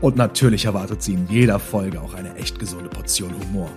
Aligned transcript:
Und 0.00 0.16
natürlich 0.16 0.64
erwartet 0.64 1.02
Sie 1.02 1.12
in 1.12 1.28
jeder 1.28 1.58
Folge 1.58 2.00
auch 2.00 2.14
eine 2.14 2.34
echt 2.36 2.58
gesunde 2.58 2.88
Portion 2.88 3.34
Humor. 3.38 3.68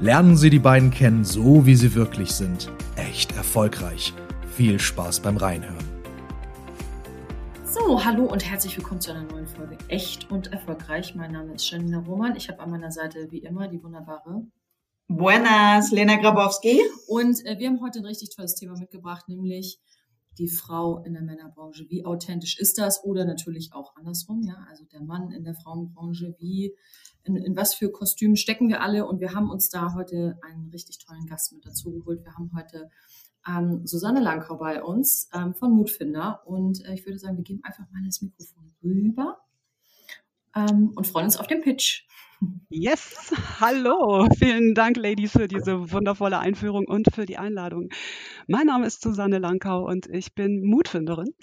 Lernen 0.00 0.36
Sie 0.36 0.50
die 0.50 0.58
beiden 0.58 0.90
kennen, 0.90 1.24
so 1.24 1.64
wie 1.64 1.76
sie 1.76 1.94
wirklich 1.94 2.32
sind. 2.32 2.72
Echt 2.96 3.36
erfolgreich. 3.36 4.12
Viel 4.56 4.80
Spaß 4.80 5.20
beim 5.20 5.36
Reinhören. 5.36 5.86
So, 7.64 8.04
hallo 8.04 8.24
und 8.24 8.44
herzlich 8.44 8.76
willkommen 8.76 9.00
zu 9.00 9.12
einer 9.12 9.22
neuen 9.22 9.46
Folge 9.46 9.78
Echt 9.86 10.28
und 10.28 10.52
erfolgreich. 10.52 11.14
Mein 11.14 11.30
Name 11.30 11.54
ist 11.54 11.70
Janina 11.70 12.00
Roman. 12.00 12.34
Ich 12.34 12.48
habe 12.48 12.58
an 12.58 12.70
meiner 12.70 12.90
Seite 12.90 13.28
wie 13.30 13.38
immer 13.38 13.68
die 13.68 13.80
wunderbare 13.80 14.42
Buenas, 15.06 15.92
Lena 15.92 16.16
Grabowski. 16.16 16.80
Und 17.06 17.46
äh, 17.46 17.56
wir 17.60 17.68
haben 17.68 17.80
heute 17.80 18.00
ein 18.00 18.06
richtig 18.06 18.34
tolles 18.34 18.56
Thema 18.56 18.76
mitgebracht, 18.76 19.28
nämlich 19.28 19.78
die 20.38 20.48
Frau 20.48 21.02
in 21.04 21.14
der 21.14 21.22
Männerbranche. 21.22 21.86
Wie 21.88 22.04
authentisch 22.04 22.58
ist 22.58 22.78
das? 22.78 23.04
Oder 23.04 23.24
natürlich 23.24 23.72
auch 23.72 23.96
andersrum, 23.96 24.42
ja. 24.42 24.66
Also 24.68 24.84
der 24.84 25.02
Mann 25.02 25.30
in 25.30 25.44
der 25.44 25.54
Frauenbranche, 25.54 26.34
wie, 26.38 26.76
in, 27.24 27.36
in 27.36 27.56
was 27.56 27.74
für 27.74 27.90
Kostümen 27.90 28.36
stecken 28.36 28.68
wir 28.68 28.82
alle? 28.82 29.06
Und 29.06 29.20
wir 29.20 29.34
haben 29.34 29.50
uns 29.50 29.68
da 29.68 29.94
heute 29.94 30.38
einen 30.42 30.68
richtig 30.70 30.98
tollen 30.98 31.26
Gast 31.26 31.52
mit 31.52 31.66
dazu 31.66 31.92
geholt. 31.92 32.24
Wir 32.24 32.34
haben 32.34 32.52
heute 32.56 32.90
ähm, 33.46 33.86
Susanne 33.86 34.20
Langkau 34.20 34.56
bei 34.56 34.82
uns 34.82 35.28
ähm, 35.34 35.54
von 35.54 35.72
Mutfinder. 35.72 36.42
Und 36.46 36.84
äh, 36.84 36.94
ich 36.94 37.04
würde 37.04 37.18
sagen, 37.18 37.36
wir 37.36 37.44
geben 37.44 37.60
einfach 37.64 37.90
mal 37.90 38.02
das 38.04 38.22
Mikrofon 38.22 38.72
rüber 38.82 39.38
ähm, 40.58 40.92
und 40.94 41.06
freuen 41.06 41.26
uns 41.26 41.36
auf 41.36 41.46
den 41.46 41.62
Pitch. 41.62 42.02
Yes, 42.68 43.32
hallo. 43.60 44.28
Vielen 44.38 44.74
Dank, 44.74 44.96
Ladies, 44.96 45.32
für 45.32 45.48
diese 45.48 45.90
wundervolle 45.90 46.38
Einführung 46.38 46.86
und 46.86 47.12
für 47.12 47.26
die 47.26 47.36
Einladung. 47.36 47.88
Mein 48.46 48.66
Name 48.66 48.86
ist 48.86 49.02
Susanne 49.02 49.38
Langkau 49.38 49.84
und 49.84 50.06
ich 50.06 50.34
bin 50.34 50.62
Mutfinderin. 50.64 51.34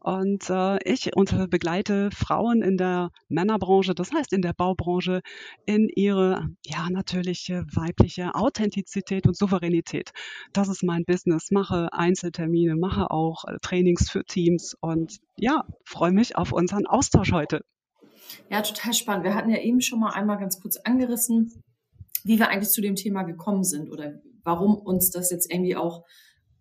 Und 0.00 0.50
äh, 0.50 0.78
ich 0.82 1.12
begleite 1.48 2.10
Frauen 2.10 2.60
in 2.60 2.76
der 2.76 3.12
Männerbranche, 3.28 3.94
das 3.94 4.12
heißt 4.12 4.32
in 4.32 4.42
der 4.42 4.52
Baubranche, 4.52 5.20
in 5.64 5.88
ihre 5.88 6.48
ja 6.66 6.90
natürliche 6.90 7.64
weibliche 7.72 8.34
Authentizität 8.34 9.28
und 9.28 9.36
Souveränität. 9.36 10.10
Das 10.52 10.68
ist 10.68 10.82
mein 10.82 11.04
Business. 11.04 11.52
Mache 11.52 11.92
Einzeltermine, 11.92 12.74
mache 12.74 13.12
auch 13.12 13.44
äh, 13.44 13.58
Trainings 13.62 14.10
für 14.10 14.24
Teams 14.24 14.76
und 14.80 15.18
ja, 15.36 15.64
freue 15.84 16.10
mich 16.10 16.34
auf 16.34 16.52
unseren 16.52 16.86
Austausch 16.86 17.30
heute. 17.30 17.60
Ja, 18.50 18.62
total 18.62 18.94
spannend. 18.94 19.24
Wir 19.24 19.34
hatten 19.34 19.50
ja 19.50 19.58
eben 19.58 19.80
schon 19.80 20.00
mal 20.00 20.10
einmal 20.10 20.38
ganz 20.38 20.60
kurz 20.60 20.76
angerissen, 20.76 21.62
wie 22.24 22.38
wir 22.38 22.48
eigentlich 22.48 22.70
zu 22.70 22.80
dem 22.80 22.96
Thema 22.96 23.22
gekommen 23.22 23.64
sind 23.64 23.90
oder 23.90 24.14
warum 24.44 24.76
uns 24.76 25.10
das 25.10 25.30
jetzt 25.30 25.52
irgendwie 25.52 25.76
auch, 25.76 26.04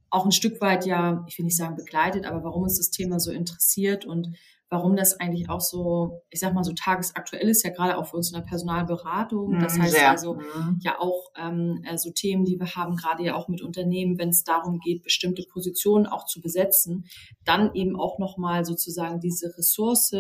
auch 0.10 0.26
ein 0.26 0.32
Stück 0.32 0.62
weit 0.62 0.86
ja, 0.86 1.26
ich 1.28 1.38
will 1.38 1.46
nicht 1.46 1.58
sagen 1.58 1.76
begleitet, 1.76 2.26
aber 2.26 2.44
warum 2.44 2.64
uns 2.64 2.78
das 2.78 2.92
Thema 2.92 3.20
so 3.20 3.32
interessiert 3.32 4.06
und 4.06 4.36
warum 4.72 4.96
das 4.96 5.20
eigentlich 5.20 5.50
auch 5.50 5.60
so, 5.60 6.22
ich 6.30 6.40
sag 6.40 6.54
mal, 6.54 6.64
so 6.64 6.72
tagesaktuell 6.72 7.50
ist, 7.50 7.64
ja 7.64 7.72
gerade 7.72 7.98
auch 7.98 8.08
für 8.08 8.16
uns 8.16 8.32
in 8.32 8.40
der 8.40 8.48
Personalberatung. 8.48 9.60
Das 9.60 9.76
mhm, 9.76 9.82
heißt 9.82 9.94
Sehr. 9.94 10.10
also 10.10 10.36
mhm. 10.36 10.80
ja 10.80 10.98
auch 10.98 11.32
ähm, 11.38 11.84
äh, 11.84 11.98
so 11.98 12.10
Themen, 12.10 12.46
die 12.46 12.58
wir 12.58 12.74
haben, 12.74 12.96
gerade 12.96 13.22
ja 13.22 13.36
auch 13.36 13.50
mit 13.50 13.62
Unternehmen, 13.62 14.18
wenn 14.18 14.30
es 14.30 14.46
darum 14.46 14.80
geht, 14.80 15.04
bestimmte 15.04 15.44
Positionen 15.52 16.08
auch 16.08 16.26
zu 16.26 16.40
besetzen, 16.40 17.06
dann 17.44 17.76
eben 17.76 18.00
auch 18.00 18.18
nochmal 18.18 18.64
sozusagen 18.64 19.20
diese 19.20 19.48
Ressource 19.58 20.14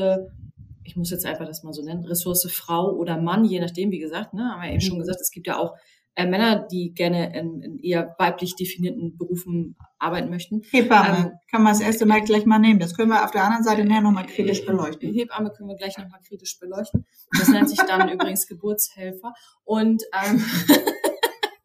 ich 0.91 0.97
muss 0.97 1.09
jetzt 1.09 1.25
einfach 1.25 1.45
das 1.45 1.63
mal 1.63 1.71
so 1.71 1.81
nennen, 1.81 2.03
Ressource 2.03 2.45
Frau 2.51 2.91
oder 2.91 3.17
Mann, 3.17 3.45
je 3.45 3.61
nachdem, 3.61 3.91
wie 3.91 3.99
gesagt, 3.99 4.33
ne, 4.33 4.43
haben 4.43 4.61
wir 4.61 4.69
eben 4.69 4.81
schon 4.81 4.97
mhm. 4.97 4.99
gesagt, 4.99 5.21
es 5.21 5.31
gibt 5.31 5.47
ja 5.47 5.57
auch 5.57 5.73
äh, 6.15 6.25
Männer, 6.25 6.67
die 6.69 6.93
gerne 6.93 7.33
in, 7.33 7.61
in, 7.61 7.79
eher 7.79 8.13
weiblich 8.19 8.57
definierten 8.57 9.17
Berufen 9.17 9.77
arbeiten 9.99 10.29
möchten. 10.29 10.63
Hebamme, 10.69 11.17
ähm, 11.17 11.31
kann 11.49 11.63
man 11.63 11.71
das 11.71 11.81
erste 11.81 12.05
Mal 12.05 12.19
gleich 12.23 12.45
mal 12.45 12.59
nehmen. 12.59 12.81
Das 12.81 12.93
können 12.93 13.09
wir 13.09 13.23
auf 13.23 13.31
der 13.31 13.45
anderen 13.45 13.63
Seite 13.63 13.85
näher 13.85 14.01
nochmal 14.01 14.25
kritisch 14.25 14.65
beleuchten. 14.65 15.13
Hebamme 15.13 15.51
können 15.51 15.69
wir 15.69 15.77
gleich 15.77 15.97
nochmal 15.97 16.19
kritisch 16.27 16.59
beleuchten. 16.59 17.05
Das 17.39 17.47
nennt 17.47 17.69
sich 17.69 17.79
dann 17.79 18.09
übrigens 18.13 18.45
Geburtshelfer. 18.47 19.33
Und 19.63 20.03
ähm, 20.21 20.43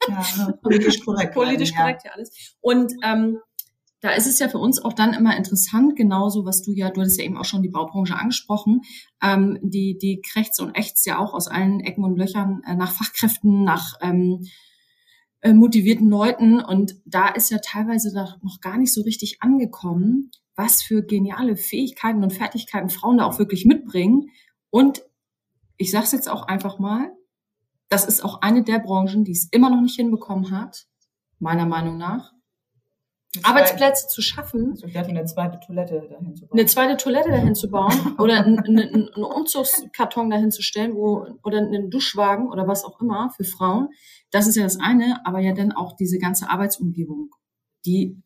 ja, 0.07 0.53
politisch 0.63 1.05
korrekt. 1.05 1.35
Politisch 1.35 1.75
korrekt, 1.75 2.03
ja, 2.05 2.11
ja 2.11 2.15
alles. 2.15 2.57
Und 2.61 2.93
ähm, 3.03 3.41
da 4.07 4.13
ist 4.13 4.29
es 4.29 4.39
ja 4.39 4.49
für 4.49 4.59
uns 4.59 4.81
auch 4.85 4.93
dann 4.93 5.15
immer 5.15 5.37
interessant, 5.37 5.97
genauso 5.97 6.45
was 6.45 6.63
du 6.63 6.71
ja, 6.71 6.91
du 6.91 7.01
hattest 7.01 7.19
ja 7.19 7.25
eben 7.25 7.37
auch 7.37 7.45
schon 7.45 7.65
die 7.65 7.69
Baubranche 7.69 8.15
angesprochen, 8.15 8.83
ähm, 9.21 9.59
die, 9.63 9.99
die 9.99 10.21
krächzt 10.21 10.61
und 10.61 10.79
ächzt 10.79 11.07
ja 11.07 11.19
auch 11.19 11.35
aus 11.35 11.49
allen 11.49 11.81
Ecken 11.81 12.05
und 12.05 12.17
Löchern 12.17 12.63
äh, 12.65 12.77
nach 12.77 12.93
Fachkräften, 12.93 13.65
nach 13.65 13.95
ähm, 14.01 14.47
äh, 15.41 15.53
motivierten 15.53 16.09
Leuten. 16.09 16.61
Und 16.61 16.95
da 17.05 17.27
ist 17.27 17.51
ja 17.51 17.59
teilweise 17.59 18.15
noch 18.43 18.61
gar 18.61 18.79
nicht 18.79 18.95
so 18.95 19.03
richtig 19.03 19.43
angekommen, 19.43 20.31
was 20.55 20.85
für 20.85 21.03
geniale 21.03 21.57
Fähigkeiten 21.57 22.23
und 22.23 22.33
Fertigkeiten 22.33 22.91
Frauen 22.91 23.19
da 23.19 23.25
auch 23.25 23.41
wirklich 23.41 23.65
mitbringen. 23.65 24.31
Und 24.71 25.03
ich 25.79 25.91
sage 25.91 26.05
es 26.05 26.13
jetzt 26.13 26.29
auch 26.29 26.47
einfach 26.47 26.79
mal, 26.79 27.11
das 27.89 28.05
ist 28.05 28.25
auch 28.25 28.41
eine 28.41 28.63
der 28.63 28.79
Branchen, 28.79 29.25
die 29.25 29.33
es 29.33 29.49
immer 29.51 29.69
noch 29.69 29.81
nicht 29.81 29.97
hinbekommen 29.97 30.53
hat, 30.53 30.87
meiner 31.41 31.67
Meinung 31.67 31.99
nach, 31.99 32.36
Arbeitsplätze 33.45 34.09
zu 34.09 34.23
schaffen. 34.23 34.73
Also 34.73 34.87
ich 34.87 34.97
eine 34.97 35.25
zweite 35.25 35.59
Toilette 35.65 36.07
dahin 36.11 36.35
zu 36.35 36.47
bauen. 36.47 36.59
Eine 36.59 36.67
zweite 36.67 36.97
Toilette 36.97 37.31
dahin 37.31 37.55
zu 37.55 37.71
bauen 37.71 38.15
oder 38.19 38.45
einen, 38.45 38.59
einen, 38.61 38.79
einen 38.79 39.25
Umzugskarton 39.25 40.31
dahin 40.31 40.51
zu 40.51 40.63
stellen, 40.63 40.95
wo, 40.95 41.27
oder 41.43 41.59
einen 41.59 41.91
Duschwagen 41.91 42.49
oder 42.49 42.67
was 42.67 42.85
auch 42.85 43.01
immer 43.01 43.31
für 43.31 43.45
Frauen. 43.45 43.89
Das 44.31 44.47
ist 44.47 44.57
ja 44.57 44.63
das 44.63 44.79
eine, 44.79 45.21
aber 45.25 45.41
ja 45.41 45.53
dann 45.55 45.73
auch 45.73 45.97
diese 45.97 46.19
ganze 46.19 46.51
Arbeitsumgebung, 46.51 47.31
die 47.85 48.17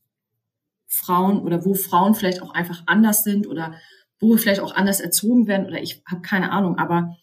Frauen 0.86 1.40
oder 1.40 1.64
wo 1.64 1.74
Frauen 1.74 2.14
vielleicht 2.14 2.42
auch 2.42 2.52
einfach 2.52 2.82
anders 2.86 3.22
sind 3.22 3.46
oder 3.46 3.74
wo 4.18 4.30
wir 4.30 4.38
vielleicht 4.38 4.60
auch 4.60 4.74
anders 4.74 5.00
erzogen 5.00 5.46
werden 5.46 5.66
oder 5.66 5.80
ich 5.80 6.02
habe 6.06 6.20
keine 6.20 6.52
Ahnung, 6.52 6.78
aber 6.78 7.16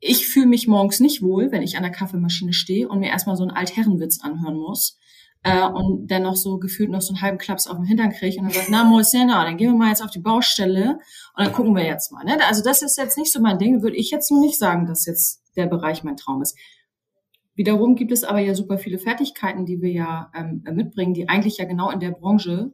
ich 0.00 0.26
fühle 0.26 0.46
mich 0.46 0.66
morgens 0.66 0.98
nicht 0.98 1.22
wohl, 1.22 1.52
wenn 1.52 1.62
ich 1.62 1.76
an 1.76 1.84
der 1.84 1.92
Kaffeemaschine 1.92 2.52
stehe 2.52 2.88
und 2.88 2.98
mir 2.98 3.10
erstmal 3.10 3.36
so 3.36 3.44
einen 3.44 3.52
Altherrenwitz 3.52 4.20
anhören 4.22 4.56
muss 4.56 4.98
äh, 5.42 5.66
und 5.66 6.06
dann 6.08 6.22
noch 6.22 6.36
so 6.36 6.58
gefühlt 6.58 6.90
noch 6.90 7.00
so 7.00 7.14
einen 7.14 7.22
halben 7.22 7.38
Klaps 7.38 7.66
auf 7.66 7.76
dem 7.76 7.84
Hintern 7.84 8.12
kriege 8.12 8.38
und 8.38 8.44
dann 8.44 8.52
sagt, 8.52 8.68
na, 8.70 8.84
Moisena, 8.84 9.44
dann 9.44 9.56
gehen 9.56 9.72
wir 9.72 9.78
mal 9.78 9.88
jetzt 9.88 10.02
auf 10.02 10.10
die 10.10 10.20
Baustelle 10.20 10.98
und 11.36 11.44
dann 11.44 11.52
gucken 11.52 11.74
wir 11.74 11.84
jetzt 11.84 12.12
mal. 12.12 12.24
Ne? 12.24 12.38
Also 12.46 12.62
das 12.62 12.82
ist 12.82 12.96
jetzt 12.96 13.18
nicht 13.18 13.32
so 13.32 13.40
mein 13.40 13.58
Ding, 13.58 13.82
würde 13.82 13.96
ich 13.96 14.10
jetzt 14.10 14.30
nur 14.30 14.40
nicht 14.40 14.58
sagen, 14.58 14.86
dass 14.86 15.06
jetzt 15.06 15.42
der 15.56 15.66
Bereich 15.66 16.04
mein 16.04 16.16
Traum 16.16 16.42
ist. 16.42 16.56
Wiederum 17.54 17.96
gibt 17.96 18.12
es 18.12 18.24
aber 18.24 18.38
ja 18.38 18.54
super 18.54 18.78
viele 18.78 18.98
Fertigkeiten, 18.98 19.66
die 19.66 19.82
wir 19.82 19.90
ja 19.90 20.32
ähm, 20.34 20.64
mitbringen, 20.72 21.12
die 21.12 21.28
eigentlich 21.28 21.58
ja 21.58 21.66
genau 21.66 21.90
in 21.90 22.00
der 22.00 22.12
Branche 22.12 22.72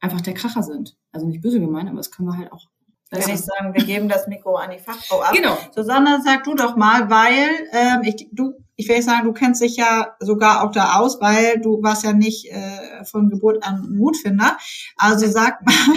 einfach 0.00 0.20
der 0.20 0.34
Kracher 0.34 0.62
sind. 0.62 0.96
Also 1.12 1.26
nicht 1.26 1.42
böse 1.42 1.60
gemeint, 1.60 1.88
aber 1.88 1.98
das 1.98 2.10
können 2.10 2.28
wir 2.28 2.38
halt 2.38 2.52
auch 2.52 2.68
würde 3.10 3.32
ich 3.32 3.40
sagen, 3.40 3.74
wir 3.74 3.84
geben 3.84 4.08
das 4.08 4.26
Mikro 4.26 4.56
an 4.56 4.70
die 4.70 4.78
Fachfrau 4.78 5.20
ab. 5.20 5.32
Genau. 5.32 5.56
Susanne, 5.72 6.20
sag 6.24 6.44
du 6.44 6.54
doch 6.54 6.74
mal, 6.76 7.10
weil 7.10 7.68
ähm, 7.72 8.02
ich, 8.02 8.28
du, 8.32 8.54
ich 8.76 8.88
will 8.88 9.02
sagen, 9.02 9.24
du 9.24 9.32
kennst 9.32 9.62
dich 9.62 9.76
ja 9.76 10.16
sogar 10.20 10.64
auch 10.64 10.72
da 10.72 10.98
aus, 10.98 11.20
weil 11.20 11.60
du 11.60 11.82
warst 11.82 12.04
ja 12.04 12.12
nicht 12.12 12.50
äh, 12.50 13.04
von 13.04 13.30
Geburt 13.30 13.64
an 13.64 13.94
Mutfinder. 13.96 14.56
Also 14.96 15.26
sag 15.28 15.64
mal, 15.64 15.74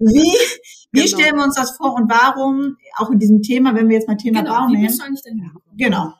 wie, 0.00 0.32
wie 0.92 1.04
genau. 1.04 1.06
stellen 1.06 1.36
wir 1.36 1.44
uns 1.44 1.56
das 1.56 1.76
vor 1.76 1.94
und 1.94 2.10
warum 2.10 2.76
auch 2.96 3.10
in 3.10 3.18
diesem 3.18 3.42
Thema, 3.42 3.74
wenn 3.74 3.88
wir 3.88 3.96
jetzt 3.96 4.08
mal 4.08 4.16
Thema 4.16 4.42
genau, 4.42 4.54
Bau 4.54 4.68
nehmen? 4.68 4.82
Wie 4.82 4.86
bist 4.86 5.00
du 5.00 5.04
eigentlich 5.04 5.22
denn 5.22 5.50
Genau. 5.76 6.14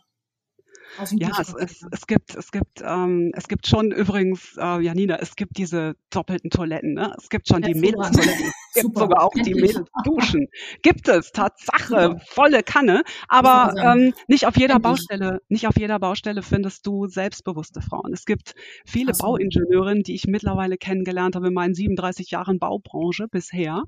Ja, 1.13 1.31
es, 1.41 1.55
es, 1.55 1.87
es 1.91 2.07
gibt, 2.07 2.35
es 2.35 2.51
gibt, 2.51 2.83
ähm, 2.83 3.33
es 3.35 3.49
gibt 3.49 3.67
schon 3.67 3.93
übrigens, 3.93 4.57
äh, 4.57 4.81
Janina, 4.81 5.17
es 5.17 5.37
gibt 5.37 5.57
diese 5.59 5.95
doppelten 6.11 6.51
Toiletten, 6.51 6.95
ne? 6.95 7.15
Es 7.19 7.29
gibt 7.29 7.49
schon 7.49 7.63
die 7.63 7.75
Mädelstoiletten. 7.75 8.53
Es 8.75 8.83
gibt 8.83 8.99
sogar 8.99 9.25
auch 9.25 9.33
die 9.33 9.55
Mädelsduschen. 9.55 10.49
Gibt 10.83 11.09
es, 11.09 11.33
Tatsache, 11.33 11.87
Super. 11.87 12.21
volle 12.29 12.63
Kanne. 12.63 13.03
Aber 13.27 13.75
ähm, 13.83 14.13
nicht 14.29 14.47
auf 14.47 14.57
jeder 14.57 14.75
Endlich. 14.75 14.93
Baustelle, 14.93 15.41
nicht 15.49 15.67
auf 15.67 15.77
jeder 15.79 15.99
Baustelle 15.99 16.43
findest 16.43 16.87
du 16.87 17.07
selbstbewusste 17.07 17.81
Frauen. 17.81 18.13
Es 18.13 18.25
gibt 18.25 18.55
viele 18.85 19.15
so. 19.15 19.25
Bauingenieurinnen, 19.25 20.03
die 20.03 20.15
ich 20.15 20.27
mittlerweile 20.27 20.77
kennengelernt 20.77 21.35
habe 21.35 21.49
in 21.49 21.55
meinen 21.55 21.75
37 21.75 22.31
Jahren 22.31 22.59
Baubranche 22.59 23.27
bisher. 23.27 23.83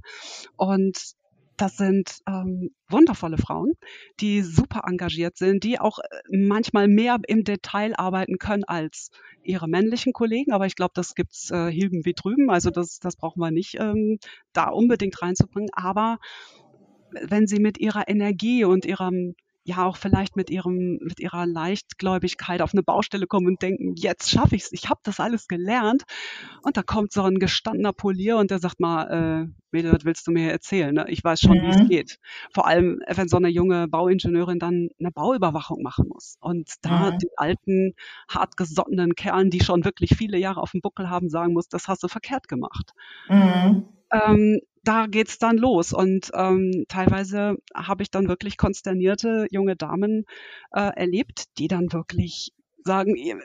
Und 0.56 1.14
das 1.60 1.76
sind 1.76 2.20
ähm, 2.26 2.70
wundervolle 2.88 3.36
Frauen, 3.36 3.72
die 4.20 4.42
super 4.42 4.82
engagiert 4.86 5.36
sind, 5.36 5.62
die 5.62 5.78
auch 5.78 5.98
äh, 5.98 6.04
manchmal 6.30 6.88
mehr 6.88 7.18
im 7.26 7.44
Detail 7.44 7.94
arbeiten 7.96 8.38
können 8.38 8.64
als 8.64 9.10
ihre 9.42 9.68
männlichen 9.68 10.12
Kollegen. 10.12 10.52
Aber 10.52 10.66
ich 10.66 10.74
glaube, 10.74 10.92
das 10.94 11.14
gibt's 11.14 11.50
äh, 11.50 11.70
hüben 11.70 12.04
wie 12.04 12.14
drüben. 12.14 12.50
Also 12.50 12.70
das, 12.70 12.98
das 12.98 13.16
brauchen 13.16 13.40
wir 13.40 13.50
nicht 13.50 13.76
ähm, 13.78 14.18
da 14.52 14.68
unbedingt 14.68 15.20
reinzubringen. 15.20 15.70
Aber 15.72 16.18
wenn 17.12 17.46
sie 17.46 17.60
mit 17.60 17.78
ihrer 17.78 18.08
Energie 18.08 18.64
und 18.64 18.86
ihrem 18.86 19.34
ja 19.70 19.86
auch 19.86 19.96
vielleicht 19.96 20.36
mit 20.36 20.50
ihrem, 20.50 20.98
mit 21.02 21.20
ihrer 21.20 21.46
Leichtgläubigkeit 21.46 22.62
auf 22.62 22.72
eine 22.72 22.82
Baustelle 22.82 23.26
kommen 23.26 23.46
und 23.46 23.62
denken, 23.62 23.94
jetzt 23.96 24.30
schaffe 24.30 24.56
ich's, 24.56 24.72
ich 24.72 24.88
habe 24.88 25.00
das 25.02 25.20
alles 25.20 25.48
gelernt. 25.48 26.04
Und 26.62 26.76
da 26.76 26.82
kommt 26.82 27.12
so 27.12 27.22
ein 27.22 27.38
gestandener 27.38 27.92
Polier 27.92 28.36
und 28.36 28.50
der 28.50 28.58
sagt 28.58 28.80
mal, 28.80 29.48
äh, 29.48 29.60
Mädel, 29.72 29.92
was 29.92 30.04
willst 30.04 30.26
du 30.26 30.32
mir 30.32 30.50
erzählen? 30.50 30.94
Ne? 30.94 31.06
Ich 31.08 31.22
weiß 31.22 31.40
schon, 31.40 31.58
mhm. 31.58 31.62
wie 31.62 31.68
es 31.68 31.88
geht. 31.88 32.18
Vor 32.52 32.66
allem, 32.66 33.00
wenn 33.06 33.28
so 33.28 33.36
eine 33.36 33.48
junge 33.48 33.88
Bauingenieurin 33.88 34.58
dann 34.58 34.88
eine 34.98 35.10
Bauüberwachung 35.10 35.82
machen 35.82 36.08
muss. 36.08 36.36
Und 36.40 36.72
da 36.82 37.12
mhm. 37.12 37.18
die 37.18 37.30
alten, 37.36 37.94
hartgesottenen 38.28 39.14
Kerlen, 39.14 39.50
die 39.50 39.60
schon 39.60 39.84
wirklich 39.84 40.16
viele 40.16 40.38
Jahre 40.38 40.60
auf 40.60 40.72
dem 40.72 40.80
Buckel 40.80 41.08
haben, 41.08 41.28
sagen 41.28 41.52
muss, 41.52 41.68
das 41.68 41.88
hast 41.88 42.02
du 42.02 42.08
verkehrt 42.08 42.48
gemacht. 42.48 42.92
Mhm. 43.28 43.84
Ähm, 44.12 44.60
da 44.82 45.06
geht's 45.06 45.38
dann 45.38 45.56
los. 45.56 45.92
Und 45.92 46.30
ähm, 46.34 46.84
teilweise 46.88 47.56
habe 47.74 48.02
ich 48.02 48.10
dann 48.10 48.28
wirklich 48.28 48.56
konsternierte 48.56 49.46
junge 49.50 49.76
Damen 49.76 50.24
äh, 50.72 50.90
erlebt, 50.96 51.44
die 51.58 51.68
dann 51.68 51.92
wirklich 51.92 52.52
sagen, 52.84 53.16
äh, 53.16 53.36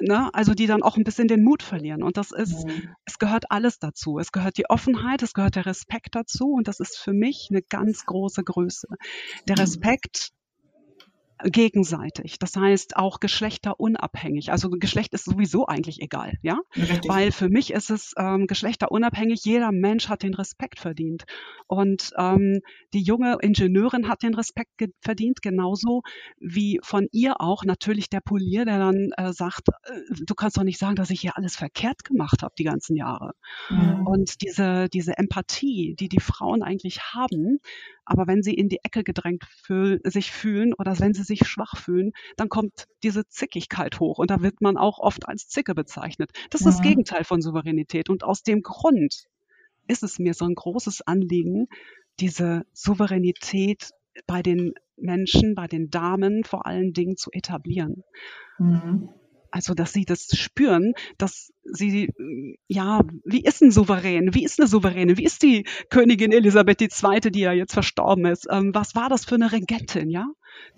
ne, 0.00 0.30
also 0.32 0.54
die 0.54 0.66
dann 0.66 0.82
auch 0.82 0.96
ein 0.96 1.04
bisschen 1.04 1.28
den 1.28 1.42
Mut 1.42 1.62
verlieren. 1.62 2.02
Und 2.02 2.16
das 2.16 2.32
ist, 2.32 2.66
mhm. 2.66 2.94
es 3.04 3.18
gehört 3.18 3.50
alles 3.50 3.78
dazu. 3.78 4.18
Es 4.18 4.32
gehört 4.32 4.58
die 4.58 4.68
Offenheit, 4.68 5.22
es 5.22 5.34
gehört 5.34 5.56
der 5.56 5.66
Respekt 5.66 6.14
dazu. 6.14 6.52
Und 6.52 6.68
das 6.68 6.80
ist 6.80 6.98
für 6.98 7.12
mich 7.12 7.48
eine 7.50 7.62
ganz 7.62 8.04
große 8.04 8.44
Größe. 8.44 8.88
Der 9.48 9.56
mhm. 9.56 9.60
Respekt 9.60 10.30
gegenseitig. 11.44 12.38
Das 12.38 12.56
heißt 12.56 12.96
auch 12.96 13.20
geschlechterunabhängig. 13.20 14.52
Also 14.52 14.70
Geschlecht 14.70 15.12
ist 15.12 15.24
sowieso 15.24 15.66
eigentlich 15.66 16.00
egal, 16.00 16.34
ja, 16.42 16.58
Richtig. 16.74 17.08
weil 17.08 17.32
für 17.32 17.48
mich 17.48 17.72
ist 17.72 17.90
es 17.90 18.14
ähm, 18.16 18.46
geschlechterunabhängig. 18.46 19.44
Jeder 19.44 19.72
Mensch 19.72 20.08
hat 20.08 20.22
den 20.22 20.34
Respekt 20.34 20.80
verdient 20.80 21.24
und 21.66 22.10
ähm, 22.16 22.60
die 22.94 23.02
junge 23.02 23.36
Ingenieurin 23.40 24.08
hat 24.08 24.22
den 24.22 24.34
Respekt 24.34 24.70
verdient, 25.00 25.42
genauso 25.42 26.02
wie 26.38 26.80
von 26.82 27.06
ihr 27.12 27.40
auch 27.40 27.64
natürlich 27.64 28.08
der 28.08 28.20
Polier, 28.20 28.64
der 28.64 28.78
dann 28.78 29.10
äh, 29.16 29.32
sagt, 29.32 29.68
äh, 29.68 30.00
du 30.26 30.34
kannst 30.34 30.56
doch 30.56 30.64
nicht 30.64 30.78
sagen, 30.78 30.96
dass 30.96 31.10
ich 31.10 31.20
hier 31.20 31.36
alles 31.36 31.56
verkehrt 31.56 32.04
gemacht 32.04 32.42
habe 32.42 32.54
die 32.58 32.64
ganzen 32.64 32.96
Jahre. 32.96 33.32
Mhm. 33.68 34.06
Und 34.06 34.42
diese 34.42 34.88
diese 34.88 35.18
Empathie, 35.18 35.94
die 35.98 36.08
die 36.08 36.20
Frauen 36.20 36.62
eigentlich 36.62 37.00
haben, 37.14 37.58
aber 38.06 38.28
wenn 38.28 38.42
sie 38.42 38.54
in 38.54 38.68
die 38.68 38.78
Ecke 38.84 39.02
gedrängt 39.02 39.44
fühl, 39.44 40.00
sich 40.04 40.30
fühlen 40.30 40.72
oder 40.74 40.98
wenn 41.00 41.12
sie 41.12 41.24
sich 41.26 41.46
schwach 41.46 41.76
fühlen, 41.76 42.12
dann 42.36 42.48
kommt 42.48 42.86
diese 43.02 43.26
Zickigkeit 43.28 44.00
hoch 44.00 44.18
und 44.18 44.30
da 44.30 44.40
wird 44.40 44.60
man 44.60 44.76
auch 44.76 44.98
oft 44.98 45.28
als 45.28 45.48
Zicke 45.48 45.74
bezeichnet. 45.74 46.30
Das 46.50 46.62
ist 46.62 46.66
mhm. 46.66 46.70
das 46.70 46.82
Gegenteil 46.82 47.24
von 47.24 47.42
Souveränität 47.42 48.08
und 48.08 48.24
aus 48.24 48.42
dem 48.42 48.62
Grund 48.62 49.26
ist 49.88 50.02
es 50.02 50.18
mir 50.18 50.34
so 50.34 50.44
ein 50.44 50.54
großes 50.54 51.02
Anliegen, 51.02 51.68
diese 52.18 52.64
Souveränität 52.72 53.90
bei 54.26 54.42
den 54.42 54.72
Menschen, 54.96 55.54
bei 55.54 55.66
den 55.66 55.90
Damen 55.90 56.44
vor 56.44 56.66
allen 56.66 56.92
Dingen 56.92 57.16
zu 57.16 57.30
etablieren. 57.32 58.02
Mhm. 58.58 59.10
Also, 59.50 59.74
dass 59.74 59.92
sie 59.92 60.04
das 60.04 60.28
spüren, 60.36 60.92
dass 61.18 61.52
sie, 61.64 62.12
ja, 62.66 63.00
wie 63.24 63.42
ist 63.42 63.62
ein 63.62 63.70
Souverän? 63.70 64.34
Wie 64.34 64.44
ist 64.44 64.60
eine 64.60 64.68
Souveräne? 64.68 65.16
Wie 65.16 65.24
ist 65.24 65.42
die 65.42 65.64
Königin 65.88 66.32
Elisabeth 66.32 66.82
II., 66.82 67.30
die 67.30 67.40
ja 67.40 67.52
jetzt 67.52 67.72
verstorben 67.72 68.26
ist? 68.26 68.46
Ähm, 68.50 68.74
was 68.74 68.94
war 68.94 69.08
das 69.08 69.24
für 69.24 69.36
eine 69.36 69.52
Regentin, 69.52 70.10
ja? 70.10 70.26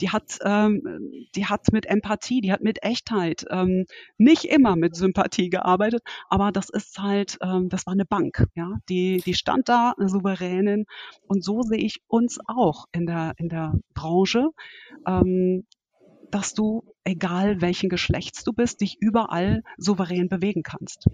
Die 0.01 0.11
hat, 0.11 0.39
ähm, 0.45 1.11
die 1.35 1.47
hat 1.47 1.73
mit 1.73 1.87
Empathie, 1.87 2.41
die 2.41 2.53
hat 2.53 2.63
mit 2.63 2.83
Echtheit, 2.83 3.45
ähm, 3.51 3.87
nicht 4.17 4.45
immer 4.45 4.77
mit 4.77 4.97
Sympathie 4.97 5.51
gearbeitet, 5.51 6.03
aber 6.29 6.53
das 6.53 6.69
ist 6.71 6.99
halt, 6.99 7.39
ähm, 7.43 7.69
das 7.69 7.87
war 7.87 7.93
eine 7.93 8.05
Bank, 8.05 8.47
ja? 8.55 8.79
Die, 8.89 9.23
die 9.25 9.35
stand 9.35 9.69
da, 9.69 9.95
eine 9.99 10.09
Souveränin. 10.09 10.87
Und 11.27 11.45
so 11.45 11.63
sehe 11.63 11.79
ich 11.79 12.01
uns 12.07 12.39
auch 12.47 12.87
in 12.93 13.07
der, 13.07 13.33
in 13.37 13.49
der 13.49 13.75
Branche. 13.95 14.49
Ähm, 15.07 15.65
dass 16.31 16.55
du, 16.55 16.85
egal 17.05 17.61
welchen 17.61 17.89
Geschlechts 17.89 18.45
du 18.45 18.53
bist, 18.53 18.81
dich 18.81 18.99
überall 19.01 19.63
souverän 19.79 20.29
bewegen 20.29 20.63
kannst. 20.63 21.09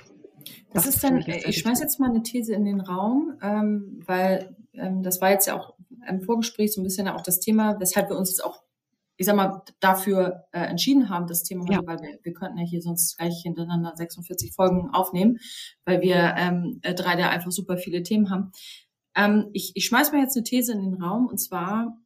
Das, 0.72 0.84
das 0.84 0.94
ist 0.94 1.04
dann, 1.04 1.18
ich 1.18 1.58
schmeiß 1.58 1.80
jetzt 1.80 2.00
mal 2.00 2.10
eine 2.10 2.22
These 2.22 2.54
in 2.54 2.64
den 2.64 2.80
Raum, 2.80 3.34
ähm, 3.42 4.00
weil 4.06 4.56
ähm, 4.72 5.02
das 5.02 5.20
war 5.20 5.30
jetzt 5.30 5.46
ja 5.46 5.58
auch 5.58 5.74
im 6.08 6.20
Vorgespräch 6.20 6.72
so 6.72 6.80
ein 6.80 6.84
bisschen 6.84 7.08
auch 7.08 7.22
das 7.22 7.40
Thema, 7.40 7.78
weshalb 7.80 8.08
wir 8.10 8.16
uns 8.16 8.30
jetzt 8.30 8.44
auch, 8.44 8.62
ich 9.16 9.26
sag 9.26 9.36
mal, 9.36 9.62
dafür 9.80 10.44
äh, 10.52 10.60
entschieden 10.60 11.08
haben, 11.08 11.26
das 11.26 11.44
Thema, 11.44 11.64
ja. 11.70 11.80
weil 11.84 12.00
wir, 12.00 12.18
wir 12.22 12.32
könnten 12.32 12.58
ja 12.58 12.64
hier 12.64 12.82
sonst 12.82 13.16
gleich 13.16 13.42
hintereinander 13.42 13.92
46 13.94 14.52
Folgen 14.52 14.90
aufnehmen, 14.90 15.38
weil 15.84 16.00
wir 16.00 16.34
ähm, 16.36 16.80
äh, 16.82 16.94
drei 16.94 17.16
da 17.16 17.28
einfach 17.30 17.52
super 17.52 17.76
viele 17.76 18.02
Themen 18.02 18.30
haben. 18.30 18.52
Ähm, 19.16 19.50
ich, 19.52 19.72
ich 19.74 19.86
schmeiß 19.86 20.12
mal 20.12 20.20
jetzt 20.20 20.36
eine 20.36 20.44
These 20.44 20.72
in 20.72 20.82
den 20.82 21.02
Raum 21.02 21.26
und 21.26 21.38
zwar 21.38 21.96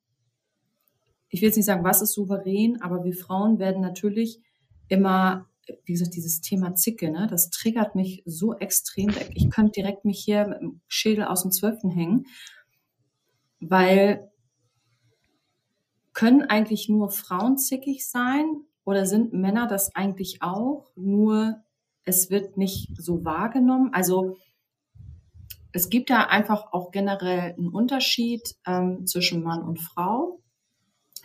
ich 1.30 1.40
will 1.40 1.48
jetzt 1.48 1.56
nicht 1.56 1.66
sagen, 1.66 1.84
was 1.84 2.02
ist 2.02 2.12
souverän, 2.12 2.80
aber 2.80 3.04
wir 3.04 3.14
Frauen 3.14 3.58
werden 3.58 3.82
natürlich 3.82 4.40
immer, 4.88 5.46
wie 5.84 5.92
gesagt, 5.92 6.14
dieses 6.14 6.40
Thema 6.40 6.74
Zicke, 6.74 7.10
ne, 7.10 7.26
das 7.28 7.50
triggert 7.50 7.94
mich 7.94 8.22
so 8.26 8.54
extrem. 8.54 9.10
Ich 9.34 9.50
könnte 9.50 9.72
direkt 9.72 10.04
mich 10.04 10.20
hier 10.20 10.46
mit 10.46 10.60
dem 10.60 10.80
Schädel 10.88 11.24
aus 11.24 11.42
dem 11.42 11.52
Zwölften 11.52 11.90
hängen, 11.90 12.26
weil 13.60 14.30
können 16.12 16.42
eigentlich 16.42 16.88
nur 16.88 17.10
Frauen 17.10 17.58
zickig 17.58 18.08
sein 18.08 18.62
oder 18.84 19.06
sind 19.06 19.32
Männer 19.32 19.66
das 19.68 19.94
eigentlich 19.94 20.42
auch? 20.42 20.90
Nur 20.96 21.62
es 22.04 22.30
wird 22.30 22.56
nicht 22.56 22.90
so 22.96 23.24
wahrgenommen. 23.24 23.92
Also 23.92 24.36
es 25.72 25.90
gibt 25.90 26.10
da 26.10 26.24
einfach 26.24 26.72
auch 26.72 26.90
generell 26.90 27.54
einen 27.54 27.68
Unterschied 27.68 28.56
ähm, 28.66 29.06
zwischen 29.06 29.42
Mann 29.42 29.62
und 29.62 29.78
Frau 29.78 30.40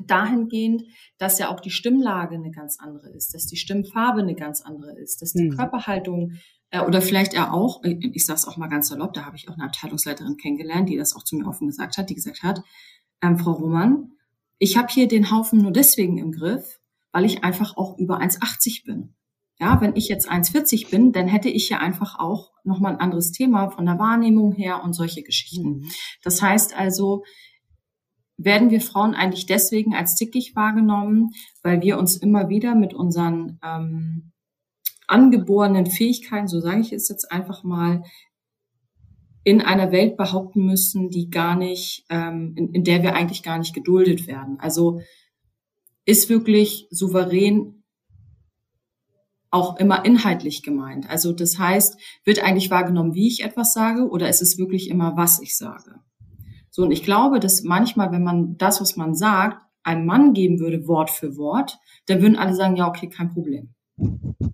dahingehend, 0.05 0.83
dass 1.17 1.39
ja 1.39 1.49
auch 1.49 1.59
die 1.59 1.69
Stimmlage 1.69 2.35
eine 2.35 2.51
ganz 2.51 2.79
andere 2.79 3.09
ist, 3.09 3.33
dass 3.33 3.47
die 3.47 3.57
Stimmfarbe 3.57 4.21
eine 4.21 4.35
ganz 4.35 4.61
andere 4.61 4.97
ist, 4.97 5.21
dass 5.21 5.33
die 5.33 5.49
mhm. 5.49 5.57
Körperhaltung 5.57 6.33
äh, 6.69 6.81
oder 6.81 7.01
vielleicht 7.01 7.33
er 7.33 7.53
auch, 7.53 7.83
äh, 7.83 7.97
ich 8.13 8.25
sage 8.25 8.37
es 8.37 8.47
auch 8.47 8.57
mal 8.57 8.67
ganz 8.67 8.87
salopp, 8.87 9.13
da 9.13 9.25
habe 9.25 9.35
ich 9.35 9.47
auch 9.47 9.53
eine 9.53 9.65
Abteilungsleiterin 9.65 10.37
kennengelernt, 10.37 10.89
die 10.89 10.97
das 10.97 11.15
auch 11.15 11.23
zu 11.23 11.35
mir 11.35 11.47
offen 11.47 11.67
gesagt 11.67 11.97
hat, 11.97 12.09
die 12.09 12.15
gesagt 12.15 12.43
hat, 12.43 12.63
ähm, 13.21 13.37
Frau 13.37 13.51
Roman, 13.51 14.11
ich 14.57 14.77
habe 14.77 14.87
hier 14.91 15.07
den 15.07 15.31
Haufen 15.31 15.61
nur 15.61 15.71
deswegen 15.71 16.17
im 16.17 16.31
Griff, 16.31 16.79
weil 17.11 17.25
ich 17.25 17.43
einfach 17.43 17.77
auch 17.77 17.97
über 17.97 18.19
1,80 18.19 18.85
bin. 18.85 19.13
Ja, 19.59 19.79
wenn 19.81 19.95
ich 19.95 20.07
jetzt 20.07 20.29
1,40 20.29 20.89
bin, 20.89 21.11
dann 21.11 21.27
hätte 21.27 21.49
ich 21.49 21.69
ja 21.69 21.77
einfach 21.77 22.17
auch 22.17 22.51
nochmal 22.63 22.93
ein 22.93 22.99
anderes 22.99 23.31
Thema 23.31 23.69
von 23.69 23.85
der 23.85 23.99
Wahrnehmung 23.99 24.51
her 24.53 24.83
und 24.83 24.93
solche 24.93 25.21
Geschichten. 25.21 25.69
Mhm. 25.69 25.91
Das 26.23 26.41
heißt 26.41 26.75
also, 26.75 27.23
werden 28.37 28.69
wir 28.69 28.81
Frauen 28.81 29.13
eigentlich 29.13 29.45
deswegen 29.45 29.93
als 29.95 30.15
zickig 30.15 30.55
wahrgenommen, 30.55 31.31
weil 31.61 31.81
wir 31.81 31.97
uns 31.97 32.17
immer 32.17 32.49
wieder 32.49 32.75
mit 32.75 32.93
unseren 32.93 33.59
ähm, 33.63 34.31
angeborenen 35.07 35.85
Fähigkeiten, 35.85 36.47
so 36.47 36.59
sage 36.59 36.81
ich 36.81 36.91
es 36.93 37.09
jetzt 37.09 37.31
einfach 37.31 37.63
mal, 37.63 38.03
in 39.43 39.61
einer 39.61 39.91
Welt 39.91 40.15
behaupten 40.15 40.65
müssen, 40.65 41.09
die 41.09 41.29
gar 41.29 41.55
nicht, 41.55 42.05
ähm, 42.09 42.53
in, 42.55 42.73
in 42.73 42.83
der 42.83 43.03
wir 43.03 43.13
eigentlich 43.13 43.43
gar 43.43 43.57
nicht 43.57 43.73
geduldet 43.73 44.25
werden. 44.25 44.57
Also 44.59 45.01
ist 46.05 46.29
wirklich 46.29 46.87
souverän 46.89 47.83
auch 49.51 49.77
immer 49.77 50.03
inhaltlich 50.05 50.63
gemeint. 50.63 51.09
Also 51.09 51.31
das 51.31 51.59
heißt, 51.59 51.99
wird 52.23 52.43
eigentlich 52.43 52.71
wahrgenommen, 52.71 53.13
wie 53.13 53.27
ich 53.27 53.43
etwas 53.43 53.73
sage, 53.73 54.09
oder 54.09 54.27
ist 54.27 54.41
es 54.41 54.57
wirklich 54.57 54.89
immer, 54.89 55.15
was 55.15 55.41
ich 55.41 55.57
sage? 55.57 55.99
So, 56.75 56.81
und 56.81 56.91
ich 56.91 57.03
glaube, 57.03 57.39
dass 57.39 57.61
manchmal, 57.61 58.11
wenn 58.11 58.23
man 58.23 58.57
das, 58.57 58.81
was 58.81 58.97
man 58.97 59.13
sagt, 59.13 59.61
einem 59.83 60.07
Mann 60.07 60.33
geben 60.33 60.59
würde, 60.59 60.87
Wort 60.87 61.11
für 61.11 61.37
Wort, 61.37 61.77
dann 62.07 62.19
würden 62.23 62.35
alle 62.35 62.55
sagen, 62.55 62.75
ja, 62.75 62.87
okay, 62.87 63.07
kein 63.09 63.31
Problem. 63.31 63.75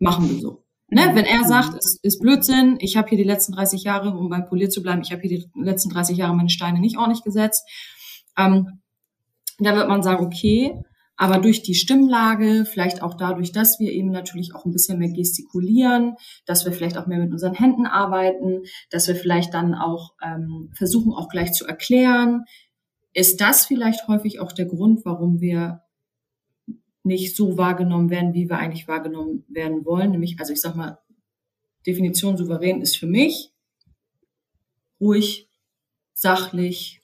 Machen 0.02 0.30
wir 0.30 0.38
so. 0.38 0.66
Ne? 0.90 1.12
Wenn 1.14 1.24
er 1.24 1.46
sagt, 1.46 1.78
es 1.78 1.98
ist 2.04 2.20
Blödsinn, 2.20 2.76
ich 2.82 2.98
habe 2.98 3.08
hier 3.08 3.18
die 3.18 3.24
letzten 3.24 3.54
30 3.54 3.86
Jahre, 3.86 4.10
um 4.10 4.28
beim 4.28 4.46
Polier 4.46 4.70
zu 4.70 4.84
bleiben, 4.84 5.02
ich 5.02 5.14
habe 5.14 5.22
hier 5.22 5.40
die 5.40 5.50
letzten 5.56 5.92
30 5.92 6.18
Jahre 6.18 6.36
meine 6.36 6.50
Steine 6.50 6.82
nicht 6.82 6.98
ordentlich 6.98 7.24
gesetzt, 7.24 7.66
ähm, 8.38 8.82
da 9.58 9.74
wird 9.78 9.88
man 9.88 10.04
sagen, 10.04 10.26
okay, 10.26 10.78
aber 11.22 11.40
durch 11.40 11.64
die 11.64 11.76
Stimmlage, 11.76 12.64
vielleicht 12.64 13.04
auch 13.04 13.14
dadurch, 13.14 13.52
dass 13.52 13.78
wir 13.78 13.92
eben 13.92 14.10
natürlich 14.10 14.56
auch 14.56 14.64
ein 14.64 14.72
bisschen 14.72 15.00
mehr 15.00 15.12
gestikulieren, 15.12 16.16
dass 16.46 16.64
wir 16.64 16.72
vielleicht 16.72 16.98
auch 16.98 17.08
mehr 17.08 17.20
mit 17.20 17.34
unseren 17.34 17.54
Händen 17.54 17.86
arbeiten, 17.86 18.62
dass 18.90 19.10
wir 19.10 19.18
vielleicht 19.18 19.54
dann 19.54 19.76
auch 19.76 20.14
ähm, 20.26 20.72
versuchen, 20.74 21.12
auch 21.12 21.28
gleich 21.28 21.52
zu 21.52 21.68
erklären, 21.68 22.46
ist 23.14 23.42
das 23.42 23.66
vielleicht 23.66 24.08
häufig 24.08 24.40
auch 24.40 24.54
der 24.54 24.68
Grund, 24.68 25.04
warum 25.04 25.42
wir 25.42 25.84
nicht 27.04 27.36
so 27.36 27.58
wahrgenommen 27.58 28.10
werden, 28.10 28.34
wie 28.34 28.50
wir 28.50 28.58
eigentlich 28.58 28.88
wahrgenommen 28.88 29.44
werden 29.50 29.84
wollen. 29.84 30.12
Nämlich, 30.12 30.40
also 30.40 30.54
ich 30.54 30.62
sag 30.62 30.78
mal, 30.78 31.00
Definition 31.86 32.38
souverän 32.38 32.80
ist 32.82 32.96
für 32.96 33.08
mich 33.08 33.52
ruhig, 35.02 35.50
sachlich, 36.14 36.99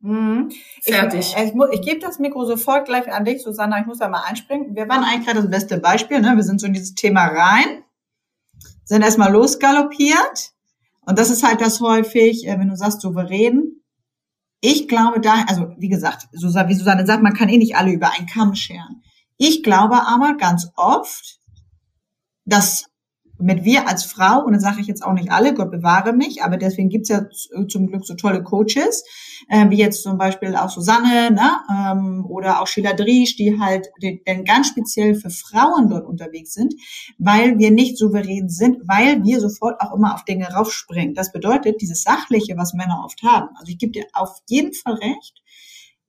Mhm. 0.00 0.50
Fertig. 0.82 1.34
Ich, 1.36 1.42
ich, 1.42 1.54
ich 1.72 1.82
gebe 1.82 2.00
das 2.00 2.18
Mikro 2.18 2.44
sofort 2.44 2.86
gleich 2.86 3.12
an 3.12 3.24
dich, 3.24 3.42
Susanna. 3.42 3.80
Ich 3.80 3.86
muss 3.86 3.98
da 3.98 4.08
mal 4.08 4.22
einspringen. 4.22 4.74
Wir 4.74 4.88
waren 4.88 5.02
eigentlich 5.02 5.26
gerade 5.26 5.40
das 5.40 5.50
beste 5.50 5.78
Beispiel. 5.78 6.20
Ne? 6.20 6.36
Wir 6.36 6.44
sind 6.44 6.60
so 6.60 6.66
in 6.66 6.72
dieses 6.72 6.94
Thema 6.94 7.26
rein, 7.26 7.82
sind 8.84 9.02
erstmal 9.02 9.32
losgaloppiert. 9.32 10.52
Und 11.00 11.18
das 11.18 11.30
ist 11.30 11.42
halt 11.42 11.60
das 11.60 11.80
häufig, 11.80 12.46
äh, 12.46 12.58
wenn 12.58 12.68
du 12.68 12.76
sagst 12.76 13.00
souverän, 13.00 13.78
ich 14.60 14.88
glaube 14.88 15.20
da, 15.20 15.44
also 15.48 15.72
wie 15.78 15.88
gesagt, 15.88 16.28
wie 16.32 16.74
Susanne 16.74 17.06
sagt, 17.06 17.22
man 17.22 17.34
kann 17.34 17.48
eh 17.48 17.58
nicht 17.58 17.76
alle 17.76 17.92
über 17.92 18.10
einen 18.12 18.26
Kamm 18.26 18.54
scheren. 18.54 19.02
Ich 19.36 19.62
glaube 19.62 20.06
aber 20.06 20.36
ganz 20.36 20.68
oft, 20.76 21.38
dass 22.44 22.87
mit 23.40 23.64
wir 23.64 23.88
als 23.88 24.04
Frau, 24.04 24.44
und 24.44 24.52
dann 24.52 24.60
sage 24.60 24.80
ich 24.80 24.86
jetzt 24.86 25.04
auch 25.04 25.12
nicht 25.12 25.30
alle, 25.30 25.54
Gott 25.54 25.70
bewahre 25.70 26.12
mich, 26.12 26.42
aber 26.42 26.56
deswegen 26.56 26.88
gibt's 26.88 27.08
ja 27.08 27.26
zum 27.68 27.86
Glück 27.86 28.04
so 28.04 28.14
tolle 28.14 28.42
Coaches, 28.42 29.04
äh, 29.48 29.70
wie 29.70 29.78
jetzt 29.78 30.02
zum 30.02 30.18
Beispiel 30.18 30.56
auch 30.56 30.70
Susanne 30.70 31.30
ne, 31.30 31.50
ähm, 31.70 32.26
oder 32.28 32.60
auch 32.60 32.66
Sheila 32.66 32.94
Driesch, 32.94 33.36
die 33.36 33.58
halt 33.60 33.88
den, 34.02 34.20
den 34.26 34.44
ganz 34.44 34.68
speziell 34.68 35.14
für 35.14 35.30
Frauen 35.30 35.88
dort 35.88 36.06
unterwegs 36.06 36.52
sind, 36.52 36.74
weil 37.18 37.58
wir 37.58 37.70
nicht 37.70 37.96
souverän 37.96 38.48
sind, 38.48 38.78
weil 38.88 39.22
wir 39.22 39.40
sofort 39.40 39.80
auch 39.80 39.94
immer 39.94 40.14
auf 40.14 40.24
Dinge 40.24 40.48
raufspringen. 40.48 41.14
Das 41.14 41.32
bedeutet, 41.32 41.80
dieses 41.80 42.02
Sachliche, 42.02 42.56
was 42.56 42.74
Männer 42.74 43.02
oft 43.04 43.22
haben. 43.22 43.48
Also 43.58 43.70
ich 43.70 43.78
gebe 43.78 43.92
dir 43.92 44.06
auf 44.12 44.38
jeden 44.48 44.74
Fall 44.74 44.94
recht, 44.94 45.42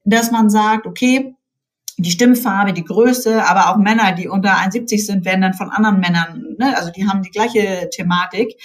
dass 0.03 0.31
man 0.31 0.49
sagt, 0.49 0.87
okay, 0.87 1.35
die 1.97 2.11
Stimmfarbe, 2.11 2.73
die 2.73 2.83
Größe, 2.83 3.45
aber 3.45 3.69
auch 3.69 3.77
Männer, 3.77 4.13
die 4.13 4.27
unter 4.27 4.51
1,70 4.51 5.05
sind, 5.05 5.25
werden 5.25 5.41
dann 5.41 5.53
von 5.53 5.69
anderen 5.69 5.99
Männern, 5.99 6.55
ne, 6.57 6.77
also 6.77 6.91
die 6.91 7.07
haben 7.07 7.21
die 7.21 7.31
gleiche 7.31 7.89
Thematik, 7.91 8.55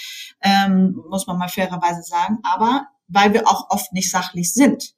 ähm, 0.41 1.01
muss 1.09 1.27
man 1.27 1.37
mal 1.37 1.47
fairerweise 1.47 2.03
sagen, 2.03 2.39
aber 2.43 2.87
weil 3.07 3.33
wir 3.33 3.47
auch 3.47 3.69
oft 3.69 3.93
nicht 3.93 4.09
sachlich 4.09 4.53
sind. 4.53 4.95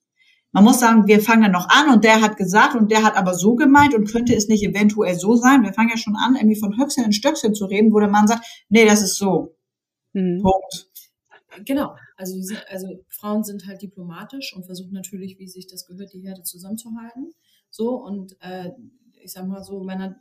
Man 0.52 0.64
muss 0.64 0.80
sagen, 0.80 1.08
wir 1.08 1.22
fangen 1.22 1.52
noch 1.52 1.68
an 1.70 1.94
und 1.94 2.04
der 2.04 2.22
hat 2.22 2.38
gesagt 2.38 2.76
und 2.76 2.90
der 2.90 3.04
hat 3.04 3.16
aber 3.16 3.34
so 3.34 3.56
gemeint 3.56 3.94
und 3.94 4.10
könnte 4.10 4.34
es 4.34 4.48
nicht 4.48 4.64
eventuell 4.64 5.16
so 5.16 5.36
sein. 5.36 5.64
Wir 5.64 5.74
fangen 5.74 5.90
ja 5.90 5.98
schon 5.98 6.16
an, 6.16 6.36
irgendwie 6.36 6.60
von 6.60 6.78
Höchstchen 6.78 7.04
in 7.04 7.14
Stöckchen 7.14 7.54
zu 7.54 7.66
reden, 7.66 7.94
wo 7.94 8.00
der 8.00 8.10
Mann 8.10 8.28
sagt, 8.28 8.46
nee, 8.70 8.86
das 8.86 9.02
ist 9.02 9.18
so. 9.18 9.56
Mhm. 10.14 10.42
Punkt. 10.42 10.90
Genau. 11.66 11.96
Also, 12.16 12.36
diese, 12.36 12.58
also 12.70 12.88
Frauen 13.10 13.44
sind 13.44 13.68
halt 13.68 13.82
diplomatisch 13.82 14.56
und 14.56 14.66
versuchen 14.66 14.94
natürlich, 14.94 15.38
wie 15.38 15.48
sich 15.48 15.68
das 15.68 15.86
gehört, 15.86 16.14
die 16.14 16.22
Herde 16.22 16.44
zusammenzuhalten. 16.44 17.34
So, 17.70 17.96
und 17.96 18.36
äh, 18.42 18.72
ich 19.22 19.32
sag 19.32 19.48
mal 19.48 19.64
so, 19.64 19.82
Männer, 19.82 20.20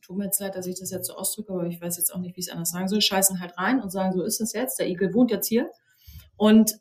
tut 0.00 0.16
mir 0.16 0.24
jetzt 0.24 0.40
leid, 0.40 0.54
dass 0.54 0.66
ich 0.66 0.78
das 0.78 0.90
jetzt 0.90 1.06
so 1.06 1.14
ausdrücke, 1.14 1.52
aber 1.52 1.66
ich 1.66 1.80
weiß 1.80 1.96
jetzt 1.98 2.14
auch 2.14 2.20
nicht, 2.20 2.36
wie 2.36 2.40
ich 2.40 2.46
es 2.46 2.52
anders 2.52 2.70
sagen 2.70 2.88
soll, 2.88 3.00
scheißen 3.00 3.40
halt 3.40 3.58
rein 3.58 3.80
und 3.80 3.90
sagen, 3.90 4.12
so 4.12 4.22
ist 4.22 4.40
das 4.40 4.52
jetzt, 4.52 4.78
der 4.78 4.88
Igel 4.88 5.12
wohnt 5.12 5.30
jetzt 5.30 5.46
hier. 5.48 5.70
Und 6.36 6.78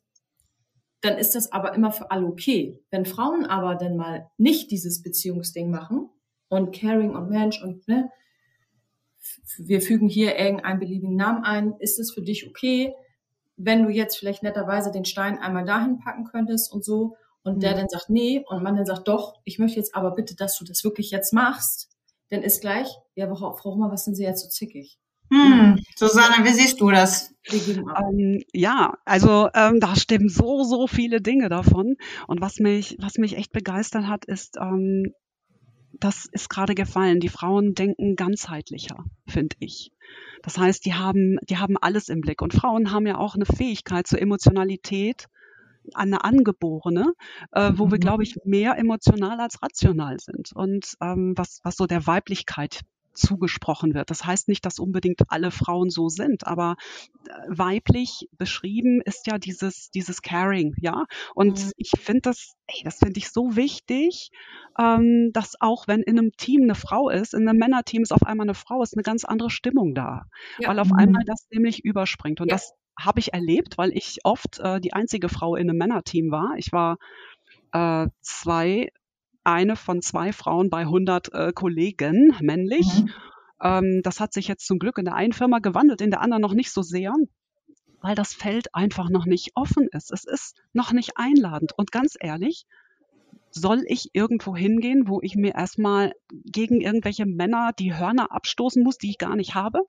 dann 1.01 1.17
ist 1.17 1.35
das 1.35 1.51
aber 1.51 1.73
immer 1.73 1.91
für 1.91 2.09
alle 2.11 2.25
okay. 2.25 2.79
Wenn 2.89 3.05
Frauen 3.05 3.45
aber 3.45 3.75
dann 3.75 3.97
mal 3.97 4.29
nicht 4.37 4.71
dieses 4.71 5.03
Beziehungsding 5.03 5.69
machen 5.69 6.09
und 6.47 6.73
Caring 6.73 7.15
und 7.15 7.29
Mensch 7.29 7.61
und 7.61 7.87
ne, 7.87 8.09
wir 9.57 9.81
fügen 9.81 10.07
hier 10.07 10.37
irgendeinen 10.37 10.79
beliebigen 10.79 11.15
Namen 11.15 11.43
ein, 11.43 11.73
ist 11.79 11.99
es 11.99 12.11
für 12.11 12.21
dich 12.21 12.47
okay, 12.47 12.93
wenn 13.57 13.83
du 13.83 13.89
jetzt 13.89 14.17
vielleicht 14.17 14.43
netterweise 14.43 14.91
den 14.91 15.05
Stein 15.05 15.37
einmal 15.37 15.65
dahin 15.65 15.99
packen 15.99 16.25
könntest 16.25 16.71
und 16.71 16.85
so 16.85 17.15
und 17.47 17.63
der 17.63 17.73
mhm. 17.73 17.77
dann 17.77 17.89
sagt, 17.89 18.09
nee, 18.09 18.43
und 18.47 18.61
man 18.61 18.75
dann 18.75 18.85
sagt, 18.85 19.07
doch, 19.07 19.39
ich 19.45 19.57
möchte 19.57 19.77
jetzt 19.77 19.95
aber 19.95 20.11
bitte, 20.11 20.35
dass 20.35 20.57
du 20.57 20.65
das 20.65 20.83
wirklich 20.83 21.11
jetzt 21.11 21.33
machst, 21.33 21.89
dann 22.29 22.43
ist 22.43 22.61
gleich, 22.61 22.89
ja, 23.15 23.33
Frau 23.33 23.57
Hummel, 23.63 23.89
was 23.89 24.03
sind 24.03 24.15
Sie 24.15 24.23
jetzt 24.23 24.43
so 24.43 24.49
zickig? 24.49 24.99
Hm, 25.31 25.77
Susanne, 25.95 26.45
wie 26.45 26.53
siehst 26.53 26.79
du 26.79 26.89
das? 26.89 27.33
Ähm, 27.49 28.43
ja, 28.53 28.93
also 29.03 29.49
ähm, 29.53 29.79
da 29.79 29.95
stimmen 29.95 30.29
so, 30.29 30.63
so 30.63 30.87
viele 30.87 31.21
Dinge 31.21 31.49
davon. 31.49 31.95
Und 32.27 32.41
was 32.41 32.59
mich, 32.59 32.95
was 32.99 33.17
mich 33.17 33.35
echt 33.35 33.51
begeistert 33.51 34.07
hat, 34.07 34.25
ist, 34.25 34.57
ähm, 34.57 35.13
das 35.99 36.27
ist 36.31 36.49
gerade 36.49 36.75
gefallen. 36.75 37.19
Die 37.19 37.29
Frauen 37.29 37.73
denken 37.73 38.15
ganzheitlicher, 38.15 39.03
finde 39.27 39.55
ich. 39.59 39.91
Das 40.43 40.57
heißt, 40.57 40.85
die 40.85 40.93
haben, 40.93 41.37
die 41.49 41.57
haben 41.57 41.75
alles 41.77 42.07
im 42.07 42.21
Blick. 42.21 42.41
Und 42.41 42.53
Frauen 42.53 42.91
haben 42.91 43.07
ja 43.07 43.17
auch 43.17 43.35
eine 43.35 43.45
Fähigkeit 43.45 44.07
zur 44.07 44.21
Emotionalität, 44.21 45.27
eine 45.93 46.23
angeborene, 46.23 47.13
äh, 47.51 47.71
wo 47.75 47.85
wir, 47.85 47.97
mhm. 47.97 48.01
glaube 48.01 48.23
ich, 48.23 48.35
mehr 48.45 48.77
emotional 48.77 49.39
als 49.39 49.61
rational 49.61 50.19
sind. 50.19 50.51
Und 50.53 50.93
ähm, 51.01 51.33
was, 51.35 51.59
was 51.63 51.75
so 51.75 51.85
der 51.85 52.07
Weiblichkeit 52.07 52.81
zugesprochen 53.17 53.93
wird. 53.93 54.09
Das 54.09 54.25
heißt 54.25 54.47
nicht, 54.47 54.65
dass 54.65 54.79
unbedingt 54.79 55.21
alle 55.27 55.51
Frauen 55.51 55.89
so 55.89 56.07
sind, 56.07 56.45
aber 56.47 56.75
äh, 57.27 57.31
weiblich 57.47 58.29
beschrieben 58.37 59.01
ist 59.03 59.27
ja 59.27 59.37
dieses, 59.37 59.89
dieses 59.91 60.21
Caring, 60.21 60.75
ja. 60.79 61.05
Und 61.33 61.65
mhm. 61.65 61.71
ich 61.77 61.91
finde 61.99 62.21
das, 62.21 62.53
ey, 62.67 62.83
das 62.83 62.99
finde 62.99 63.17
ich 63.17 63.29
so 63.29 63.55
wichtig, 63.55 64.29
ähm, 64.79 65.31
dass 65.33 65.55
auch 65.59 65.87
wenn 65.87 66.01
in 66.01 66.19
einem 66.19 66.31
Team 66.37 66.63
eine 66.63 66.75
Frau 66.75 67.09
ist, 67.09 67.33
in 67.33 67.47
einem 67.47 67.57
Männerteam 67.57 68.03
ist 68.03 68.13
auf 68.13 68.23
einmal 68.23 68.45
eine 68.45 68.53
Frau, 68.53 68.81
ist 68.81 68.95
eine 68.95 69.03
ganz 69.03 69.25
andere 69.25 69.49
Stimmung 69.49 69.93
da. 69.95 70.25
Ja. 70.59 70.69
Weil 70.69 70.79
auf 70.79 70.89
mhm. 70.89 70.97
einmal 70.97 71.23
das 71.25 71.47
nämlich 71.51 71.83
überspringt. 71.83 72.39
Und 72.39 72.49
ja. 72.49 72.55
das 72.55 72.73
habe 72.99 73.19
ich 73.19 73.33
erlebt, 73.33 73.77
weil 73.77 73.91
ich 73.91 74.19
oft 74.23 74.59
äh, 74.59 74.79
die 74.79 74.93
einzige 74.93 75.29
Frau 75.29 75.55
in 75.55 75.69
einem 75.69 75.77
Männerteam 75.77 76.31
war. 76.31 76.55
Ich 76.57 76.71
war 76.71 76.97
äh, 77.71 78.07
zwei, 78.21 78.91
eine 79.43 79.75
von 79.75 80.01
zwei 80.01 80.33
Frauen 80.33 80.69
bei 80.69 80.81
100 80.81 81.33
äh, 81.33 81.51
Kollegen, 81.53 82.35
männlich. 82.41 82.87
Mhm. 83.03 83.09
Ähm, 83.61 84.01
das 84.03 84.19
hat 84.19 84.33
sich 84.33 84.47
jetzt 84.47 84.65
zum 84.65 84.79
Glück 84.79 84.97
in 84.97 85.05
der 85.05 85.15
einen 85.15 85.33
Firma 85.33 85.59
gewandelt, 85.59 86.01
in 86.01 86.11
der 86.11 86.21
anderen 86.21 86.41
noch 86.41 86.53
nicht 86.53 86.71
so 86.71 86.81
sehr, 86.81 87.13
weil 88.01 88.15
das 88.15 88.33
Feld 88.33 88.73
einfach 88.73 89.09
noch 89.09 89.25
nicht 89.25 89.51
offen 89.55 89.87
ist. 89.91 90.11
Es 90.11 90.23
ist 90.23 90.61
noch 90.73 90.91
nicht 90.91 91.13
einladend. 91.15 91.73
Und 91.77 91.91
ganz 91.91 92.15
ehrlich, 92.19 92.65
soll 93.51 93.83
ich 93.87 94.09
irgendwo 94.13 94.55
hingehen, 94.55 95.07
wo 95.07 95.21
ich 95.21 95.35
mir 95.35 95.55
erstmal 95.55 96.13
gegen 96.29 96.81
irgendwelche 96.81 97.25
Männer 97.25 97.71
die 97.77 97.95
Hörner 97.95 98.31
abstoßen 98.31 98.83
muss, 98.83 98.97
die 98.97 99.09
ich 99.09 99.17
gar 99.17 99.35
nicht 99.35 99.55
habe? 99.55 99.81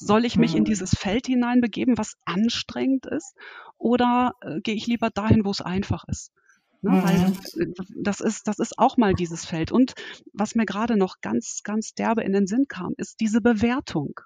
Soll 0.00 0.24
ich 0.24 0.36
mich 0.36 0.54
in 0.54 0.62
mhm. 0.62 0.66
dieses 0.66 0.90
Feld 0.90 1.26
hineinbegeben, 1.26 1.98
was 1.98 2.16
anstrengend 2.24 3.04
ist? 3.04 3.34
Oder 3.76 4.32
äh, 4.40 4.60
gehe 4.60 4.74
ich 4.74 4.86
lieber 4.86 5.10
dahin, 5.10 5.44
wo 5.44 5.50
es 5.50 5.60
einfach 5.60 6.04
ist? 6.08 6.32
Ne, 6.80 6.90
mhm. 6.90 7.04
Weil 7.04 7.76
das 8.02 8.20
ist, 8.20 8.48
das 8.48 8.58
ist 8.58 8.78
auch 8.78 8.96
mal 8.96 9.12
dieses 9.12 9.44
Feld. 9.44 9.70
Und 9.72 9.92
was 10.32 10.54
mir 10.54 10.64
gerade 10.64 10.96
noch 10.96 11.20
ganz, 11.20 11.60
ganz 11.64 11.92
derbe 11.92 12.22
in 12.22 12.32
den 12.32 12.46
Sinn 12.46 12.64
kam, 12.66 12.94
ist 12.96 13.20
diese 13.20 13.42
Bewertung. 13.42 14.20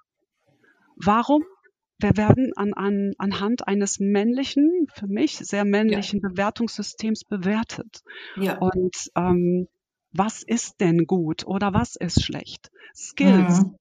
Warum? 0.95 1.43
Wir 1.99 2.15
werden 2.15 2.53
an, 2.55 2.73
an, 2.73 3.13
anhand 3.17 3.67
eines 3.67 3.99
männlichen, 3.99 4.87
für 4.93 5.07
mich 5.07 5.37
sehr 5.37 5.65
männlichen 5.65 6.21
ja. 6.21 6.29
Bewertungssystems 6.29 7.25
bewertet. 7.25 8.03
Ja. 8.37 8.57
Und 8.59 9.11
ähm, 9.15 9.67
was 10.13 10.41
ist 10.41 10.79
denn 10.79 11.05
gut 11.05 11.45
oder 11.45 11.73
was 11.73 11.97
ist 11.97 12.23
schlecht? 12.23 12.71
Skills, 12.93 13.63
mhm 13.63 13.75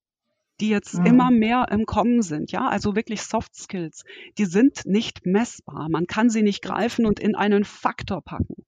die 0.60 0.68
jetzt 0.68 0.94
mhm. 0.94 1.06
immer 1.06 1.30
mehr 1.30 1.66
im 1.70 1.86
Kommen 1.86 2.22
sind, 2.22 2.52
ja, 2.52 2.68
also 2.68 2.94
wirklich 2.94 3.22
Soft 3.22 3.54
Skills, 3.56 4.04
die 4.38 4.44
sind 4.44 4.86
nicht 4.86 5.26
messbar. 5.26 5.88
Man 5.90 6.06
kann 6.06 6.30
sie 6.30 6.42
nicht 6.42 6.62
greifen 6.62 7.06
und 7.06 7.18
in 7.18 7.34
einen 7.34 7.64
Faktor 7.64 8.22
packen. 8.22 8.64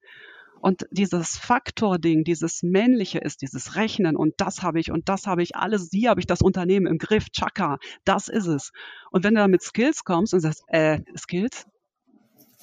Und 0.60 0.86
dieses 0.90 1.36
Faktor-Ding, 1.36 2.24
dieses 2.24 2.62
Männliche 2.62 3.18
ist 3.18 3.42
dieses 3.42 3.76
Rechnen 3.76 4.16
und 4.16 4.34
das 4.38 4.62
habe 4.62 4.80
ich 4.80 4.90
und 4.90 5.08
das 5.08 5.26
habe 5.26 5.42
ich, 5.42 5.54
alles, 5.54 5.90
hier 5.92 6.10
habe 6.10 6.20
ich 6.20 6.26
das 6.26 6.42
Unternehmen 6.42 6.86
im 6.86 6.98
Griff, 6.98 7.30
Chaka, 7.30 7.78
das 8.04 8.26
ist 8.28 8.46
es. 8.46 8.72
Und 9.12 9.22
wenn 9.22 9.34
du 9.34 9.40
da 9.40 9.48
mit 9.48 9.62
Skills 9.62 10.02
kommst 10.02 10.34
und 10.34 10.40
sagst, 10.40 10.64
äh, 10.68 11.00
Skills, 11.16 11.66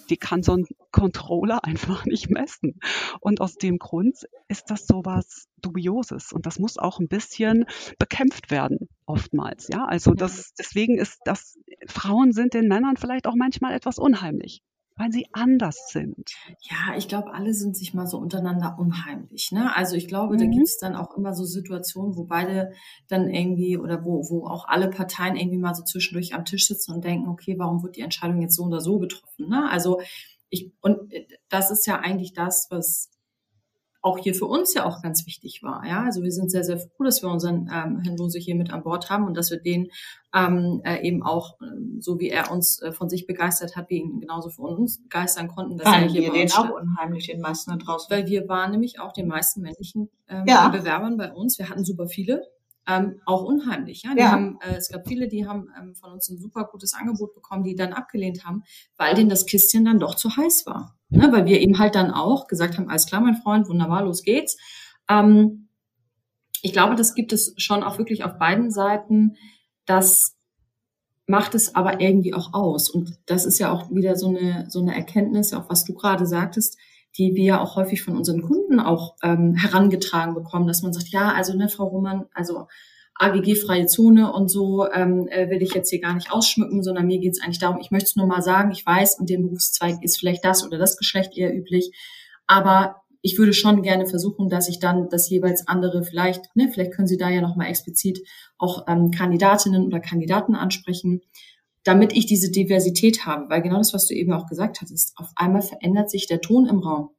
die 0.10 0.18
kann 0.18 0.44
so 0.44 0.58
ein 0.58 0.66
Controller 0.92 1.64
einfach 1.64 2.06
nicht 2.06 2.30
messen. 2.30 2.80
Und 3.20 3.42
aus 3.42 3.56
dem 3.56 3.78
Grund 3.78 4.18
ist 4.48 4.70
das 4.70 4.86
sowas 4.86 5.48
Dubioses 5.62 6.34
und 6.34 6.46
das 6.46 6.60
muss 6.60 6.78
auch 6.78 7.00
ein 7.00 7.08
bisschen 7.08 7.66
bekämpft 8.00 8.52
werden, 8.52 8.90
oftmals. 9.06 9.68
Ja, 9.68 9.86
also 9.86 10.14
das, 10.14 10.54
deswegen 10.58 10.98
ist 10.98 11.20
das, 11.26 11.58
Frauen 11.88 12.32
sind 12.32 12.54
den 12.54 12.68
Männern 12.68 12.98
vielleicht 12.98 13.28
auch 13.28 13.36
manchmal 13.36 13.74
etwas 13.74 13.98
unheimlich 13.98 14.64
weil 14.96 15.12
sie 15.12 15.28
anders 15.32 15.90
sind. 15.90 16.32
Ja, 16.62 16.96
ich 16.98 17.08
glaube, 17.08 17.34
alle 17.34 17.54
sind 17.54 17.76
sich 17.76 17.94
mal 17.94 18.08
so 18.08 18.18
untereinander 18.18 18.78
unheimlich. 18.78 19.52
Ne? 19.52 19.76
Also 19.76 19.96
ich 19.96 20.08
glaube, 20.08 20.36
mhm. 20.36 20.40
da 20.40 20.46
gibt 20.46 20.66
es 20.66 20.78
dann 20.78 20.96
auch 20.96 21.18
immer 21.18 21.34
so 21.34 21.46
Situationen, 21.46 22.16
wo 22.16 22.26
beide 22.26 22.74
dann 23.08 23.30
irgendwie 23.30 23.78
oder 23.78 24.04
wo, 24.04 24.30
wo 24.30 24.48
auch 24.48 24.68
alle 24.68 24.90
Parteien 24.90 25.36
irgendwie 25.36 25.58
mal 25.58 25.74
so 25.74 25.84
zwischendurch 25.84 26.34
am 26.36 26.46
Tisch 26.46 26.68
sitzen 26.68 26.94
und 26.94 27.04
denken, 27.04 27.28
okay, 27.28 27.56
warum 27.58 27.84
wird 27.84 27.96
die 27.96 28.02
Entscheidung 28.02 28.42
jetzt 28.42 28.56
so 28.56 28.64
oder 28.64 28.82
so 28.82 29.00
getroffen? 29.00 29.50
Ne? 29.50 29.70
Also 29.70 30.00
ich, 30.50 30.72
und 30.82 31.12
äh, 31.12 31.26
das 31.50 31.72
ist 31.72 31.88
ja 31.88 32.00
eigentlich 32.00 32.34
das, 32.34 32.68
was 32.70 33.10
auch 34.04 34.18
hier 34.18 34.36
für 34.36 34.46
uns 34.46 34.74
ja 34.74 34.86
auch 34.86 35.02
ganz 35.02 35.26
wichtig 35.26 35.64
war. 35.64 35.84
Ja, 35.88 36.04
also 36.04 36.24
wir 36.24 36.32
sind 36.32 36.52
sehr, 36.52 36.66
sehr 36.66 36.78
froh, 36.78 37.06
dass 37.06 37.24
wir 37.24 37.30
unseren 37.30 37.70
ähm, 37.74 38.00
Herrn 38.00 38.18
Lose 38.18 38.38
hier 38.38 38.54
mit 38.54 38.72
an 38.72 38.84
Bord 38.84 39.10
haben 39.10 39.26
und 39.26 39.36
dass 39.36 39.50
wir 39.50 39.60
den 39.60 39.92
ähm, 40.36 40.82
äh, 40.84 41.02
eben 41.08 41.24
auch, 41.24 41.58
ähm, 41.62 42.02
so 42.02 42.20
wie 42.20 42.30
er 42.30 42.52
uns 42.52 42.82
äh, 42.82 42.92
von 42.92 43.10
sich 43.10 43.28
begeistert 43.28 43.78
hat, 43.78 43.90
wir 43.90 43.98
ihn 43.98 44.20
genauso 44.20 44.50
für 44.50 44.64
uns 44.64 45.02
begeistern 45.02 45.48
konnten. 45.48 45.78
Dass 45.78 45.88
Nein, 45.88 46.04
er 46.04 46.10
hier 46.10 46.22
wir 46.22 46.32
den 46.34 46.52
auch 46.52 46.70
unheimlich, 46.70 47.28
den 47.28 47.40
meisten 47.40 47.72
da 47.72 47.78
draußen. 47.78 48.14
Weil 48.14 48.28
wir 48.28 48.50
waren 48.50 48.72
nämlich 48.72 49.00
auch 49.00 49.14
den 49.14 49.28
meisten 49.28 49.62
männlichen 49.62 50.10
ähm, 50.28 50.44
ja. 50.48 50.68
Bewerbern 50.68 51.16
bei 51.16 51.32
uns. 51.32 51.58
Wir 51.58 51.70
hatten 51.70 51.86
super 51.86 52.08
viele 52.08 52.44
ähm, 52.88 53.22
auch 53.26 53.44
unheimlich. 53.44 54.04
Ja? 54.04 54.14
Die 54.14 54.20
ja. 54.20 54.32
Haben, 54.32 54.60
äh, 54.62 54.76
es 54.76 54.90
gab 54.90 55.08
viele, 55.08 55.28
die 55.28 55.48
haben 55.48 55.70
ähm, 55.80 55.96
von 55.96 56.12
uns 56.12 56.30
ein 56.30 56.38
super 56.38 56.66
gutes 56.66 56.94
Angebot 56.94 57.34
bekommen, 57.34 57.64
die 57.64 57.76
dann 57.76 57.94
abgelehnt 57.94 58.46
haben, 58.46 58.64
weil 58.98 59.16
denen 59.16 59.30
das 59.30 59.46
Kistchen 59.46 59.86
dann 59.86 60.00
doch 60.00 60.16
zu 60.16 60.36
heiß 60.36 60.66
war. 60.66 60.98
Ne? 61.14 61.32
Weil 61.32 61.46
wir 61.46 61.62
eben 61.62 61.80
halt 61.80 61.96
dann 61.96 62.12
auch 62.12 62.48
gesagt 62.48 62.78
haben, 62.78 62.90
alles 62.90 63.06
klar, 63.06 63.22
mein 63.22 63.36
Freund, 63.36 63.68
wunderbar, 63.70 64.04
los 64.04 64.24
geht's. 64.24 64.58
Ähm, 65.10 65.68
ich 66.62 66.74
glaube, 66.74 66.96
das 66.96 67.14
gibt 67.14 67.34
es 67.34 67.54
schon 67.58 67.84
auch 67.84 67.98
wirklich 67.98 68.24
auf 68.24 68.38
beiden 68.38 68.72
Seiten. 68.72 69.36
Das 69.86 70.36
macht 71.26 71.56
es 71.56 71.76
aber 71.76 72.02
irgendwie 72.02 72.34
auch 72.34 72.54
aus. 72.54 72.90
Und 72.90 73.18
das 73.26 73.46
ist 73.46 73.60
ja 73.60 73.72
auch 73.72 73.90
wieder 73.92 74.16
so 74.16 74.30
eine, 74.30 74.66
so 74.70 74.82
eine 74.82 74.96
Erkenntnis, 74.96 75.54
auch 75.54 75.70
was 75.70 75.86
du 75.86 75.94
gerade 75.94 76.26
sagtest. 76.26 76.78
die 77.18 77.36
wir 77.36 77.62
auch 77.62 77.76
häufig 77.76 78.02
von 78.02 78.18
unseren 78.18 78.42
Kunden 78.42 78.80
auch 78.80 79.16
ähm, 79.22 79.54
herangetragen 79.56 80.34
bekommen, 80.34 80.66
dass 80.66 80.82
man 80.82 80.94
sagt, 80.94 81.10
ja, 81.10 81.32
also 81.32 81.56
ne, 81.56 81.70
Frau 81.70 81.86
Roman, 81.86 82.26
also 82.34 82.68
AGG-freie 83.16 83.86
Zone 83.86 84.32
und 84.34 84.50
so 84.50 84.90
ähm, 84.92 85.28
äh, 85.28 85.50
will 85.50 85.62
ich 85.62 85.74
jetzt 85.74 85.90
hier 85.90 86.02
gar 86.02 86.16
nicht 86.16 86.32
ausschmücken, 86.32 86.84
sondern 86.84 87.06
mir 87.06 87.20
geht 87.20 87.34
es 87.34 87.42
eigentlich 87.42 87.60
darum, 87.60 87.80
ich 87.80 87.92
möchte 87.92 88.08
es 88.08 88.16
nur 88.16 88.28
mal 88.28 88.42
sagen, 88.42 88.72
ich 88.72 88.86
weiß, 88.86 89.20
in 89.20 89.26
dem 89.26 89.44
Berufszweig 89.44 89.98
ist 90.02 90.18
vielleicht 90.18 90.44
das 90.44 90.66
oder 90.66 90.78
das 90.78 90.98
Geschlecht 90.98 91.38
eher 91.38 91.56
üblich, 91.56 91.92
aber 92.48 93.04
ich 93.22 93.38
würde 93.38 93.54
schon 93.54 93.82
gerne 93.84 94.06
versuchen, 94.06 94.50
dass 94.50 94.68
ich 94.68 94.80
dann 94.80 95.08
das 95.10 95.30
jeweils 95.30 95.68
andere 95.68 96.04
vielleicht, 96.04 96.54
ne, 96.56 96.70
vielleicht 96.72 96.92
können 96.92 97.08
Sie 97.08 97.18
da 97.18 97.30
ja 97.30 97.40
nochmal 97.40 97.70
explizit 97.70 98.20
auch 98.58 98.86
ähm, 98.88 99.12
Kandidatinnen 99.12 99.86
oder 99.86 100.02
Kandidaten 100.02 100.56
ansprechen, 100.56 101.22
damit 101.84 102.14
ich 102.14 102.26
diese 102.26 102.52
Diversität 102.52 103.26
habe, 103.26 103.50
weil 103.50 103.62
genau 103.62 103.78
das, 103.78 103.94
was 103.94 104.08
du 104.08 104.14
eben 104.14 104.34
auch 104.34 104.48
gesagt 104.48 104.82
hast, 104.82 105.14
auf 105.18 105.30
einmal 105.36 105.62
verändert 105.62 106.10
sich 106.10 106.28
der 106.28 106.42
Ton 106.42 106.66
im 106.68 106.80
Raum. 106.80 107.10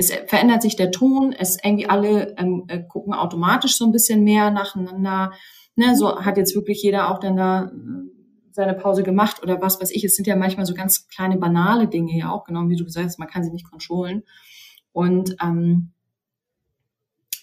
Es 0.00 0.10
verändert 0.28 0.62
sich 0.62 0.76
der 0.76 0.90
Ton, 0.90 1.34
es 1.38 1.58
irgendwie 1.62 1.86
alle 1.86 2.34
ähm, 2.38 2.64
äh, 2.68 2.82
gucken 2.82 3.12
automatisch 3.12 3.76
so 3.76 3.84
ein 3.84 3.92
bisschen 3.92 4.24
mehr 4.24 4.50
nacheinander. 4.50 5.32
Ne, 5.76 5.94
so 5.94 6.24
hat 6.24 6.38
jetzt 6.38 6.54
wirklich 6.54 6.82
jeder 6.82 7.10
auch 7.10 7.18
dann 7.18 7.36
da 7.36 7.64
äh, 7.64 7.70
seine 8.50 8.72
Pause 8.72 9.02
gemacht 9.02 9.42
oder 9.42 9.60
was 9.60 9.78
weiß 9.78 9.90
ich. 9.90 10.02
Es 10.02 10.16
sind 10.16 10.26
ja 10.26 10.36
manchmal 10.36 10.64
so 10.64 10.72
ganz 10.72 11.06
kleine 11.08 11.36
banale 11.36 11.86
Dinge 11.86 12.16
ja 12.16 12.32
auch, 12.32 12.44
genau 12.44 12.66
wie 12.70 12.76
du 12.76 12.84
gesagt 12.86 13.06
hast, 13.06 13.18
man 13.18 13.28
kann 13.28 13.44
sie 13.44 13.50
nicht 13.50 13.70
kontrollen. 13.70 14.22
Und 14.92 15.36
ähm, 15.42 15.92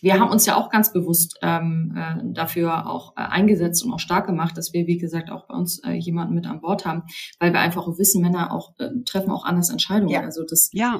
wir 0.01 0.19
haben 0.19 0.31
uns 0.31 0.47
ja 0.47 0.55
auch 0.55 0.71
ganz 0.71 0.91
bewusst 0.91 1.37
ähm, 1.43 1.95
äh, 1.95 2.33
dafür 2.33 2.89
auch 2.89 3.13
äh, 3.17 3.21
eingesetzt 3.21 3.85
und 3.85 3.93
auch 3.93 3.99
stark 3.99 4.25
gemacht, 4.25 4.57
dass 4.57 4.73
wir, 4.73 4.87
wie 4.87 4.97
gesagt, 4.97 5.29
auch 5.29 5.47
bei 5.47 5.53
uns 5.53 5.83
äh, 5.83 5.91
jemanden 5.91 6.33
mit 6.33 6.47
an 6.47 6.61
Bord 6.61 6.87
haben, 6.87 7.03
weil 7.39 7.53
wir 7.53 7.59
einfach 7.59 7.87
auch 7.87 7.99
wissen, 7.99 8.23
Männer 8.23 8.51
auch 8.51 8.73
äh, 8.79 8.89
treffen 9.05 9.29
auch 9.29 9.45
anders 9.45 9.69
Entscheidungen. 9.69 10.09
Ja. 10.09 10.21
Also 10.21 10.43
das 10.43 10.71
ja. 10.73 10.97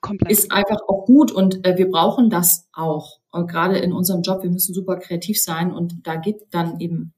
Komplett. 0.00 0.30
ist 0.30 0.50
einfach 0.50 0.80
auch 0.88 1.04
gut 1.04 1.30
und 1.30 1.66
äh, 1.66 1.76
wir 1.76 1.90
brauchen 1.90 2.30
das 2.30 2.68
auch. 2.72 3.20
Und 3.30 3.48
gerade 3.48 3.78
in 3.78 3.92
unserem 3.92 4.22
Job, 4.22 4.42
wir 4.42 4.50
müssen 4.50 4.74
super 4.74 4.96
kreativ 4.96 5.40
sein 5.40 5.72
und 5.72 6.06
da 6.06 6.16
geht 6.16 6.46
dann 6.50 6.80
eben 6.80 7.12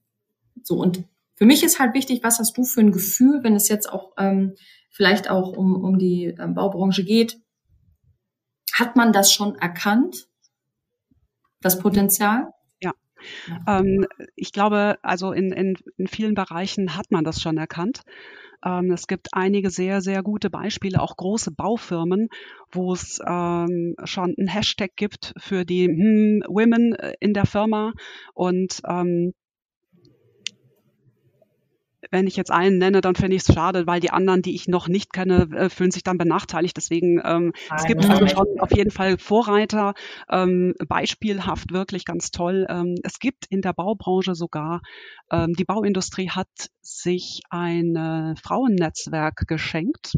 so. 0.63 0.77
Und 0.77 1.05
für 1.35 1.47
mich 1.47 1.63
ist 1.63 1.79
halt 1.79 1.95
wichtig, 1.95 2.23
was 2.23 2.39
hast 2.39 2.57
du 2.57 2.65
für 2.65 2.81
ein 2.81 2.93
Gefühl, 2.93 3.43
wenn 3.43 3.55
es 3.55 3.69
jetzt 3.69 3.93
auch 3.93 4.13
ähm, 4.19 4.55
vielleicht 4.91 5.31
auch 5.31 5.57
um, 5.57 5.83
um 5.83 5.99
die 5.99 6.35
ähm, 6.39 6.55
Baubranche 6.55 7.05
geht? 7.05 7.41
Hat 8.73 8.97
man 8.97 9.13
das 9.13 9.33
schon 9.33 9.55
erkannt, 9.57 10.29
das 11.61 11.79
Potenzial? 11.79 12.53
Ja. 12.81 12.93
Ähm, 13.67 14.07
ich 14.35 14.53
glaube, 14.53 14.99
also 15.03 15.33
in, 15.33 15.53
in, 15.53 15.77
in 15.97 16.07
vielen 16.07 16.35
Bereichen 16.35 16.97
hat 16.97 17.11
man 17.11 17.25
das 17.25 17.41
schon 17.41 17.59
erkannt. 17.59 18.03
Ähm, 18.65 18.93
es 18.93 19.07
gibt 19.07 19.29
einige 19.33 19.71
sehr, 19.71 20.01
sehr 20.01 20.23
gute 20.23 20.51
Beispiele, 20.51 21.01
auch 21.01 21.17
große 21.17 21.51
Baufirmen, 21.51 22.29
wo 22.71 22.93
es 22.93 23.21
ähm, 23.27 23.95
schon 24.05 24.35
ein 24.39 24.49
Hashtag 24.49 24.91
gibt 24.97 25.35
für 25.39 25.65
die 25.65 25.87
hm, 25.87 26.43
Women 26.49 26.95
äh, 26.95 27.15
in 27.21 27.35
der 27.35 27.47
Firma. 27.47 27.93
Und 28.35 28.81
ähm, 28.89 29.33
wenn 32.13 32.27
ich 32.27 32.37
jetzt 32.37 32.51
einen 32.51 32.79
nenne, 32.79 33.01
dann 33.01 33.15
finde 33.15 33.37
ich 33.37 33.43
es 33.49 33.55
schade, 33.55 33.87
weil 33.87 34.01
die 34.01 34.11
anderen, 34.11 34.43
die 34.43 34.55
ich 34.55 34.69
noch 34.69 34.87
nicht 34.87 35.13
kenne, 35.13 35.49
äh, 35.55 35.69
fühlen 35.69 35.91
sich 35.91 36.05
dann 36.05 36.19
benachteiligt. 36.19 36.77
Deswegen 36.77 37.21
ähm, 37.25 37.53
Nein, 37.69 37.79
es 37.79 37.85
gibt 37.85 38.09
also 38.09 38.27
schon 38.29 38.47
auf 38.61 38.71
jeden 38.77 38.91
Fall 38.91 39.19
Vorreiter, 39.19 39.95
ähm, 40.31 40.75
beispielhaft 40.87 41.73
wirklich 41.73 42.05
ganz 42.05 42.31
toll. 42.31 42.67
Ähm, 42.69 42.97
es 43.03 43.19
gibt 43.19 43.47
in 43.49 43.63
der 43.63 43.73
Baubranche 43.73 44.35
sogar, 44.35 44.83
ähm, 45.31 45.55
die 45.55 45.65
Bauindustrie 45.65 46.31
hat 46.31 46.49
sich 46.83 47.41
ein 47.51 47.97
äh, 47.97 48.37
Frauennetzwerk 48.37 49.49
geschenkt 49.49 50.15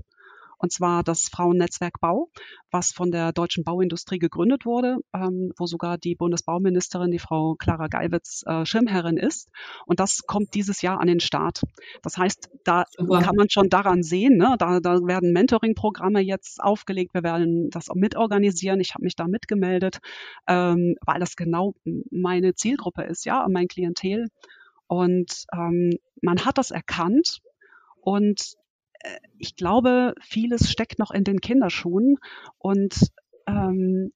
und 0.64 0.72
zwar 0.72 1.02
das 1.04 1.28
Frauennetzwerk 1.28 2.00
Bau, 2.00 2.30
was 2.70 2.90
von 2.90 3.10
der 3.10 3.34
deutschen 3.34 3.64
Bauindustrie 3.64 4.18
gegründet 4.18 4.64
wurde, 4.64 4.96
ähm, 5.12 5.52
wo 5.58 5.66
sogar 5.66 5.98
die 5.98 6.14
Bundesbauministerin, 6.14 7.10
die 7.10 7.18
Frau 7.18 7.54
Clara 7.56 7.88
Geiwitz, 7.88 8.44
äh, 8.46 8.64
Schirmherrin 8.64 9.18
ist. 9.18 9.50
Und 9.84 10.00
das 10.00 10.22
kommt 10.26 10.54
dieses 10.54 10.80
Jahr 10.80 11.00
an 11.00 11.06
den 11.06 11.20
Start. 11.20 11.60
Das 12.00 12.16
heißt, 12.16 12.48
da 12.64 12.84
Super. 12.96 13.20
kann 13.20 13.36
man 13.36 13.50
schon 13.50 13.68
daran 13.68 14.02
sehen, 14.02 14.38
ne? 14.38 14.56
da, 14.58 14.80
da 14.80 15.00
werden 15.06 15.34
Mentoring-Programme 15.34 16.20
jetzt 16.20 16.62
aufgelegt. 16.62 17.12
Wir 17.12 17.22
werden 17.22 17.68
das 17.68 17.90
auch 17.90 17.96
mitorganisieren. 17.96 18.80
Ich 18.80 18.94
habe 18.94 19.04
mich 19.04 19.16
da 19.16 19.28
mitgemeldet, 19.28 19.98
ähm, 20.48 20.94
weil 21.04 21.20
das 21.20 21.36
genau 21.36 21.74
meine 22.10 22.54
Zielgruppe 22.54 23.02
ist, 23.02 23.26
ja, 23.26 23.46
mein 23.50 23.68
Klientel. 23.68 24.28
Und 24.86 25.44
ähm, 25.52 25.98
man 26.22 26.46
hat 26.46 26.56
das 26.56 26.70
erkannt 26.70 27.40
und 28.00 28.56
ich 29.38 29.56
glaube, 29.56 30.14
vieles 30.20 30.70
steckt 30.70 30.98
noch 30.98 31.10
in 31.10 31.24
den 31.24 31.40
Kinderschuhen 31.40 32.16
und 32.58 32.94
ähm, 33.46 34.12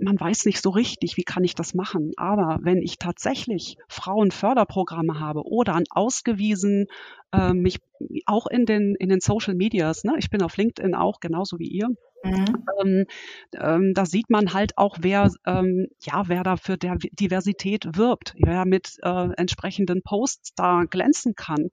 man 0.00 0.18
weiß 0.18 0.46
nicht 0.46 0.62
so 0.62 0.70
richtig, 0.70 1.16
wie 1.16 1.24
kann 1.24 1.44
ich 1.44 1.54
das 1.54 1.74
machen. 1.74 2.12
Aber 2.16 2.58
wenn 2.62 2.82
ich 2.82 2.98
tatsächlich 2.98 3.76
Frauenförderprogramme 3.88 5.18
habe 5.18 5.42
oder 5.44 5.74
an 5.74 5.84
ausgewiesen 5.90 6.86
äh, 7.32 7.52
mich 7.52 7.78
auch 8.26 8.46
in 8.46 8.66
den 8.66 8.94
in 8.94 9.08
den 9.08 9.20
Social 9.20 9.54
Medias, 9.54 10.04
ne, 10.04 10.14
ich 10.18 10.30
bin 10.30 10.42
auf 10.42 10.56
LinkedIn 10.56 10.94
auch 10.94 11.20
genauso 11.20 11.58
wie 11.58 11.68
ihr, 11.68 11.88
Mhm. 12.26 12.64
Ähm, 12.80 13.06
ähm, 13.54 13.94
da 13.94 14.06
sieht 14.06 14.30
man 14.30 14.52
halt 14.52 14.76
auch, 14.76 14.98
wer, 15.00 15.30
ähm, 15.46 15.88
ja, 16.00 16.24
wer 16.26 16.42
da 16.42 16.56
für 16.56 16.76
der 16.76 16.96
Diversität 16.96 17.96
wirbt, 17.96 18.34
wer 18.38 18.64
mit 18.64 18.96
äh, 19.02 19.28
entsprechenden 19.36 20.02
Posts 20.02 20.54
da 20.54 20.84
glänzen 20.84 21.34
kann 21.34 21.70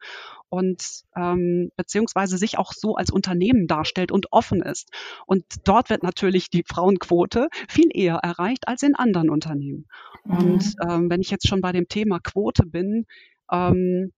und 0.50 1.04
ähm, 1.16 1.72
beziehungsweise 1.76 2.38
sich 2.38 2.58
auch 2.58 2.74
so 2.74 2.96
als 2.96 3.10
Unternehmen 3.10 3.68
darstellt 3.68 4.12
und 4.12 4.32
offen 4.32 4.62
ist. 4.62 4.89
Und 5.26 5.46
dort 5.66 5.89
wird 5.89 6.04
natürlich 6.04 6.50
die 6.50 6.63
Frauenquote 6.66 7.48
viel 7.68 7.89
eher 7.92 8.16
erreicht 8.16 8.68
als 8.68 8.84
in 8.84 8.96
anderen 8.96 9.30
Unternehmen. 9.30 9.88
Mhm. 10.26 10.38
Und 10.38 10.76
ähm, 10.88 11.10
wenn 11.10 11.22
ich 11.22 11.32
jetzt 11.32 11.48
schon 11.48 11.62
bei 11.62 11.72
dem 11.72 11.88
Thema 11.88 12.20
Quote 12.20 12.66
bin, 12.66 13.06
ähm, 13.52 14.12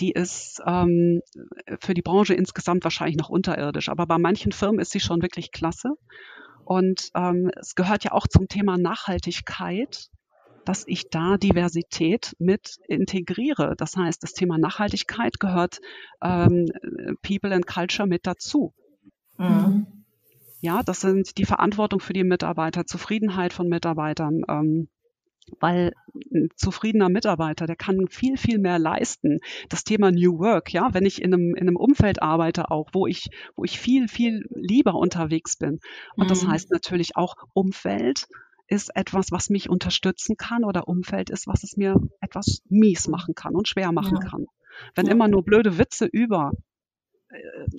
die 0.00 0.12
ist 0.12 0.62
ähm, 0.66 1.20
für 1.80 1.94
die 1.94 2.02
Branche 2.02 2.34
insgesamt 2.34 2.84
wahrscheinlich 2.84 3.16
noch 3.16 3.28
unterirdisch. 3.28 3.88
Aber 3.88 4.06
bei 4.06 4.18
manchen 4.18 4.52
Firmen 4.52 4.80
ist 4.80 4.92
sie 4.92 5.00
schon 5.00 5.22
wirklich 5.22 5.52
klasse. 5.52 5.94
Und 6.64 7.10
ähm, 7.14 7.50
es 7.56 7.74
gehört 7.74 8.04
ja 8.04 8.12
auch 8.12 8.26
zum 8.26 8.48
Thema 8.48 8.76
Nachhaltigkeit, 8.76 10.08
dass 10.64 10.84
ich 10.86 11.10
da 11.10 11.36
Diversität 11.36 12.34
mit 12.38 12.76
integriere. 12.88 13.74
Das 13.76 13.96
heißt, 13.96 14.22
das 14.22 14.32
Thema 14.32 14.58
Nachhaltigkeit 14.58 15.38
gehört 15.38 15.80
ähm, 16.22 16.66
People 17.22 17.54
and 17.54 17.66
Culture 17.66 18.08
mit 18.08 18.26
dazu. 18.26 18.74
Mhm. 19.38 19.86
Ja, 20.60 20.82
das 20.82 21.00
sind 21.00 21.38
die 21.38 21.44
Verantwortung 21.44 22.00
für 22.00 22.12
die 22.12 22.24
Mitarbeiter, 22.24 22.86
Zufriedenheit 22.86 23.52
von 23.52 23.68
Mitarbeitern, 23.68 24.42
ähm, 24.48 24.88
weil 25.60 25.92
ein 26.32 26.48
zufriedener 26.56 27.08
Mitarbeiter, 27.08 27.66
der 27.66 27.76
kann 27.76 28.08
viel, 28.08 28.36
viel 28.36 28.58
mehr 28.58 28.78
leisten. 28.78 29.40
Das 29.68 29.84
Thema 29.84 30.10
New 30.10 30.38
Work, 30.38 30.72
ja, 30.72 30.92
wenn 30.92 31.06
ich 31.06 31.22
in 31.22 31.32
einem, 31.32 31.54
in 31.54 31.62
einem 31.62 31.76
Umfeld 31.76 32.22
arbeite 32.22 32.70
auch, 32.70 32.88
wo 32.92 33.06
ich, 33.06 33.28
wo 33.54 33.64
ich 33.64 33.78
viel, 33.78 34.08
viel 34.08 34.46
lieber 34.50 34.94
unterwegs 34.94 35.56
bin. 35.56 35.80
Und 36.16 36.30
das 36.30 36.44
mhm. 36.44 36.50
heißt 36.50 36.70
natürlich 36.70 37.16
auch 37.16 37.36
Umfeld 37.52 38.28
ist 38.68 38.94
etwas, 38.96 39.30
was 39.30 39.48
mich 39.48 39.70
unterstützen 39.70 40.36
kann 40.36 40.64
oder 40.64 40.88
Umfeld 40.88 41.30
ist, 41.30 41.46
was 41.46 41.62
es 41.62 41.76
mir 41.76 42.00
etwas 42.20 42.62
mies 42.68 43.06
machen 43.06 43.34
kann 43.34 43.54
und 43.54 43.68
schwer 43.68 43.92
machen 43.92 44.18
ja. 44.20 44.28
kann. 44.28 44.46
Wenn 44.94 45.06
ja. 45.06 45.12
immer 45.12 45.28
nur 45.28 45.44
blöde 45.44 45.78
Witze 45.78 46.06
über 46.06 46.50
äh, 47.28 47.36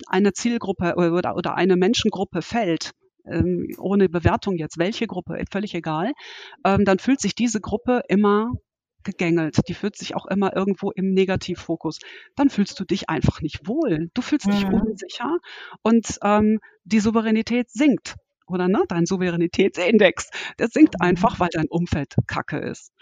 eine 0.08 0.32
Zielgruppe 0.32 0.94
oder, 0.96 1.36
oder 1.36 1.54
eine 1.56 1.76
Menschengruppe 1.76 2.42
fällt, 2.42 2.92
ähm, 3.30 3.68
ohne 3.78 4.08
Bewertung 4.08 4.56
jetzt, 4.56 4.78
welche 4.78 5.06
Gruppe, 5.06 5.42
völlig 5.50 5.74
egal, 5.74 6.12
ähm, 6.64 6.84
dann 6.84 6.98
fühlt 6.98 7.20
sich 7.20 7.34
diese 7.34 7.60
Gruppe 7.60 8.02
immer 8.08 8.52
gegängelt. 9.04 9.56
Die 9.68 9.74
fühlt 9.74 9.96
sich 9.96 10.14
auch 10.14 10.26
immer 10.26 10.54
irgendwo 10.54 10.90
im 10.90 11.12
Negativfokus. 11.12 11.98
Dann 12.36 12.50
fühlst 12.50 12.78
du 12.78 12.84
dich 12.84 13.08
einfach 13.08 13.40
nicht 13.40 13.66
wohl. 13.66 14.10
Du 14.14 14.22
fühlst 14.22 14.46
mhm. 14.46 14.50
dich 14.52 14.64
unsicher 14.66 15.38
und 15.82 16.18
ähm, 16.22 16.58
die 16.84 17.00
Souveränität 17.00 17.70
sinkt. 17.70 18.16
Oder 18.46 18.68
ne, 18.68 18.82
dein 18.88 19.06
Souveränitätsindex, 19.06 20.30
der 20.58 20.68
sinkt 20.68 20.94
mhm. 20.98 21.06
einfach, 21.06 21.38
weil 21.38 21.48
dein 21.52 21.66
Umfeld 21.68 22.14
kacke 22.26 22.58
ist. 22.58 22.92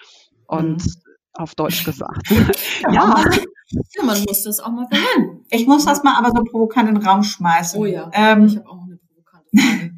Und 0.46 0.84
mhm. 0.84 0.92
auf 1.34 1.54
Deutsch 1.54 1.84
gesagt. 1.84 2.30
ja. 2.82 2.92
ja. 2.92 3.24
ja. 3.30 4.04
man 4.04 4.22
muss 4.24 4.44
das 4.44 4.60
auch 4.60 4.70
mal 4.70 4.86
verwenden. 4.88 5.44
Ich 5.50 5.66
muss 5.66 5.84
das 5.84 6.02
mal 6.02 6.16
aber 6.16 6.30
so 6.36 6.44
provokant 6.44 6.88
in 6.88 6.96
den 6.96 7.04
Raum 7.04 7.22
schmeißen. 7.22 7.80
Oh 7.80 7.84
ja. 7.84 8.10
Ähm, 8.12 8.44
ich 8.44 8.56
habe 8.56 8.68
auch 8.68 8.82
eine 8.82 8.96
provokante 8.96 9.48
Frage. 9.52 9.95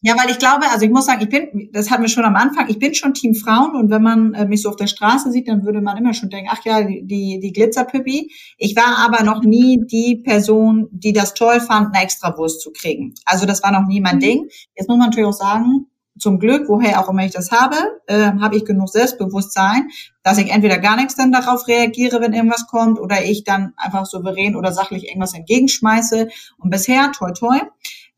Ja, 0.00 0.16
weil 0.16 0.30
ich 0.30 0.38
glaube, 0.38 0.70
also 0.70 0.84
ich 0.84 0.92
muss 0.92 1.06
sagen, 1.06 1.22
ich 1.22 1.28
bin, 1.28 1.70
das 1.72 1.90
hatten 1.90 2.02
wir 2.02 2.08
schon 2.08 2.24
am 2.24 2.36
Anfang, 2.36 2.68
ich 2.68 2.78
bin 2.78 2.94
schon 2.94 3.14
Team 3.14 3.34
Frauen 3.34 3.74
und 3.74 3.90
wenn 3.90 4.02
man 4.02 4.32
äh, 4.32 4.46
mich 4.46 4.62
so 4.62 4.68
auf 4.68 4.76
der 4.76 4.86
Straße 4.86 5.32
sieht, 5.32 5.48
dann 5.48 5.64
würde 5.64 5.80
man 5.80 5.96
immer 5.96 6.14
schon 6.14 6.30
denken, 6.30 6.48
ach 6.52 6.64
ja, 6.64 6.82
die, 6.84 7.40
die 7.40 7.52
Glitzerpüppi. 7.52 8.30
Ich 8.58 8.76
war 8.76 8.98
aber 9.04 9.24
noch 9.24 9.42
nie 9.42 9.80
die 9.90 10.22
Person, 10.24 10.86
die 10.92 11.12
das 11.12 11.34
toll 11.34 11.60
fand, 11.60 11.92
eine 11.92 12.04
Extrawurst 12.04 12.60
zu 12.60 12.70
kriegen. 12.70 13.14
Also 13.24 13.44
das 13.44 13.60
war 13.64 13.72
noch 13.72 13.88
nie 13.88 14.00
mein 14.00 14.16
mhm. 14.16 14.20
Ding. 14.20 14.48
Jetzt 14.76 14.88
muss 14.88 14.98
man 14.98 15.08
natürlich 15.08 15.28
auch 15.28 15.32
sagen, 15.32 15.86
zum 16.16 16.38
Glück, 16.38 16.68
woher 16.68 17.00
auch 17.00 17.08
immer 17.08 17.24
ich 17.24 17.32
das 17.32 17.50
habe, 17.50 17.76
äh, 18.06 18.32
habe 18.40 18.56
ich 18.56 18.64
genug 18.64 18.88
Selbstbewusstsein, 18.88 19.88
dass 20.22 20.38
ich 20.38 20.50
entweder 20.50 20.78
gar 20.78 20.96
nichts 20.96 21.16
dann 21.16 21.32
darauf 21.32 21.66
reagiere, 21.66 22.20
wenn 22.20 22.32
irgendwas 22.32 22.66
kommt, 22.68 23.00
oder 23.00 23.24
ich 23.24 23.44
dann 23.44 23.72
einfach 23.76 24.06
souverän 24.06 24.54
oder 24.54 24.72
sachlich 24.72 25.08
irgendwas 25.08 25.34
entgegenschmeiße. 25.34 26.28
Und 26.58 26.70
bisher, 26.70 27.10
toi 27.12 27.32
toi, 27.32 27.58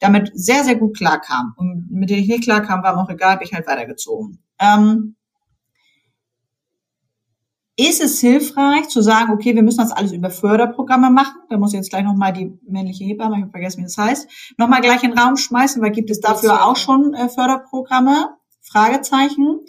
damit 0.01 0.31
sehr, 0.35 0.65
sehr 0.65 0.77
gut 0.77 0.97
klarkam. 0.97 1.55
Und 1.57 1.87
mit 1.91 2.11
denen 2.11 2.23
ich 2.23 2.29
nicht 2.29 2.45
klarkam, 2.45 2.83
war 2.83 2.95
mir 2.95 3.03
auch 3.03 3.11
egal, 3.11 3.37
bin 3.39 3.47
ich 3.47 3.55
halt 3.55 3.67
weitergezogen. 3.67 4.43
Ähm, 4.59 5.17
ist 7.77 8.03
es 8.03 8.21
hilfreich 8.21 8.89
zu 8.89 9.01
sagen, 9.01 9.33
okay, 9.33 9.55
wir 9.55 9.63
müssen 9.63 9.79
das 9.79 9.93
alles 9.93 10.13
über 10.13 10.29
Förderprogramme 10.29 11.11
machen? 11.11 11.37
Da 11.49 11.57
muss 11.57 11.73
ich 11.73 11.79
jetzt 11.79 11.91
gleich 11.91 12.05
nochmal 12.05 12.33
die 12.33 12.53
männliche 12.67 13.05
Hebamme, 13.05 13.37
ich 13.37 13.43
habe 13.43 13.53
vergessen, 13.53 13.79
wie 13.79 13.85
das 13.85 13.97
heißt, 13.97 14.55
nochmal 14.59 14.83
gleich 14.83 15.03
in 15.03 15.13
den 15.13 15.19
Raum 15.19 15.37
schmeißen, 15.37 15.81
weil 15.81 15.93
gibt 15.93 16.11
es 16.11 16.21
dafür 16.21 16.67
auch 16.67 16.77
schon 16.77 17.15
äh, 17.15 17.29
Förderprogramme? 17.29 18.37
Fragezeichen. 18.61 19.61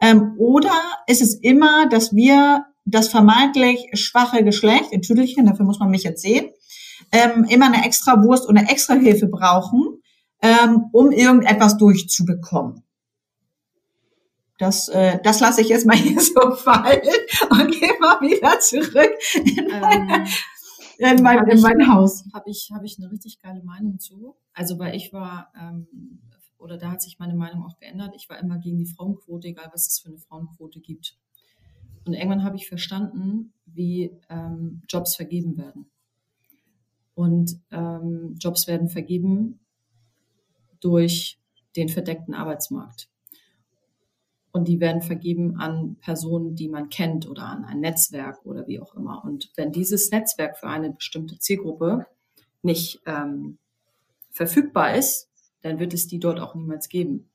Ähm, 0.00 0.34
oder 0.38 0.72
ist 1.06 1.22
es 1.22 1.34
immer, 1.34 1.88
dass 1.88 2.14
wir 2.14 2.66
das 2.84 3.08
vermeintlich 3.08 3.90
schwache 3.94 4.42
Geschlecht, 4.42 4.90
in 4.90 5.02
Tüdelchen, 5.02 5.46
dafür 5.46 5.64
muss 5.64 5.78
man 5.78 5.90
mich 5.90 6.02
jetzt 6.02 6.22
sehen, 6.22 6.50
ähm, 7.12 7.44
immer 7.48 7.66
eine 7.66 7.84
extra 7.84 8.22
Wurst 8.22 8.48
oder 8.48 8.62
extra 8.62 8.94
Hilfe 8.94 9.28
brauchen, 9.28 10.02
ähm, 10.40 10.86
um 10.92 11.12
irgendetwas 11.12 11.76
durchzubekommen? 11.76 12.82
Das, 14.58 14.88
äh, 14.88 15.18
das 15.22 15.40
lasse 15.40 15.60
ich 15.60 15.68
jetzt 15.68 15.86
mal 15.86 15.96
hier 15.96 16.20
so 16.20 16.54
fallen 16.54 17.02
und 17.50 17.70
gehe 17.72 17.98
mal 18.00 18.20
wieder 18.20 18.60
zurück 18.60 19.12
in, 19.34 19.70
ähm, 19.70 20.26
in 20.98 21.22
mein, 21.22 21.48
in 21.48 21.60
mein 21.60 21.80
ich, 21.80 21.88
Haus. 21.88 22.24
Habe 22.32 22.50
ich, 22.50 22.70
hab 22.72 22.84
ich 22.84 22.98
eine 22.98 23.10
richtig 23.10 23.40
geile 23.40 23.62
Meinung 23.62 23.98
zu. 23.98 24.36
Also, 24.54 24.78
weil 24.78 24.94
ich 24.94 25.12
war, 25.12 25.52
ähm, 25.60 26.20
oder 26.58 26.78
da 26.78 26.92
hat 26.92 27.02
sich 27.02 27.18
meine 27.18 27.34
Meinung 27.34 27.64
auch 27.64 27.76
geändert, 27.78 28.14
ich 28.16 28.28
war 28.28 28.38
immer 28.38 28.58
gegen 28.58 28.78
die 28.78 28.86
Frauenquote, 28.86 29.48
egal 29.48 29.68
was 29.72 29.88
es 29.88 29.98
für 29.98 30.08
eine 30.08 30.18
Frauenquote 30.18 30.80
gibt. 30.80 31.16
Und 32.04 32.14
irgendwann 32.14 32.44
habe 32.44 32.56
ich 32.56 32.68
verstanden, 32.68 33.52
wie 33.66 34.16
ähm, 34.28 34.82
Jobs 34.88 35.16
vergeben 35.16 35.56
werden. 35.56 35.90
Und 37.14 37.60
ähm, 37.70 38.36
Jobs 38.38 38.66
werden 38.66 38.88
vergeben 38.88 39.60
durch 40.80 41.38
den 41.76 41.88
verdeckten 41.88 42.34
Arbeitsmarkt 42.34 43.08
und 44.52 44.68
die 44.68 44.80
werden 44.80 45.00
vergeben 45.00 45.56
an 45.58 45.96
Personen, 46.00 46.54
die 46.54 46.68
man 46.68 46.90
kennt 46.90 47.28
oder 47.28 47.44
an 47.44 47.64
ein 47.64 47.80
Netzwerk 47.80 48.44
oder 48.44 48.66
wie 48.66 48.80
auch 48.80 48.94
immer. 48.94 49.24
Und 49.24 49.50
wenn 49.56 49.72
dieses 49.72 50.10
Netzwerk 50.10 50.58
für 50.58 50.68
eine 50.68 50.92
bestimmte 50.92 51.38
Zielgruppe 51.38 52.06
nicht 52.60 53.00
ähm, 53.06 53.58
verfügbar 54.30 54.94
ist, 54.94 55.30
dann 55.62 55.78
wird 55.78 55.94
es 55.94 56.06
die 56.06 56.18
dort 56.18 56.38
auch 56.38 56.54
niemals 56.54 56.88
geben. 56.90 57.30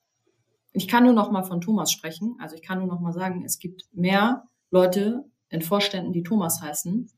Ich 0.74 0.88
kann 0.88 1.06
nur 1.06 1.14
noch 1.14 1.32
mal 1.32 1.44
von 1.44 1.60
Thomas 1.60 1.92
sprechen. 1.92 2.38
Also 2.40 2.56
ich 2.56 2.62
kann 2.62 2.78
nur 2.78 2.88
noch 2.88 3.00
mal 3.00 3.14
sagen, 3.14 3.44
es 3.44 3.58
gibt 3.58 3.88
mehr 3.94 4.48
Leute 4.70 5.26
in 5.50 5.62
Vorständen, 5.62 6.14
die 6.14 6.24
Thomas 6.24 6.62
heißen, 6.62 7.10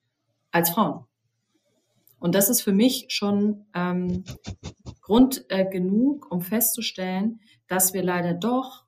als 0.51 0.69
Frauen. 0.69 1.08
Und 2.19 2.35
das 2.35 2.49
ist 2.49 2.61
für 2.61 2.73
mich 2.73 3.05
schon 3.09 3.65
ähm, 3.73 4.23
Grund 5.01 5.45
äh, 5.49 5.65
genug, 5.69 6.31
um 6.31 6.41
festzustellen, 6.41 7.39
dass 7.67 7.93
wir 7.93 8.03
leider 8.03 8.33
doch 8.33 8.85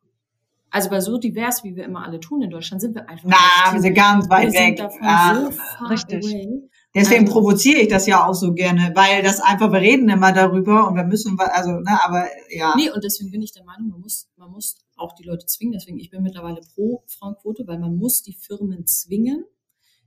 also 0.73 0.89
bei 0.89 1.01
so 1.01 1.17
divers, 1.17 1.65
wie 1.65 1.75
wir 1.75 1.83
immer 1.83 2.05
alle 2.05 2.21
tun 2.21 2.41
in 2.41 2.49
Deutschland, 2.49 2.81
sind 2.81 2.95
wir 2.95 3.07
einfach 3.09 3.27
Na, 3.29 3.73
wir 3.73 3.81
sind 3.81 3.93
ganz 3.93 4.29
weit 4.29 4.53
wir 4.53 4.59
weg. 4.59 4.77
Sind 4.77 4.79
davon 4.79 4.99
ah, 5.03 5.35
so 5.35 5.51
far 5.51 5.89
richtig. 5.89 6.25
Away. 6.25 6.69
Deswegen 6.95 7.25
Also- 7.25 7.33
provoziere 7.33 7.79
ich 7.81 7.89
das 7.89 8.07
ja 8.07 8.25
auch 8.25 8.33
so 8.33 8.53
gerne, 8.53 8.91
weil 8.95 9.21
das 9.21 9.41
einfach, 9.41 9.71
wir 9.71 9.81
reden 9.81 10.07
immer 10.09 10.31
darüber 10.31 10.87
und 10.87 10.95
wir 10.95 11.03
müssen, 11.03 11.37
also, 11.39 11.71
ne, 11.71 11.99
aber 12.03 12.25
ja. 12.49 12.73
Nee, 12.75 12.89
und 12.89 13.03
deswegen 13.03 13.31
bin 13.31 13.41
ich 13.41 13.51
der 13.51 13.65
Meinung, 13.65 13.89
man 13.89 13.99
muss, 13.99 14.29
man 14.37 14.49
muss 14.49 14.77
auch 14.95 15.13
die 15.13 15.23
Leute 15.23 15.45
zwingen. 15.45 15.73
Deswegen, 15.73 15.99
ich 15.99 16.09
bin 16.09 16.23
mittlerweile 16.23 16.61
pro 16.73 17.03
Frauenquote, 17.07 17.67
weil 17.67 17.79
man 17.79 17.97
muss 17.97 18.23
die 18.23 18.33
Firmen 18.33 18.85
zwingen, 18.87 19.45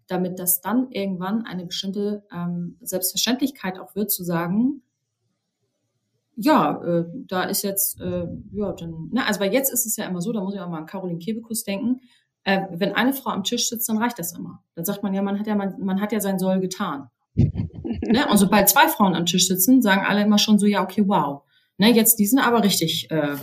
damit 0.06 0.38
das 0.38 0.60
dann 0.60 0.90
irgendwann 0.90 1.44
eine 1.44 1.66
bestimmte 1.66 2.24
ähm, 2.32 2.76
Selbstverständlichkeit 2.80 3.78
auch 3.78 3.94
wird, 3.94 4.10
zu 4.10 4.24
sagen, 4.24 4.82
ja, 6.36 6.82
äh, 6.82 7.04
da 7.28 7.44
ist 7.44 7.62
jetzt, 7.62 8.00
äh, 8.00 8.26
ja, 8.52 8.72
dann, 8.72 9.10
ne, 9.12 9.26
also 9.26 9.40
weil 9.40 9.52
jetzt 9.52 9.72
ist 9.72 9.86
es 9.86 9.96
ja 9.96 10.06
immer 10.06 10.20
so, 10.20 10.32
da 10.32 10.40
muss 10.40 10.54
ich 10.54 10.60
auch 10.60 10.68
mal 10.68 10.78
an 10.78 10.86
Caroline 10.86 11.18
Kebekus 11.18 11.64
denken, 11.64 12.00
äh, 12.44 12.62
wenn 12.70 12.92
eine 12.92 13.12
Frau 13.12 13.30
am 13.30 13.44
Tisch 13.44 13.68
sitzt, 13.68 13.88
dann 13.88 13.98
reicht 13.98 14.18
das 14.18 14.36
immer. 14.36 14.62
Dann 14.74 14.84
sagt 14.84 15.02
man 15.02 15.14
ja, 15.14 15.22
man 15.22 15.38
hat 15.38 15.46
ja, 15.46 15.54
man, 15.54 15.74
man 15.78 16.00
hat 16.00 16.12
ja 16.12 16.20
sein 16.20 16.38
Soll 16.38 16.60
getan. 16.60 17.08
ne? 17.34 18.28
Und 18.30 18.36
sobald 18.36 18.68
zwei 18.68 18.88
Frauen 18.88 19.14
am 19.14 19.26
Tisch 19.26 19.48
sitzen, 19.48 19.80
sagen 19.80 20.04
alle 20.06 20.22
immer 20.22 20.38
schon 20.38 20.58
so, 20.58 20.66
ja, 20.66 20.82
okay, 20.82 21.04
wow. 21.06 21.42
Ne, 21.78 21.92
jetzt, 21.92 22.18
die 22.18 22.26
sind 22.26 22.40
aber 22.40 22.62
richtig, 22.62 23.10
äh, 23.10 23.36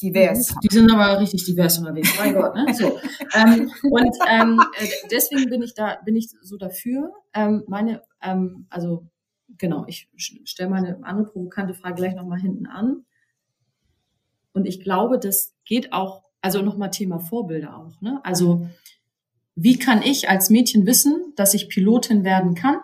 Divers. 0.00 0.54
die 0.62 0.74
sind 0.74 0.90
aber 0.90 1.20
richtig 1.20 1.44
divers 1.44 1.78
unterwegs, 1.78 2.16
mein 2.18 2.34
Gott, 2.34 2.54
ne? 2.54 2.72
So. 2.74 2.98
ähm, 3.34 3.70
und 3.82 4.16
ähm, 4.28 4.62
äh, 4.78 4.88
deswegen 5.10 5.50
bin 5.50 5.62
ich 5.62 5.74
da, 5.74 5.98
bin 6.04 6.16
ich 6.16 6.30
so 6.40 6.56
dafür. 6.56 7.12
Ähm, 7.34 7.64
meine, 7.66 8.02
ähm, 8.22 8.66
also 8.70 9.06
genau, 9.58 9.84
ich 9.86 10.08
stelle 10.16 10.70
meine 10.70 11.04
andere 11.04 11.26
provokante 11.26 11.74
Frage 11.74 11.96
gleich 11.96 12.14
nochmal 12.14 12.40
hinten 12.40 12.66
an. 12.66 13.04
Und 14.52 14.66
ich 14.66 14.82
glaube, 14.82 15.18
das 15.18 15.54
geht 15.64 15.92
auch, 15.92 16.24
also 16.40 16.62
nochmal 16.62 16.90
Thema 16.90 17.20
Vorbilder 17.20 17.76
auch, 17.76 18.00
ne? 18.00 18.20
Also 18.24 18.68
wie 19.54 19.78
kann 19.78 20.02
ich 20.02 20.28
als 20.30 20.48
Mädchen 20.48 20.86
wissen, 20.86 21.34
dass 21.36 21.52
ich 21.54 21.68
Pilotin 21.68 22.24
werden 22.24 22.54
kann, 22.54 22.80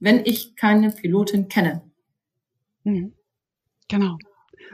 wenn 0.00 0.24
ich 0.24 0.56
keine 0.56 0.90
Pilotin 0.90 1.48
kenne? 1.48 1.82
Mhm. 2.84 3.12
Genau. 3.88 4.16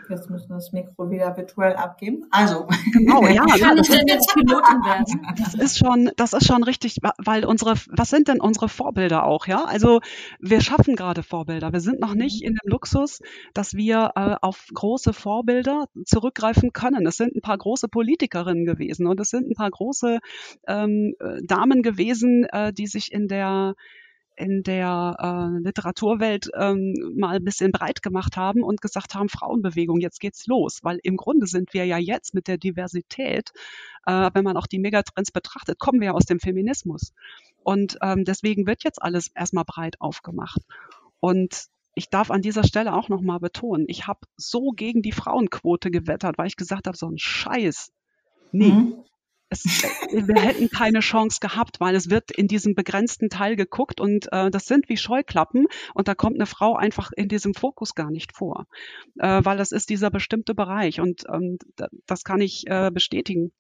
Jetzt 0.09 0.31
müssen 0.31 0.49
wir 0.49 0.57
das 0.57 0.73
Mikro 0.73 1.11
wieder 1.11 1.37
virtuell 1.37 1.75
abgeben. 1.77 2.25
Also. 2.31 2.67
Genau, 2.93 3.23
ja, 3.27 3.45
kann 3.45 3.79
ich 3.79 3.89
denn 3.89 4.07
jetzt 4.07 4.33
Pilotin 4.33 4.83
werden? 4.85 5.05
Das 5.37 5.55
ist 5.55 5.79
schon, 5.79 6.11
das 6.17 6.33
ist 6.33 6.47
schon 6.47 6.63
richtig, 6.63 6.97
weil 7.19 7.45
unsere, 7.45 7.75
was 7.91 8.11
sind 8.11 8.29
denn 8.29 8.41
unsere 8.41 8.69
Vorbilder 8.69 9.25
auch, 9.25 9.47
ja? 9.47 9.65
Also 9.65 10.01
wir 10.41 10.61
schaffen 10.61 10.97
gerade 10.97 11.23
Vorbilder. 11.23 11.73
Wir 11.73 11.81
sind 11.81 12.01
noch 12.01 12.15
nicht 12.15 12.43
in 12.43 12.55
dem 12.55 12.71
Luxus, 12.71 13.21
dass 13.55 13.75
wir 13.75 14.13
äh, 14.17 14.37
auf 14.41 14.67
große 14.73 15.13
Vorbilder 15.13 15.87
zurückgreifen 16.05 16.73
können. 16.73 17.07
Es 17.07 17.17
sind 17.17 17.35
ein 17.35 17.43
paar 17.43 17.59
große 17.59 17.89
Politikerinnen 17.89 18.65
gewesen 18.65 19.07
und 19.07 19.21
es 19.21 19.31
sind 19.31 19.51
ein 19.51 19.55
paar 19.55 19.71
große 19.71 20.19
ähm, 20.67 21.15
äh, 21.21 21.43
Damen 21.45 21.83
gewesen, 21.83 22.45
äh, 22.45 22.73
die 22.73 22.87
sich 22.87 23.13
in 23.13 23.29
der 23.29 23.75
in 24.39 24.63
der 24.63 25.17
äh, 25.19 25.59
Literaturwelt 25.63 26.49
ähm, 26.55 26.95
mal 27.17 27.37
ein 27.37 27.45
bisschen 27.45 27.73
breit 27.73 28.03
gemacht 28.03 28.37
haben 28.37 28.63
und 28.63 28.81
gesagt 28.81 29.15
haben, 29.15 29.29
Frauenbewegung, 29.29 30.01
jetzt 30.01 30.21
geht's 30.21 30.47
los. 30.47 30.81
Weil 30.83 30.99
im 31.03 31.17
Grunde 31.17 31.47
sind 31.47 31.75
wir 31.75 31.85
ja 31.85 31.99
jetzt 31.99 32.35
mit 32.35 32.49
der 32.49 32.59
Diversität, 32.59 33.53
äh, 34.07 34.31
wenn 34.33 34.45
man 34.45 34.57
auch 34.57 34.67
die 34.67 34.79
Megatrends 34.79 35.33
betrachtet, 35.33 35.79
kommen 35.79 36.01
wir 36.01 36.07
ja 36.07 36.13
aus 36.13 36.27
dem 36.27 36.41
Feminismus. 36.41 37.13
Und 37.63 37.99
ähm, 38.01 38.25
deswegen 38.25 38.67
wird 38.67 38.85
jetzt 38.85 39.03
alles 39.03 39.29
erstmal 39.35 39.65
breit 39.65 40.01
aufgemacht. 40.01 40.61
Und 41.21 41.67
ich 41.95 42.09
darf 42.09 42.31
an 42.31 42.43
dieser 42.43 42.65
Stelle 42.65 42.95
auch 42.95 43.09
nochmal 43.09 43.41
betonen, 43.41 43.87
ich 43.89 44.07
habe 44.07 44.21
so 44.37 44.71
gegen 44.71 45.03
die 45.03 45.13
Frauenquote 45.13 45.91
gewettert, 45.91 46.39
weil 46.39 46.47
ich 46.47 46.57
gesagt 46.57 46.87
habe, 46.87 46.97
so 46.97 47.09
ein 47.09 47.19
Scheiß. 47.19 47.91
Nee, 48.53 48.71
Mhm. 48.71 49.05
Es, 49.51 49.71
äh, 49.83 49.91
wir 50.11 50.41
hätten 50.43 50.69
keine 50.71 51.01
Chance 51.01 51.39
gehabt, 51.41 51.81
weil 51.81 51.95
es 51.95 52.11
wird 52.11 52.31
in 52.31 52.49
diesem 52.49 52.75
begrenzten 52.75 53.29
Teil 53.31 53.57
geguckt 53.57 54.01
und 54.01 54.31
äh, 54.33 54.51
das 54.51 54.67
sind 54.67 54.89
wie 54.89 54.97
Scheuklappen 54.97 55.67
und 55.95 56.09
da 56.09 56.15
kommt 56.15 56.37
eine 56.37 56.47
Frau 56.47 56.77
einfach 56.77 57.11
in 57.17 57.29
diesem 57.29 57.55
Fokus 57.55 57.95
gar 57.95 58.11
nicht 58.11 58.37
vor, 58.37 58.67
äh, 59.19 59.41
weil 59.45 59.57
das 59.59 59.73
ist 59.73 59.91
dieser 59.91 60.11
bestimmte 60.11 60.55
Bereich 60.55 61.01
und 61.01 61.25
ähm, 61.33 61.59
da- 61.77 61.89
das 62.07 62.25
kann 62.25 62.41
ich 62.41 62.67
äh, 62.67 62.91
bestätigen 62.93 63.53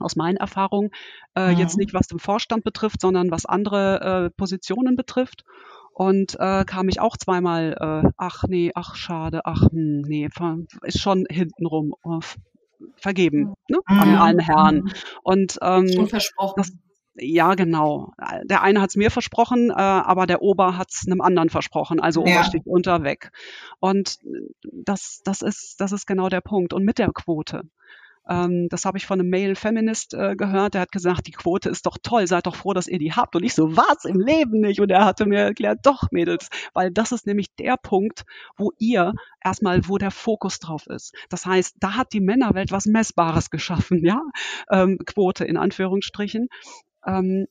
aus 0.00 0.16
meinen 0.16 0.36
Erfahrungen, 0.36 0.90
äh, 1.36 1.52
Mhm. 1.52 1.58
jetzt 1.58 1.76
nicht 1.76 1.94
was 1.94 2.06
den 2.06 2.18
Vorstand 2.20 2.64
betrifft, 2.64 3.00
sondern 3.00 3.30
was 3.30 3.46
andere 3.46 4.26
äh, 4.26 4.30
Positionen 4.36 4.96
betrifft. 4.96 5.44
Und 5.92 6.36
äh, 6.38 6.64
kam 6.64 6.88
ich 6.88 7.00
auch 7.00 7.16
zweimal, 7.16 7.76
äh, 8.06 8.10
ach 8.16 8.44
nee, 8.46 8.70
ach 8.76 8.94
schade, 8.94 9.40
ach 9.44 9.62
hm, 9.72 10.02
nee, 10.02 10.28
ist 10.82 11.00
schon 11.00 11.26
hintenrum 11.28 11.94
vergeben 12.96 13.54
ne? 13.68 13.78
an 13.86 14.10
Mhm. 14.10 14.16
allen 14.16 14.38
Herren. 14.38 14.92
Und 15.22 15.58
ähm, 15.62 15.88
Schon 15.92 16.08
versprochen. 16.08 16.54
das, 16.56 16.72
ja, 17.14 17.54
genau. 17.54 18.12
Der 18.44 18.62
eine 18.62 18.80
hat 18.80 18.90
es 18.90 18.96
mir 18.96 19.10
versprochen, 19.10 19.70
äh, 19.70 19.74
aber 19.74 20.26
der 20.26 20.40
Ober 20.42 20.76
hat 20.78 20.88
es 20.92 21.04
einem 21.06 21.20
anderen 21.20 21.48
versprochen. 21.50 22.00
Also 22.00 22.24
Ja. 22.24 22.34
Ober 22.34 22.44
steht 22.44 22.66
unter 22.66 23.02
weg. 23.02 23.30
Und 23.80 24.18
das, 24.62 25.20
das, 25.24 25.42
ist, 25.42 25.80
das 25.80 25.92
ist 25.92 26.06
genau 26.06 26.28
der 26.28 26.40
Punkt. 26.40 26.72
Und 26.72 26.84
mit 26.84 26.98
der 26.98 27.10
Quote. 27.12 27.62
Ähm, 28.28 28.68
das 28.68 28.84
habe 28.84 28.98
ich 28.98 29.06
von 29.06 29.20
einem 29.20 29.30
Male 29.30 29.54
Feminist 29.54 30.14
äh, 30.14 30.36
gehört. 30.36 30.74
Der 30.74 30.82
hat 30.82 30.92
gesagt, 30.92 31.26
die 31.26 31.32
Quote 31.32 31.70
ist 31.70 31.86
doch 31.86 31.96
toll, 32.02 32.26
seid 32.26 32.46
doch 32.46 32.56
froh, 32.56 32.74
dass 32.74 32.86
ihr 32.86 32.98
die 32.98 33.12
habt. 33.12 33.34
Und 33.36 33.44
ich 33.44 33.54
so, 33.54 33.76
was 33.76 34.04
im 34.04 34.20
Leben 34.20 34.60
nicht? 34.60 34.80
Und 34.80 34.90
er 34.90 35.04
hatte 35.04 35.26
mir 35.26 35.40
erklärt, 35.40 35.80
doch, 35.84 36.10
Mädels, 36.10 36.48
weil 36.74 36.90
das 36.90 37.12
ist 37.12 37.26
nämlich 37.26 37.54
der 37.56 37.76
Punkt, 37.76 38.24
wo 38.56 38.72
ihr 38.78 39.14
erstmal, 39.42 39.88
wo 39.88 39.98
der 39.98 40.10
Fokus 40.10 40.58
drauf 40.58 40.86
ist. 40.86 41.14
Das 41.30 41.46
heißt, 41.46 41.76
da 41.80 41.96
hat 41.96 42.12
die 42.12 42.20
Männerwelt 42.20 42.70
was 42.72 42.86
Messbares 42.86 43.50
geschaffen, 43.50 44.04
ja, 44.04 44.22
ähm, 44.70 44.98
Quote 45.06 45.44
in 45.44 45.56
Anführungsstrichen, 45.56 46.48
ähm, 47.06 47.46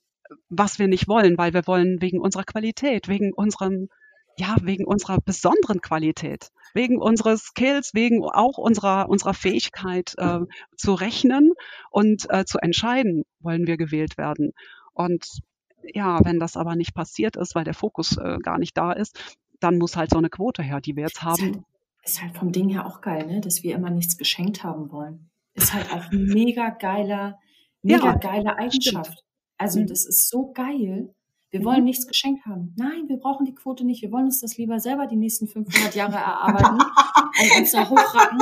was 0.49 0.77
wir 0.77 0.87
nicht 0.87 1.07
wollen, 1.07 1.37
weil 1.37 1.53
wir 1.53 1.65
wollen 1.67 2.01
wegen 2.01 2.19
unserer 2.19 2.43
Qualität, 2.43 3.07
wegen 3.07 3.33
unserem 3.33 3.89
ja, 4.37 4.55
wegen 4.61 4.85
unserer 4.85 5.19
besonderen 5.19 5.81
Qualität, 5.81 6.51
wegen 6.73 6.99
unseres 6.99 7.41
Skills, 7.41 7.93
wegen 7.93 8.23
auch 8.23 8.57
unserer, 8.57 9.09
unserer 9.09 9.33
Fähigkeit 9.33 10.13
äh, 10.17 10.41
zu 10.75 10.93
rechnen 10.93 11.53
und 11.89 12.27
äh, 12.29 12.45
zu 12.45 12.59
entscheiden, 12.59 13.23
wollen 13.39 13.65
wir 13.65 13.77
gewählt 13.77 14.17
werden. 14.17 14.53
Und 14.93 15.41
ja, 15.83 16.19
wenn 16.23 16.39
das 16.39 16.55
aber 16.55 16.75
nicht 16.75 16.93
passiert 16.93 17.35
ist, 17.35 17.55
weil 17.55 17.63
der 17.63 17.73
Fokus 17.73 18.17
äh, 18.17 18.37
gar 18.43 18.59
nicht 18.59 18.77
da 18.77 18.91
ist, 18.91 19.37
dann 19.59 19.77
muss 19.77 19.97
halt 19.97 20.11
so 20.11 20.17
eine 20.17 20.29
Quote 20.29 20.61
her, 20.61 20.81
die 20.81 20.95
wir 20.95 21.03
jetzt 21.03 21.23
haben. 21.23 21.65
Ist 22.03 22.21
halt 22.21 22.37
vom 22.37 22.51
Ding 22.51 22.69
her 22.69 22.85
auch 22.85 23.01
geil, 23.01 23.25
ne? 23.25 23.41
dass 23.41 23.63
wir 23.63 23.75
immer 23.75 23.89
nichts 23.89 24.17
geschenkt 24.17 24.63
haben 24.63 24.91
wollen. 24.91 25.29
Ist 25.55 25.73
halt 25.73 25.91
auch 25.91 26.11
mega 26.11 26.69
geiler, 26.69 27.39
mega 27.81 28.05
ja, 28.05 28.13
geile 28.13 28.57
Eigenschaft. 28.57 29.13
Stimmt. 29.13 29.23
Also 29.57 29.79
mhm. 29.79 29.87
das 29.87 30.05
ist 30.05 30.29
so 30.29 30.51
geil. 30.53 31.13
Wir 31.49 31.63
wollen 31.63 31.79
mhm. 31.79 31.85
nichts 31.85 32.07
geschenkt 32.07 32.45
haben. 32.45 32.73
Nein, 32.77 33.07
wir 33.07 33.17
brauchen 33.17 33.45
die 33.45 33.55
Quote 33.55 33.85
nicht. 33.85 34.01
Wir 34.01 34.11
wollen 34.11 34.25
uns 34.25 34.41
das 34.41 34.57
lieber 34.57 34.79
selber 34.79 35.07
die 35.07 35.15
nächsten 35.15 35.47
500 35.47 35.95
Jahre 35.95 36.15
erarbeiten 36.15 36.77
und 37.41 37.57
uns 37.57 37.71
da 37.71 37.89
hochracken 37.89 38.39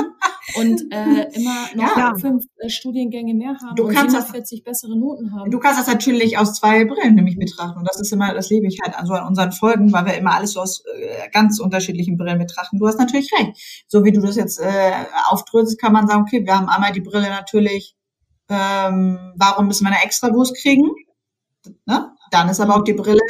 und 0.56 0.92
äh, 0.92 1.28
immer 1.34 1.66
noch 1.74 1.96
ja. 1.96 2.14
fünf 2.16 2.44
äh, 2.58 2.68
Studiengänge 2.68 3.34
mehr 3.34 3.56
haben 3.62 3.76
du 3.76 3.84
und 3.84 3.94
kannst 3.94 4.16
47 4.16 4.64
bessere 4.64 4.98
Noten 4.98 5.32
haben. 5.32 5.50
Du 5.50 5.58
kannst 5.58 5.78
das 5.78 5.86
natürlich 5.86 6.38
aus 6.38 6.54
zwei 6.54 6.84
Brillen 6.84 7.14
nämlich 7.14 7.38
betrachten. 7.38 7.78
Und 7.78 7.88
das 7.88 8.00
ist 8.00 8.12
immer, 8.12 8.34
das 8.34 8.50
liebe 8.50 8.66
ich 8.66 8.80
halt 8.82 8.96
an 8.96 9.06
so 9.06 9.12
an 9.12 9.26
unseren 9.26 9.52
Folgen, 9.52 9.92
weil 9.92 10.06
wir 10.06 10.14
immer 10.14 10.34
alles 10.34 10.52
so 10.52 10.60
aus 10.60 10.82
äh, 10.98 11.28
ganz 11.30 11.60
unterschiedlichen 11.60 12.16
Brillen 12.16 12.38
betrachten. 12.38 12.78
Du 12.78 12.86
hast 12.86 12.98
natürlich 12.98 13.30
recht. 13.38 13.84
So 13.86 14.04
wie 14.04 14.12
du 14.12 14.20
das 14.20 14.36
jetzt 14.36 14.58
äh, 14.58 14.92
aufdröselst, 15.28 15.80
kann 15.80 15.92
man 15.92 16.08
sagen, 16.08 16.22
okay, 16.22 16.44
wir 16.44 16.56
haben 16.56 16.68
einmal 16.68 16.92
die 16.92 17.02
Brille 17.02 17.28
natürlich, 17.28 17.94
ähm, 18.48 19.32
warum 19.36 19.66
müssen 19.66 19.84
wir 19.84 19.92
eine 19.92 20.04
Extrawurst 20.04 20.56
kriegen? 20.56 20.90
Ne? 21.84 22.15
Dann 22.30 22.48
ist 22.48 22.60
aber 22.60 22.76
auch 22.76 22.84
die 22.84 22.94
Brille, 22.94 23.20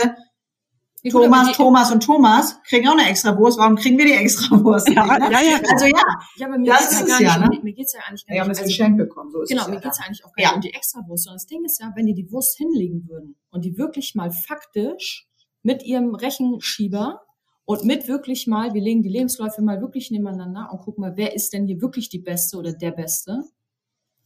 ja, 1.07 1.13
Thomas, 1.13 1.57
Thomas 1.57 1.93
und 1.93 2.03
Thomas 2.03 2.61
kriegen 2.63 2.89
auch 2.89 2.99
eine 2.99 3.09
extra 3.09 3.37
Wurst. 3.39 3.59
Warum 3.59 3.77
kriegen 3.77 3.97
wir 3.97 4.07
die 4.07 4.13
extra 4.13 4.63
Wurst? 4.63 4.89
Ja, 4.89 5.05
ne? 5.07 5.31
ja, 5.31 5.41
ja, 5.41 5.61
Also 5.71 5.87
ja, 5.87 6.03
ja 6.37 6.47
aber 6.47 6.59
mir 6.59 6.73
das 6.73 6.93
ist 6.93 7.09
es 7.09 7.21
ja, 7.21 7.39
ne? 7.39 7.49
Mir 7.63 7.73
geht's 7.73 7.93
ja 7.93 8.01
eigentlich 8.09 8.27
gar 8.27 8.33
nicht. 8.35 8.41
Haben 8.41 8.49
das 8.49 8.59
also, 8.59 8.69
Geschenk 8.69 8.99
bekommen. 8.99 9.31
So 9.31 9.43
ist 9.43 9.49
genau, 9.51 9.63
es 9.63 9.69
mir 9.69 9.81
geht's 9.81 9.99
ja 9.99 10.05
eigentlich 10.05 10.25
auch 10.25 10.33
gar 10.33 10.43
nicht 10.43 10.55
um 10.55 10.61
die 10.63 10.75
extra 10.75 11.07
Wurst. 11.07 11.25
Sondern 11.25 11.37
das 11.37 11.47
Ding 11.47 11.65
ist 11.65 11.81
ja, 11.81 11.93
wenn 11.95 12.07
die 12.07 12.15
die 12.15 12.31
Wurst 12.33 12.57
hinlegen 12.57 13.09
würden 13.09 13.37
und 13.51 13.65
die 13.65 13.79
wirklich 13.79 14.15
mal 14.15 14.31
faktisch 14.33 15.29
mit 15.63 15.85
ihrem 15.85 16.15
Rechenschieber 16.15 17.23
und 17.65 17.85
mit 17.85 18.09
wirklich 18.09 18.47
mal, 18.47 18.75
wir 18.75 18.83
legen 18.83 19.03
die 19.03 19.09
Lebensläufe 19.09 19.63
mal 19.63 19.81
wirklich 19.81 20.11
nebeneinander 20.11 20.71
und 20.73 20.81
gucken 20.81 21.03
mal, 21.03 21.17
wer 21.17 21.35
ist 21.35 21.53
denn 21.53 21.67
hier 21.67 21.81
wirklich 21.81 22.09
die 22.09 22.21
Beste 22.21 22.57
oder 22.57 22.73
der 22.73 22.93
Beste, 22.93 23.43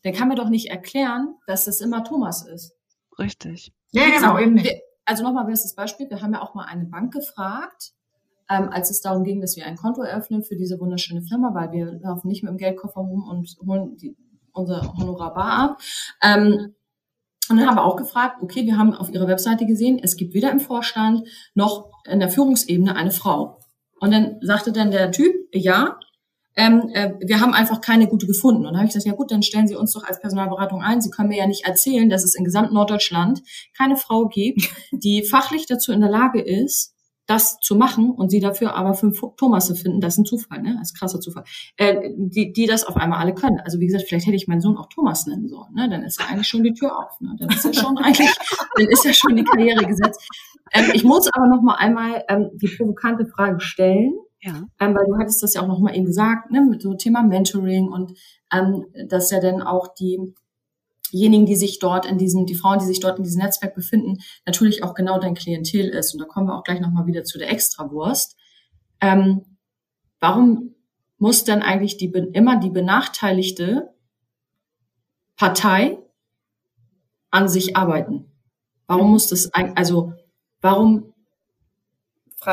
dann 0.03 0.15
kann 0.15 0.29
mir 0.29 0.35
doch 0.35 0.49
nicht 0.49 0.71
erklären, 0.71 1.35
dass 1.47 1.65
das 1.65 1.81
immer 1.81 2.05
Thomas 2.05 2.47
ist. 2.47 2.73
Richtig. 3.19 3.73
Ja, 3.93 4.05
genau, 4.07 4.39
eben 4.39 4.55
nicht. 4.55 4.71
Also 5.05 5.25
nochmal 5.25 5.47
bestes 5.47 5.75
Beispiel. 5.75 6.09
Wir 6.09 6.23
haben 6.23 6.33
ja 6.33 6.43
auch 6.43 6.55
mal 6.55 6.67
eine 6.67 6.85
Bank 6.85 7.13
gefragt, 7.13 7.93
ähm, 8.49 8.69
als 8.71 8.91
es 8.91 9.01
darum 9.01 9.25
ging, 9.25 9.41
dass 9.41 9.57
wir 9.57 9.67
ein 9.67 9.77
Konto 9.77 10.03
eröffnen 10.03 10.43
für 10.45 10.57
diese 10.57 10.79
wunderschöne 10.79 11.23
Firma, 11.23 11.53
weil 11.55 11.73
wir 11.73 11.99
laufen 12.01 12.29
nicht 12.29 12.43
mit 12.43 12.51
dem 12.51 12.59
Geldkoffer 12.59 13.01
rum 13.01 13.29
und 13.29 13.57
holen 13.67 13.97
die, 13.97 14.17
unser 14.53 14.95
Honorar 14.97 15.35
bar 15.35 15.53
ab. 15.53 15.81
Ähm, 16.23 16.75
und 17.49 17.57
dann 17.57 17.67
haben 17.67 17.77
wir 17.77 17.85
auch 17.85 17.97
gefragt, 17.97 18.37
okay, 18.43 18.65
wir 18.65 18.79
haben 18.79 18.95
auf 18.95 19.11
Ihrer 19.11 19.27
Webseite 19.27 19.67
gesehen, 19.67 19.99
es 20.01 20.17
gibt 20.17 20.35
weder 20.35 20.53
im 20.53 20.61
Vorstand 20.61 21.27
noch 21.55 21.91
in 22.07 22.21
der 22.21 22.29
Führungsebene 22.29 22.95
eine 22.95 23.11
Frau. 23.11 23.59
Und 23.99 24.13
dann 24.13 24.37
sagte 24.41 24.71
dann 24.73 24.93
der 24.93 25.11
Typ, 25.11 25.35
ja, 25.53 25.99
ähm, 26.61 26.91
äh, 26.93 27.15
wir 27.21 27.41
haben 27.41 27.55
einfach 27.55 27.81
keine 27.81 28.07
gute 28.07 28.27
gefunden. 28.27 28.67
Und 28.67 28.73
dann 28.73 28.77
habe 28.77 28.87
ich 28.87 28.93
gesagt, 28.93 29.07
ja 29.07 29.15
gut, 29.15 29.31
dann 29.31 29.43
stellen 29.43 29.67
Sie 29.67 29.77
uns 29.77 29.93
doch 29.95 30.05
als 30.05 30.21
Personalberatung 30.21 30.83
ein. 30.83 31.01
Sie 31.01 31.09
können 31.09 31.31
mir 31.31 31.39
ja 31.39 31.47
nicht 31.47 31.65
erzählen, 31.65 32.11
dass 32.11 32.23
es 32.23 32.35
in 32.35 32.45
gesamt 32.45 32.71
Norddeutschland 32.73 33.43
keine 33.75 33.97
Frau 33.97 34.29
gibt, 34.29 34.69
die 34.93 35.25
fachlich 35.25 35.65
dazu 35.65 35.91
in 35.91 36.03
der 36.03 36.11
Lage 36.11 36.43
ist, 36.43 36.95
das 37.27 37.61
zu 37.61 37.77
machen 37.77 38.11
und 38.11 38.29
sie 38.29 38.41
dafür 38.41 38.75
aber 38.75 38.93
fünf 38.93 39.21
Thomasse 39.37 39.77
finden, 39.77 40.01
das 40.01 40.15
ist 40.15 40.19
ein 40.19 40.25
Zufall, 40.25 40.61
ne? 40.63 40.75
Das 40.79 40.91
ist 40.91 40.97
ein 40.97 40.99
krasser 40.99 41.21
Zufall. 41.21 41.45
Äh, 41.77 42.11
die, 42.17 42.53
die 42.53 42.67
das 42.67 42.85
auf 42.85 42.97
einmal 42.97 43.21
alle 43.21 43.35
können. 43.35 43.61
Also 43.61 43.79
wie 43.79 43.87
gesagt, 43.87 44.05
vielleicht 44.09 44.27
hätte 44.27 44.37
ich 44.37 44.49
meinen 44.49 44.61
Sohn 44.61 44.77
auch 44.77 44.89
Thomas 44.89 45.27
nennen 45.27 45.49
sollen, 45.49 45.73
ne? 45.73 45.89
Dann 45.89 46.03
ist 46.03 46.21
ja 46.21 46.27
eigentlich 46.27 46.49
schon 46.49 46.65
die 46.65 46.75
Tür 46.75 46.99
auf, 46.99 47.21
ne? 47.21 47.37
Dann 47.39 47.49
ist 47.49 47.65
ja 47.65 47.73
schon 47.73 47.97
eigentlich, 48.03 48.35
dann 48.77 48.87
ist 48.87 49.05
ja 49.05 49.13
schon 49.13 49.37
die 49.37 49.45
Karriere 49.45 49.87
gesetzt. 49.87 50.21
Ähm, 50.73 50.91
ich 50.93 51.05
muss 51.05 51.31
aber 51.33 51.47
noch 51.47 51.63
mal 51.63 51.77
einmal 51.77 52.25
ähm, 52.29 52.51
die 52.55 52.69
provokante 52.69 53.27
Frage 53.27 53.61
stellen. 53.61 54.13
Ja. 54.43 54.67
Ähm, 54.81 54.95
weil 54.95 55.07
du 55.07 55.19
hattest 55.19 55.43
das 55.43 55.55
ja 55.55 55.63
auch 55.63 55.69
noch 55.69 55.81
mal 55.81 55.95
eben 55.95 56.07
gesagt, 56.07 56.51
ne, 56.51 56.63
mit 56.63 56.81
so 56.83 56.95
Thema 56.95 57.23
Mentoring 57.23 57.89
und 57.89 58.15
ähm, 58.53 58.87
dass 59.09 59.31
ja 59.31 59.41
dann 59.41 59.61
auch 59.63 59.95
diejenigen, 59.95 61.45
die 61.45 61.57
sich 61.57 61.79
dort 61.79 62.07
in 62.07 62.17
diesem, 62.17 62.47
die 62.47 62.55
Frauen, 62.55 62.79
die 62.79 62.87
sich 62.87 63.01
dort 63.01 63.19
in 63.19 63.25
diesem 63.25 63.43
Netzwerk 63.43 63.75
befinden, 63.75 64.19
natürlich 64.47 64.83
auch 64.83 64.95
genau 64.95 65.19
dein 65.19 65.35
Klientel 65.35 65.89
ist. 65.89 66.15
Und 66.15 66.21
da 66.21 66.25
kommen 66.25 66.47
wir 66.47 66.57
auch 66.57 66.65
gleich 66.65 66.81
noch 66.81 66.91
mal 66.91 67.07
wieder 67.07 67.25
zu 67.25 67.39
der 67.39 67.51
Extrawurst. 67.51 68.37
Ähm, 69.03 69.45
warum 70.21 70.75
muss 71.19 71.45
dann 71.45 71.63
eigentlich 71.63 71.99
die 71.99 72.11
immer 72.33 72.59
die 72.59 72.71
benachteiligte 72.71 73.95
Partei 75.37 75.99
an 77.31 77.49
sich 77.49 77.77
arbeiten? 77.77 78.33
Warum 78.87 79.11
muss 79.11 79.29
das 79.29 79.53
also 79.53 80.15
warum 80.63 81.10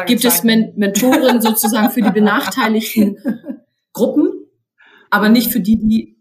Gibt 0.06 0.26
es 0.26 0.44
Men 0.44 0.74
Mentoren 0.76 1.42
sozusagen 1.42 1.90
für 1.92 2.02
die 2.02 2.12
benachteiligten 2.12 3.18
Gruppen, 3.94 4.32
aber 5.10 5.30
nicht 5.30 5.52
für 5.52 5.62
die, 5.62 5.78
die 5.78 6.18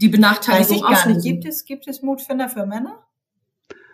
die 0.00 0.08
Benachteiligung 0.08 0.82
Weiß 0.82 0.98
ich 0.98 1.04
gar 1.04 1.12
nicht. 1.12 1.22
Gibt 1.22 1.44
es, 1.44 1.64
gibt 1.64 1.86
es 1.86 2.00
Mutfinder 2.00 2.48
für 2.48 2.64
Männer? 2.64 3.06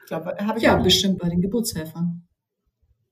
Ich 0.02 0.08
glaube, 0.08 0.36
habe 0.38 0.58
ich 0.58 0.64
Ja, 0.64 0.76
bestimmt 0.76 1.18
bei 1.18 1.28
den 1.28 1.40
Geburtshelfern. 1.40 2.25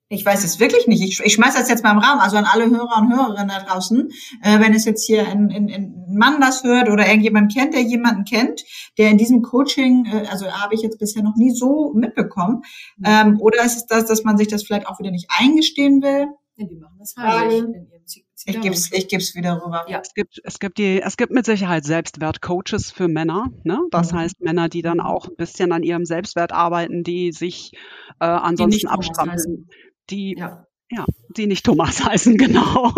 Ich 0.08 0.24
weiß 0.24 0.44
es 0.44 0.60
wirklich 0.60 0.86
nicht. 0.86 1.02
Ich, 1.02 1.20
ich 1.24 1.32
schmeiße 1.32 1.58
das 1.58 1.68
jetzt 1.68 1.82
mal 1.82 1.92
im 1.92 1.98
Raum, 1.98 2.20
also 2.20 2.36
an 2.36 2.44
alle 2.44 2.68
Hörer 2.68 2.98
und 2.98 3.12
Hörerinnen 3.12 3.48
da 3.48 3.60
draußen. 3.60 4.10
Äh, 4.42 4.60
wenn 4.60 4.74
es 4.74 4.84
jetzt 4.84 5.04
hier 5.04 5.26
ein, 5.26 5.50
ein, 5.50 5.70
ein 5.70 6.04
Mann 6.08 6.40
das 6.40 6.62
hört 6.62 6.90
oder 6.90 7.06
irgendjemand 7.06 7.54
kennt, 7.54 7.74
der 7.74 7.82
jemanden 7.82 8.24
kennt, 8.24 8.64
der 8.98 9.10
in 9.10 9.18
diesem 9.18 9.42
Coaching, 9.42 10.06
äh, 10.06 10.26
also 10.28 10.46
habe 10.50 10.74
ich 10.74 10.82
jetzt 10.82 10.98
bisher 10.98 11.22
noch 11.22 11.36
nie 11.36 11.50
so 11.50 11.92
mitbekommen. 11.94 12.62
Mhm. 12.98 13.04
Ähm, 13.06 13.40
oder 13.40 13.64
ist 13.64 13.76
es 13.76 13.86
das, 13.86 14.04
dass 14.04 14.24
man 14.24 14.36
sich 14.36 14.48
das 14.48 14.62
vielleicht 14.62 14.86
auch 14.86 14.98
wieder 14.98 15.10
nicht 15.10 15.28
eingestehen 15.28 16.02
will? 16.02 16.28
Ja, 16.56 16.66
die 16.66 16.76
machen 16.76 16.96
das 16.98 17.14
heimlich 17.16 17.64
in 17.64 17.74
ihrem 17.74 18.04
ich 18.46 18.60
gebe 18.60 18.74
es 18.74 18.92
ich 18.92 19.08
geb's 19.08 19.34
wieder 19.34 19.62
rüber. 19.64 19.86
Ja. 19.88 20.00
Es 20.02 20.12
gibt, 20.12 20.40
es 20.44 20.58
gibt 20.58 20.78
die, 20.78 21.00
es 21.00 21.16
gibt 21.16 21.32
mit 21.32 21.46
Sicherheit 21.46 21.84
Selbstwertcoaches 21.84 22.90
für 22.90 23.08
Männer. 23.08 23.46
Ne? 23.64 23.80
Das 23.90 24.12
mhm. 24.12 24.18
heißt 24.18 24.40
Männer, 24.42 24.68
die 24.68 24.82
dann 24.82 25.00
auch 25.00 25.28
ein 25.28 25.36
bisschen 25.36 25.72
an 25.72 25.82
ihrem 25.82 26.04
Selbstwert 26.04 26.52
arbeiten, 26.52 27.02
die 27.04 27.32
sich 27.32 27.72
äh, 28.20 28.26
ansonsten 28.26 28.88
abstrampeln 28.88 29.68
die 30.10 30.36
ja. 30.38 30.66
ja, 30.90 31.04
die 31.36 31.46
nicht 31.46 31.64
Thomas 31.64 32.04
heißen, 32.04 32.36
genau. 32.36 32.92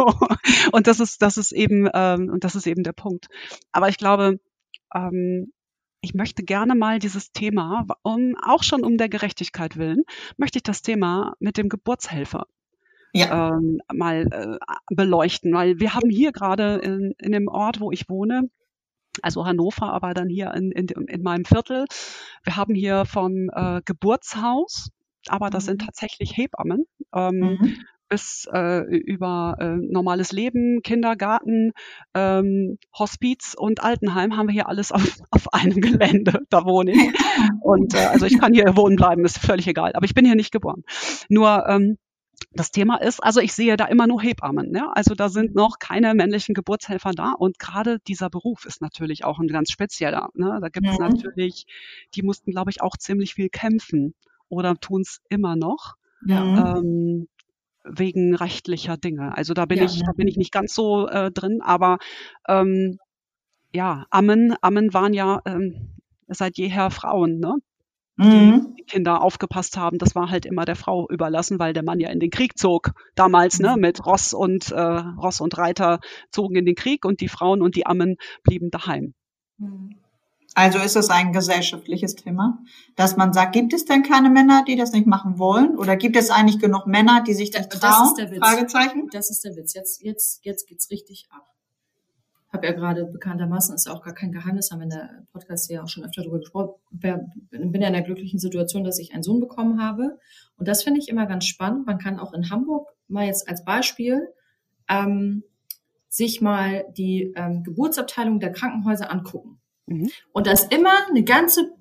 Und 0.73 0.87
das 0.87 1.01
ist, 1.01 1.23
das 1.23 1.37
ist 1.37 1.53
eben, 1.53 1.89
ähm, 1.95 2.31
und 2.31 2.45
das 2.45 2.55
ist 2.55 2.67
eben 2.67 2.83
der 2.83 2.93
Punkt. 2.93 3.29
Aber 3.73 3.89
ich 3.89 3.99
glaube, 3.99 4.39
ähm, 4.95 5.53
ich 6.01 6.15
möchte 6.15 6.45
gerne 6.45 6.75
mal 6.75 6.99
dieses 6.99 7.33
Thema, 7.33 7.85
um, 8.03 8.37
auch 8.43 8.63
schon 8.63 8.85
um 8.85 8.97
der 8.97 9.09
Gerechtigkeit 9.09 9.77
willen, 9.77 10.03
möchte 10.37 10.59
ich 10.59 10.63
das 10.63 10.83
Thema 10.83 11.35
mit 11.41 11.57
dem 11.57 11.69
Geburtshelfer 11.69 12.47
ja. 13.17 13.57
ähm, 13.57 13.81
mal 13.93 14.27
äh, 14.31 14.95
beleuchten, 14.95 15.53
weil 15.55 15.81
wir 15.81 15.95
haben 15.95 16.11
hier 16.11 16.33
gerade 16.33 16.77
in, 16.77 17.15
in 17.19 17.33
dem 17.33 17.49
Ort, 17.49 17.81
wo 17.81 17.91
ich 17.91 18.09
wohne, 18.09 18.51
also 19.23 19.47
Hannover, 19.47 19.93
aber 19.93 20.15
dann 20.15 20.29
hier 20.29 20.53
in, 20.55 20.71
in, 20.71 20.87
in 20.89 21.23
meinem 21.23 21.45
Viertel, 21.45 21.87
wir 22.45 22.57
haben 22.57 22.75
hier 22.75 23.05
vom 23.07 23.51
äh, 23.53 23.81
Geburtshaus 23.85 24.91
aber 25.31 25.51
das 25.51 25.65
sind 25.65 25.83
mhm. 25.83 25.87
tatsächlich 25.87 26.37
Hebammen. 26.37 26.87
Ähm, 27.15 27.39
mhm. 27.39 27.77
bis 28.09 28.49
äh, 28.53 28.83
über 28.83 29.57
äh, 29.59 29.77
normales 29.77 30.31
Leben, 30.31 30.81
Kindergarten, 30.83 31.73
ähm, 32.15 32.79
Hospiz 32.97 33.55
und 33.59 33.83
Altenheim 33.83 34.37
haben 34.37 34.47
wir 34.47 34.53
hier 34.53 34.69
alles 34.69 34.93
auf, 34.93 35.03
auf 35.31 35.53
einem 35.53 35.81
Gelände. 35.81 36.41
Da 36.49 36.65
wohne 36.65 36.93
ich. 36.93 37.13
Und 37.61 37.95
äh, 37.95 38.07
also 38.07 38.27
ich 38.27 38.39
kann 38.39 38.55
hier 38.55 38.77
wohnen 38.77 38.97
bleiben, 38.97 39.25
ist 39.25 39.39
völlig 39.39 39.67
egal. 39.67 39.93
Aber 39.95 40.05
ich 40.05 40.15
bin 40.15 40.25
hier 40.25 40.37
nicht 40.37 40.53
geboren. 40.53 40.85
Nur 41.29 41.67
ähm, 41.69 41.99
das 42.53 42.71
Thema 42.71 42.97
ist, 42.97 43.23
also 43.23 43.41
ich 43.41 43.53
sehe 43.53 43.77
da 43.77 43.87
immer 43.87 44.07
nur 44.07 44.23
Hebammen. 44.23 44.75
Ja? 44.75 44.91
Also 44.95 45.15
da 45.15 45.29
sind 45.29 45.55
noch 45.55 45.79
keine 45.79 46.15
männlichen 46.15 46.55
Geburtshelfer 46.55 47.13
da. 47.13 47.33
Und 47.33 47.59
gerade 47.59 47.99
dieser 48.07 48.31
Beruf 48.31 48.65
ist 48.67 48.81
natürlich 48.81 49.25
auch 49.25 49.39
ein 49.39 49.49
ganz 49.49 49.71
spezieller. 49.71 50.31
Ne? 50.35 50.59
Da 50.61 50.69
gibt 50.69 50.87
es 50.87 50.99
mhm. 50.99 51.07
natürlich, 51.07 51.67
die 52.15 52.23
mussten, 52.23 52.51
glaube 52.53 52.71
ich, 52.71 52.83
auch 52.83 52.97
ziemlich 52.97 53.35
viel 53.35 53.49
kämpfen 53.49 54.15
oder 54.49 54.77
tun 54.77 55.03
es 55.03 55.21
immer 55.29 55.57
noch. 55.57 55.95
Ja. 56.27 56.79
Ähm, 56.79 57.29
wegen 57.89 58.35
rechtlicher 58.35 58.97
Dinge. 58.97 59.37
Also 59.37 59.55
da 59.55 59.65
bin 59.65 59.79
ja, 59.79 59.85
ich, 59.85 60.03
da 60.03 60.13
bin 60.13 60.27
ich 60.27 60.37
nicht 60.37 60.53
ganz 60.53 60.75
so 60.75 61.07
äh, 61.09 61.31
drin, 61.31 61.61
aber 61.63 61.99
ähm, 62.49 62.99
ja, 63.73 64.07
Ammen, 64.11 64.57
Ammen 64.61 64.93
waren 64.93 65.13
ja 65.13 65.41
ähm, 65.45 65.93
seit 66.27 66.59
jeher 66.59 66.91
Frauen, 66.91 67.39
ne? 67.39 67.55
Mhm. 68.17 68.75
Die, 68.79 68.83
Kinder 68.85 69.21
aufgepasst 69.21 69.77
haben. 69.77 69.99
Das 69.99 70.15
war 70.15 70.31
halt 70.31 70.47
immer 70.47 70.65
der 70.65 70.77
Frau 70.77 71.09
überlassen, 71.11 71.59
weil 71.59 71.73
der 71.73 71.83
Mann 71.83 71.99
ja 71.99 72.09
in 72.09 72.21
den 72.21 72.31
Krieg 72.31 72.57
zog. 72.57 72.93
Damals, 73.17 73.59
ne, 73.59 73.75
mhm. 73.75 73.81
mit 73.81 74.07
Ross 74.07 74.33
und 74.33 74.71
äh, 74.71 74.81
Ross 74.81 75.41
und 75.41 75.59
Reiter 75.59 75.99
zogen 76.31 76.55
in 76.55 76.65
den 76.65 76.77
Krieg 76.77 77.05
und 77.05 77.21
die 77.21 77.29
Frauen 77.29 77.63
und 77.63 77.75
die 77.75 77.85
Ammen 77.85 78.17
blieben 78.45 78.71
daheim. 78.71 79.13
Mhm. 79.59 79.97
Also 80.55 80.79
ist 80.79 80.97
es 80.97 81.11
ein 81.11 81.33
gesellschaftliches 81.33 82.15
Thema, 82.15 82.59
dass 82.95 83.17
man 83.17 83.33
sagt, 83.33 83.53
gibt 83.53 83.75
es 83.75 83.85
denn 83.85 84.03
keine 84.03 84.31
Männer, 84.31 84.65
die 84.67 84.77
das 84.77 84.93
nicht 84.93 85.07
machen 85.07 85.39
wollen? 85.39 85.77
Oder 85.77 85.97
gibt 85.97 86.17
es 86.17 86.31
eigentlich 86.31 86.59
genug 86.59 86.87
Männer, 86.87 87.23
die 87.23 87.35
sich 87.35 87.51
das, 87.51 87.69
das 87.69 87.81
trauen? 87.81 87.93
Das 87.93 88.09
ist 88.09 88.17
der 88.17 88.31
Witz. 88.31 88.39
Fragezeichen. 88.39 89.09
Das 89.13 89.31
ist 89.31 89.45
der 89.45 89.57
Witz. 89.57 89.75
Jetzt, 89.75 90.03
jetzt, 90.03 90.45
jetzt 90.45 90.67
geht's 90.67 90.91
richtig 90.91 91.29
ab. 91.31 91.43
Habe 92.53 92.69
ja 92.69 92.73
gerade 92.73 93.05
bekanntermaßen, 93.05 93.75
ist 93.75 93.89
auch 93.89 94.03
gar 94.03 94.15
kein 94.15 94.33
Geheimnis, 94.33 94.71
haben 94.71 94.79
wir 94.79 94.85
in 94.85 94.91
der 94.91 95.27
Podcast 95.33 95.69
ja 95.69 95.83
auch 95.83 95.89
schon 95.89 96.05
öfter 96.05 96.23
darüber 96.23 96.39
gesprochen, 96.39 96.75
bin 96.91 97.83
ja 97.83 97.89
in 97.89 97.93
der 97.93 98.03
glücklichen 98.03 98.39
Situation, 98.39 98.85
dass 98.85 98.99
ich 98.99 99.13
einen 99.13 99.25
Sohn 99.25 99.41
bekommen 99.41 99.83
habe. 99.83 100.19
Und 100.57 100.69
das 100.69 100.85
finde 100.85 101.01
ich 101.01 101.09
immer 101.09 101.27
ganz 101.27 101.45
spannend. 101.45 101.87
Man 101.87 101.99
kann 101.99 102.19
auch 102.19 102.33
in 102.33 102.49
Hamburg 102.49 102.89
mal 103.09 103.27
jetzt 103.27 103.49
als 103.49 103.65
Beispiel 103.65 104.29
ähm, 104.89 105.43
sich 106.09 106.41
mal 106.41 106.85
die 106.97 107.35
ähm, 107.37 107.63
Geburtsabteilung 107.63 108.41
der 108.41 108.53
Krankenhäuser 108.53 109.11
angucken. 109.11 109.61
Mhm. 109.87 110.11
Und 110.33 110.47
da 110.47 110.53
ist 110.53 110.73
immer 110.73 111.09
eine 111.09 111.25
ganze 111.25 111.73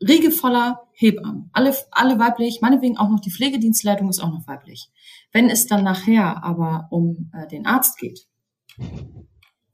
Riege 0.00 0.30
voller 0.30 0.86
Hebammen. 0.92 1.50
Alle, 1.52 1.76
alle 1.90 2.18
weiblich, 2.18 2.60
meinetwegen 2.60 2.98
auch 2.98 3.08
noch 3.08 3.20
die 3.20 3.30
Pflegedienstleitung 3.30 4.08
ist 4.08 4.20
auch 4.20 4.30
noch 4.30 4.46
weiblich. 4.46 4.90
Wenn 5.32 5.50
es 5.50 5.66
dann 5.66 5.84
nachher 5.84 6.44
aber 6.44 6.88
um 6.90 7.30
äh, 7.34 7.46
den 7.48 7.66
Arzt 7.66 7.98
geht, 7.98 8.26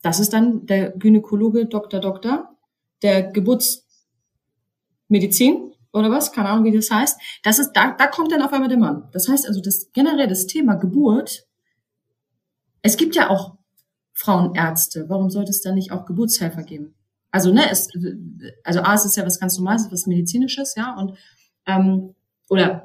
das 0.03 0.21
ist 0.21 0.33
dann 0.33 0.67
der 0.67 0.91
Gynäkologe 0.91 1.67
Dr. 1.67 2.01
Doktor, 2.01 2.57
der 3.03 3.23
Geburtsmedizin 3.23 5.73
oder 5.93 6.11
was, 6.11 6.33
keine 6.33 6.51
Ahnung, 6.51 6.65
wie 6.65 6.73
das 6.73 6.91
heißt. 6.91 7.21
Das 7.43 7.59
ist, 7.59 7.73
da, 7.73 7.93
da 7.93 8.07
kommt 8.07 8.33
dann 8.33 8.43
auf 8.43 8.53
einmal 8.53 8.69
der 8.69 8.79
Mann. 8.79 9.09
Das 9.13 9.29
heißt 9.29 9.47
also, 9.47 9.61
das 9.61 9.91
generell 9.93 10.29
das 10.29 10.47
Thema 10.47 10.75
Geburt, 10.75 11.47
es 12.83 12.97
gibt 12.97 13.17
ja 13.17 13.31
auch 13.31 13.57
Frauenärzte. 14.13 15.09
Warum 15.09 15.31
sollte 15.31 15.51
es 15.51 15.63
dann 15.63 15.75
nicht 15.75 15.93
auch 15.93 16.05
Geburtshelfer 16.05 16.63
geben? 16.63 16.95
Also, 17.35 17.53
ne, 17.53 17.69
es, 17.69 17.89
also 18.63 18.83
A, 18.83 18.95
es 18.95 19.05
ist 19.05 19.17
ja 19.17 19.27
was 19.27 19.41
ganz 19.41 19.59
Normales, 19.59 19.89
was 19.91 20.07
Medizinisches, 20.07 20.77
ja, 20.77 20.97
und 20.97 21.19
ähm, 21.67 22.15
oder 22.49 22.85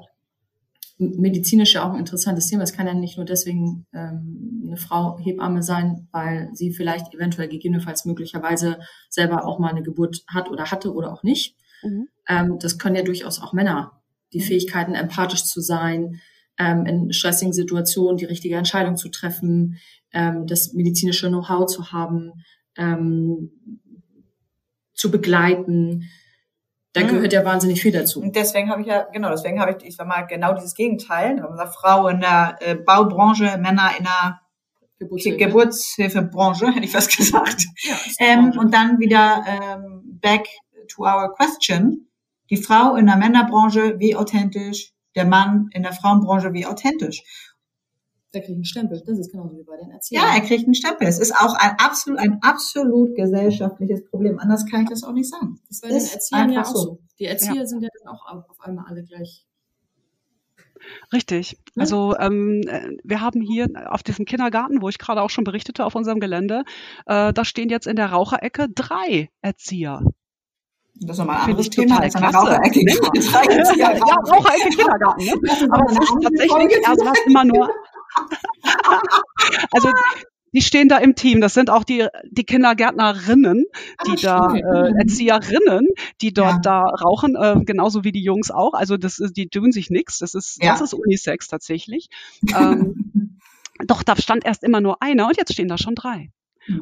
medizinisch 0.98 1.76
ja 1.76 1.88
auch 1.88 1.94
ein 1.94 2.00
interessantes 2.00 2.48
Thema. 2.48 2.64
Es 2.64 2.74
kann 2.74 2.88
ja 2.88 2.96
nicht 2.96 3.16
nur 3.16 3.28
deswegen 3.28 3.86
ähm, 3.94 4.64
eine 4.66 4.78
Frau 4.78 5.20
Hebamme 5.20 5.62
sein, 5.62 6.08
weil 6.12 6.50
sie 6.54 6.72
vielleicht 6.72 7.14
eventuell 7.14 7.48
gegebenenfalls 7.48 8.06
möglicherweise 8.06 8.80
selber 9.08 9.46
auch 9.46 9.60
mal 9.60 9.70
eine 9.70 9.84
Geburt 9.84 10.24
hat 10.26 10.50
oder 10.50 10.72
hatte 10.72 10.96
oder 10.96 11.14
auch 11.14 11.22
nicht. 11.22 11.56
Mhm. 11.84 12.08
Ähm, 12.28 12.58
das 12.58 12.80
können 12.80 12.96
ja 12.96 13.04
durchaus 13.04 13.40
auch 13.40 13.54
Männer. 13.54 14.02
Die 14.34 14.40
mhm. 14.40 14.46
Fähigkeiten, 14.46 14.96
empathisch 14.96 15.44
zu 15.44 15.62
sein, 15.62 16.22
ähm, 16.58 16.88
in 16.88 17.14
stressigen 17.14 17.54
Situationen 17.54 18.18
die 18.18 18.26
richtige 18.26 18.56
Entscheidung 18.56 18.98
zu 18.98 19.10
treffen, 19.10 19.78
ähm, 20.12 20.48
das 20.48 20.74
medizinische 20.74 21.28
Know-how 21.28 21.68
zu 21.68 21.92
haben, 21.92 22.32
ähm, 22.78 23.52
zu 25.00 25.10
begleiten. 25.10 26.10
Da 26.94 27.02
mhm. 27.02 27.08
gehört 27.08 27.34
ja 27.34 27.46
wahnsinnig 27.46 27.82
viel 27.82 27.92
dazu. 27.92 28.22
Und 28.22 28.36
deswegen 28.36 28.70
habe 28.70 28.82
ich 28.82 28.88
ja, 28.88 29.04
genau, 29.14 29.30
deswegen 29.30 29.60
habe 29.62 29.76
ich, 29.78 29.88
ich 29.88 29.96
sag 29.96 30.08
mal, 30.08 30.24
genau 30.24 30.54
dieses 30.54 30.76
Gegenteil. 30.76 31.42
Frau 31.74 32.08
in 32.08 32.20
der 32.20 32.58
äh, 32.60 32.76
Baubranche, 32.76 33.58
Männer 33.58 33.92
in 33.98 34.04
der 34.04 34.42
Geburtshilfe. 35.00 35.38
Geburtshilfebranche, 35.38 36.74
hätte 36.74 36.86
ich 36.86 36.92
fast 36.92 37.16
gesagt. 37.16 37.66
Ja, 37.84 37.96
ähm, 38.20 38.52
und 38.58 38.74
dann 38.74 39.00
wieder 39.00 39.44
ähm, 39.48 40.20
back 40.22 40.48
to 40.90 41.04
our 41.04 41.34
question. 41.34 42.10
Die 42.50 42.58
Frau 42.58 42.96
in 42.96 43.06
der 43.06 43.16
Männerbranche, 43.16 44.00
wie 44.00 44.16
authentisch, 44.16 44.92
der 45.16 45.26
Mann 45.26 45.70
in 45.72 45.84
der 45.84 45.94
Frauenbranche, 45.94 46.54
wie 46.54 46.66
authentisch. 46.66 47.24
Der 48.34 48.42
kriegt 48.42 48.56
einen 48.56 48.66
Stempel. 48.66 49.02
Das 49.06 49.18
ist 49.18 49.32
genauso 49.32 49.58
wie 49.58 49.64
bei 49.64 49.78
den 49.78 49.90
Erziehern. 49.90 50.24
Ja, 50.24 50.36
er 50.36 50.42
kriegt 50.42 50.66
einen 50.66 50.76
Stempel. 50.76 51.08
Es 51.08 51.18
ist 51.18 51.32
auch 51.36 51.56
ein 51.56 51.76
absolut, 51.80 52.20
ein 52.20 52.40
absolut 52.42 53.16
gesellschaftliches 53.16 54.06
Problem. 54.06 54.38
Anders 54.40 54.66
kann 54.68 54.84
ich 54.84 54.90
das 54.90 55.04
auch 55.04 55.14
nicht 55.14 55.30
sagen. 55.30 55.60
Das 55.68 55.78
ist 55.78 55.82
bei 55.82 55.88
den 55.88 55.98
Erziehern 55.98 56.52
ja 56.52 56.62
auch 56.62 56.76
so. 56.76 57.00
Die 57.18 57.26
Erzieher 57.26 57.56
ja. 57.56 57.66
sind 57.66 57.82
ja 57.82 57.90
dann 57.98 58.14
auch 58.14 58.26
auf 58.50 58.60
einmal 58.62 58.86
alle 58.88 59.04
gleich 59.04 59.46
Richtig. 61.12 61.58
Also 61.76 62.16
ähm, 62.20 62.62
äh, 62.68 62.98
wir 63.04 63.22
haben 63.22 63.42
hier 63.42 63.68
auf 63.88 64.04
diesem 64.04 64.26
Kindergarten, 64.26 64.82
wo 64.82 64.90
ich 64.90 64.98
gerade 64.98 65.22
auch 65.22 65.30
schon 65.30 65.44
berichtete, 65.44 65.86
auf 65.86 65.96
unserem 65.96 66.20
Gelände, 66.20 66.64
äh, 67.06 67.34
da 67.34 67.46
stehen 67.46 67.70
jetzt 67.70 67.88
in 67.88 67.96
der 67.96 68.12
Raucherecke 68.12 68.68
drei 68.70 69.30
Erzieher. 69.42 70.02
Das 71.02 71.12
ist 71.12 71.20
nochmal 71.20 71.38
ein 71.38 71.50
anderes 71.50 71.70
Thema 71.70 72.00
als 72.02 72.16
eine 72.16 72.28
Raucherecke. 72.28 72.80
Ja, 73.78 73.92
ja, 73.92 74.16
Raucherecke 74.16 74.70
Kindergarten. 74.70 75.26
Ne? 75.26 75.34
Aber 75.72 75.92
es 75.92 75.98
ist 75.98 76.16
tatsächlich, 76.22 76.88
also 76.88 77.06
was 77.06 77.20
immer 77.26 77.46
nur. 77.46 77.70
also 79.72 79.92
die 80.54 80.62
stehen 80.62 80.90
da 80.90 80.98
im 80.98 81.16
Team. 81.16 81.42
Das 81.42 81.54
sind 81.54 81.70
auch 81.70 81.84
die, 81.84 82.08
die 82.30 82.44
Kindergärtnerinnen, 82.44 83.66
die 84.08 84.16
Ach, 84.18 84.22
da 84.22 84.56
äh, 84.56 84.92
Erzieherinnen, 84.98 85.88
die 86.22 86.34
dort 86.34 86.54
ja. 86.54 86.60
da 86.62 86.82
rauchen, 86.82 87.36
äh, 87.36 87.56
genauso 87.64 88.04
wie 88.04 88.12
die 88.12 88.24
Jungs 88.24 88.52
auch. 88.52 88.74
Also 88.74 88.98
das 88.98 89.20
ist, 89.20 89.38
die 89.38 89.48
tun 89.48 89.72
sich 89.72 89.90
nichts. 89.90 90.20
Das 90.20 90.34
ist, 90.34 90.62
ja. 90.62 90.72
das 90.72 90.82
ist 90.82 90.94
Unisex 90.94 91.48
tatsächlich. 91.48 92.10
Ähm, 92.56 93.40
doch 93.86 94.04
da 94.04 94.16
stand 94.16 94.46
erst 94.46 94.64
immer 94.64 94.82
nur 94.82 95.02
einer 95.02 95.28
und 95.28 95.38
jetzt 95.38 95.54
stehen 95.54 95.68
da 95.68 95.78
schon 95.78 95.96
drei. 95.96 96.32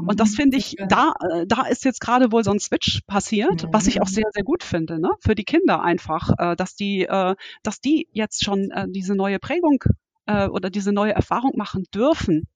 Und 0.06 0.20
das 0.20 0.32
mhm. 0.32 0.36
finde 0.36 0.58
ich, 0.58 0.76
da, 0.90 1.14
äh, 1.32 1.48
da 1.48 1.66
ist 1.66 1.86
jetzt 1.86 2.02
gerade 2.02 2.32
wohl 2.32 2.44
so 2.44 2.52
ein 2.52 2.60
Switch 2.60 3.02
passiert, 3.08 3.64
mhm. 3.64 3.70
was 3.72 3.88
ich 3.88 4.02
auch 4.02 4.08
mhm. 4.08 4.14
sehr, 4.14 4.30
sehr 4.34 4.44
gut 4.44 4.64
finde, 4.64 5.00
ne? 5.00 5.12
Für 5.22 5.36
die 5.36 5.46
Kinder 5.46 5.82
einfach, 5.82 6.32
äh, 6.38 6.56
dass 6.56 6.76
die, 6.76 7.04
äh, 7.04 7.36
dass 7.64 7.80
die 7.80 8.08
jetzt 8.12 8.44
schon 8.44 8.72
äh, 8.72 8.88
diese 8.90 9.16
neue 9.16 9.40
Prägung 9.40 9.84
äh, 10.28 10.48
oder 10.48 10.70
diese 10.70 10.92
neue 10.92 11.14
Erfahrung 11.14 11.54
machen 11.56 11.86
dürfen 11.94 12.48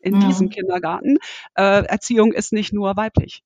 in 0.00 0.16
mhm. 0.16 0.20
diesem 0.28 0.48
Kindergarten. 0.48 1.18
Äh, 1.54 1.84
Erziehung 1.84 2.32
ist 2.32 2.52
nicht 2.52 2.72
nur 2.72 2.96
weiblich. 2.96 3.42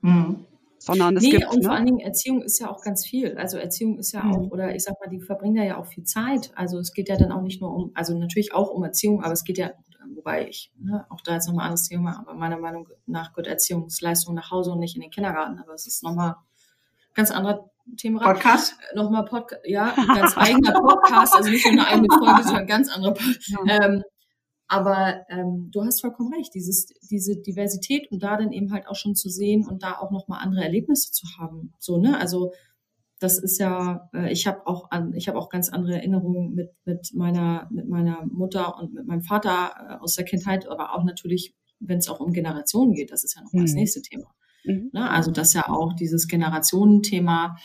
Mhm 0.00 0.46
sondern 0.82 1.16
es 1.16 1.22
nee, 1.22 1.30
gibt. 1.30 1.48
Und 1.48 1.58
ne? 1.58 1.64
vor 1.64 1.72
allen 1.74 1.86
Dingen 1.86 2.00
Erziehung 2.00 2.42
ist 2.42 2.58
ja 2.58 2.68
auch 2.68 2.82
ganz 2.82 3.06
viel. 3.06 3.36
Also 3.38 3.56
Erziehung 3.56 3.98
ist 3.98 4.12
ja 4.12 4.24
mhm. 4.24 4.32
auch, 4.32 4.50
oder 4.50 4.74
ich 4.74 4.82
sag 4.82 4.98
mal, 5.00 5.08
die 5.08 5.20
verbringen 5.20 5.54
da 5.54 5.62
ja 5.62 5.76
auch 5.76 5.86
viel 5.86 6.04
Zeit. 6.04 6.50
Also 6.56 6.78
es 6.78 6.92
geht 6.92 7.08
ja 7.08 7.16
dann 7.16 7.30
auch 7.30 7.42
nicht 7.42 7.60
nur 7.60 7.72
um, 7.72 7.92
also 7.94 8.18
natürlich 8.18 8.52
auch 8.52 8.70
um 8.70 8.82
Erziehung, 8.82 9.22
aber 9.22 9.32
es 9.32 9.44
geht 9.44 9.58
ja, 9.58 9.70
wobei 10.14 10.48
ich, 10.48 10.72
ne, 10.78 11.06
auch 11.08 11.20
da 11.20 11.36
ist 11.36 11.46
nochmal 11.46 11.66
ein 11.66 11.68
anderes 11.70 11.88
Thema, 11.88 12.18
aber 12.18 12.34
meiner 12.34 12.58
Meinung 12.58 12.88
nach 13.06 13.32
gehört 13.32 13.46
Erziehungsleistung 13.46 14.34
nach 14.34 14.50
Hause 14.50 14.72
und 14.72 14.80
nicht 14.80 14.96
in 14.96 15.02
den 15.02 15.10
Kindergarten. 15.10 15.60
Aber 15.60 15.72
es 15.72 15.86
ist 15.86 16.02
nochmal 16.02 16.34
ganz 17.14 17.30
anderer 17.30 17.70
Thema. 17.96 18.20
Podcast? 18.20 18.74
Äh, 18.92 18.96
nochmal 18.96 19.24
Podcast, 19.24 19.62
ja, 19.64 19.94
ganz 20.14 20.36
eigener 20.36 20.80
Podcast, 20.80 21.34
also 21.34 21.50
nicht 21.50 21.64
nur 21.64 21.72
eine 21.72 21.86
eigene 21.86 22.08
Folge, 22.10 22.42
sondern 22.44 22.66
ganz 22.66 22.90
anderer 22.90 23.14
Podcast. 23.14 23.50
Ja. 23.66 23.84
Ähm, 23.84 24.02
aber 24.68 25.26
ähm, 25.28 25.70
du 25.70 25.84
hast 25.84 26.00
vollkommen 26.00 26.32
recht, 26.32 26.54
dieses, 26.54 26.86
diese 27.10 27.36
Diversität 27.36 28.10
und 28.10 28.22
da 28.22 28.38
dann 28.38 28.52
eben 28.52 28.72
halt 28.72 28.86
auch 28.88 28.96
schon 28.96 29.14
zu 29.14 29.28
sehen 29.28 29.66
und 29.66 29.82
da 29.82 29.98
auch 29.98 30.10
nochmal 30.10 30.40
andere 30.42 30.64
Erlebnisse 30.64 31.12
zu 31.12 31.26
haben. 31.38 31.74
So, 31.78 31.98
ne? 31.98 32.18
Also 32.18 32.52
das 33.22 33.38
ist 33.38 33.58
ja, 33.58 34.08
äh, 34.14 34.32
ich 34.32 34.46
habe 34.46 34.66
auch 34.66 34.90
an, 34.90 35.12
ich 35.14 35.28
habe 35.28 35.38
auch 35.38 35.48
ganz 35.48 35.68
andere 35.68 35.96
Erinnerungen 35.96 36.54
mit, 36.54 36.70
mit 36.84 37.12
meiner, 37.14 37.68
mit 37.70 37.88
meiner 37.88 38.24
Mutter 38.24 38.78
und 38.78 38.94
mit 38.94 39.06
meinem 39.06 39.22
Vater 39.22 39.72
äh, 39.76 39.94
aus 40.02 40.14
der 40.14 40.24
Kindheit, 40.24 40.66
aber 40.66 40.94
auch 40.94 41.04
natürlich, 41.04 41.54
wenn 41.78 41.98
es 41.98 42.08
auch 42.08 42.20
um 42.20 42.32
Generationen 42.32 42.94
geht, 42.94 43.12
das 43.12 43.24
ist 43.24 43.36
ja 43.36 43.42
noch 43.42 43.52
mhm. 43.52 43.62
das 43.62 43.74
nächste 43.74 44.02
Thema. 44.02 44.32
Mhm. 44.64 44.90
Ne? 44.92 45.10
Also 45.10 45.30
das 45.30 45.54
ja 45.54 45.68
auch 45.68 45.92
dieses 45.94 46.28
Generationenthema, 46.28 47.56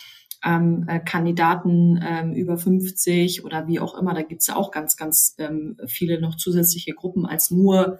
ähm, 0.43 0.85
äh, 0.87 0.99
Kandidaten 0.99 1.99
ähm, 2.03 2.33
über 2.33 2.57
50 2.57 3.43
oder 3.43 3.67
wie 3.67 3.79
auch 3.79 3.97
immer. 3.97 4.13
Da 4.13 4.21
gibt's 4.21 4.47
ja 4.47 4.55
auch 4.55 4.71
ganz, 4.71 4.97
ganz 4.97 5.35
ähm, 5.39 5.77
viele 5.87 6.21
noch 6.21 6.35
zusätzliche 6.35 6.93
Gruppen 6.93 7.25
als 7.25 7.51
nur, 7.51 7.99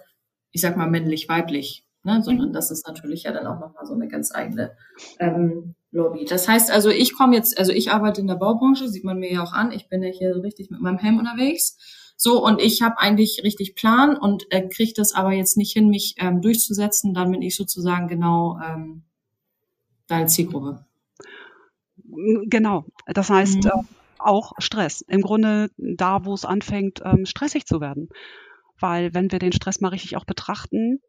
ich 0.52 0.60
sag 0.60 0.76
mal, 0.76 0.88
männlich-weiblich. 0.88 1.84
Ne? 2.04 2.22
Sondern 2.22 2.48
mhm. 2.48 2.52
das 2.52 2.70
ist 2.70 2.86
natürlich 2.86 3.24
ja 3.24 3.32
dann 3.32 3.46
auch 3.46 3.58
nochmal 3.58 3.86
so 3.86 3.94
eine 3.94 4.08
ganz 4.08 4.32
eigene 4.32 4.72
ähm, 5.18 5.74
Lobby. 5.90 6.24
Das 6.26 6.48
heißt 6.48 6.70
also, 6.70 6.90
ich 6.90 7.14
komme 7.16 7.34
jetzt, 7.34 7.58
also 7.58 7.72
ich 7.72 7.90
arbeite 7.90 8.20
in 8.20 8.28
der 8.28 8.36
Baubranche, 8.36 8.88
sieht 8.88 9.04
man 9.04 9.18
mir 9.18 9.32
ja 9.32 9.42
auch 9.42 9.52
an. 9.52 9.72
Ich 9.72 9.88
bin 9.88 10.02
ja 10.02 10.10
hier 10.10 10.42
richtig 10.42 10.70
mit 10.70 10.80
meinem 10.80 10.98
Helm 10.98 11.18
unterwegs. 11.18 12.07
So, 12.20 12.44
und 12.44 12.60
ich 12.60 12.82
habe 12.82 12.98
eigentlich 12.98 13.44
richtig 13.44 13.76
Plan 13.76 14.16
und 14.16 14.50
äh, 14.50 14.68
kriege 14.68 14.92
das 14.92 15.12
aber 15.12 15.32
jetzt 15.32 15.56
nicht 15.56 15.72
hin, 15.72 15.88
mich 15.88 16.16
ähm, 16.18 16.42
durchzusetzen. 16.42 17.14
Dann 17.14 17.30
bin 17.30 17.42
ich 17.42 17.54
sozusagen 17.54 18.08
genau 18.08 18.58
ähm, 18.58 19.04
deine 20.08 20.26
Zielgruppe. 20.26 20.84
Genau. 21.94 22.84
Das 23.06 23.30
heißt, 23.30 23.62
mhm. 23.62 23.70
äh, 23.70 23.82
auch 24.18 24.52
Stress. 24.58 25.02
Im 25.02 25.22
Grunde 25.22 25.70
da, 25.76 26.24
wo 26.24 26.34
es 26.34 26.44
anfängt, 26.44 27.00
ähm, 27.04 27.24
stressig 27.24 27.66
zu 27.66 27.80
werden. 27.80 28.08
Weil 28.80 29.14
wenn 29.14 29.30
wir 29.30 29.38
den 29.38 29.52
Stress 29.52 29.80
mal 29.80 29.90
richtig 29.90 30.16
auch 30.16 30.24
betrachten, 30.24 31.00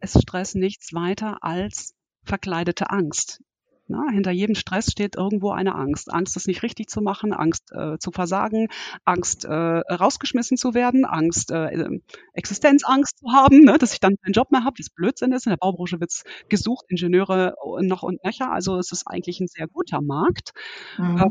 ist 0.00 0.22
Stress 0.22 0.54
nichts 0.54 0.94
weiter 0.94 1.42
als 1.42 1.94
verkleidete 2.22 2.88
Angst. 2.88 3.42
Na, 3.88 4.10
hinter 4.10 4.32
jedem 4.32 4.54
Stress 4.56 4.90
steht 4.90 5.16
irgendwo 5.16 5.50
eine 5.50 5.74
Angst. 5.74 6.12
Angst, 6.12 6.36
es 6.36 6.46
nicht 6.46 6.62
richtig 6.62 6.88
zu 6.88 7.00
machen, 7.00 7.32
Angst 7.32 7.72
äh, 7.72 7.98
zu 7.98 8.10
versagen, 8.10 8.68
Angst, 9.04 9.44
äh, 9.44 9.52
rausgeschmissen 9.52 10.56
zu 10.56 10.74
werden, 10.74 11.04
Angst, 11.04 11.52
äh, 11.52 11.68
ähm, 11.68 12.02
Existenzangst 12.32 13.18
zu 13.18 13.32
haben, 13.32 13.60
ne, 13.60 13.78
dass 13.78 13.92
ich 13.92 14.00
dann 14.00 14.16
keinen 14.22 14.32
Job 14.32 14.50
mehr 14.50 14.64
habe, 14.64 14.76
das 14.78 14.90
Blödsinn 14.90 15.32
ist. 15.32 15.46
In 15.46 15.50
der 15.50 15.58
Baubranche 15.58 16.00
wird 16.00 16.10
gesucht, 16.48 16.86
Ingenieure 16.88 17.54
noch 17.80 18.02
und 18.02 18.24
nöcher. 18.24 18.50
Also 18.50 18.78
es 18.78 18.90
ist 18.90 19.06
eigentlich 19.06 19.40
ein 19.40 19.48
sehr 19.48 19.68
guter 19.68 20.00
Markt. 20.00 20.52
Mhm. 20.98 21.18
Äh, 21.18 21.30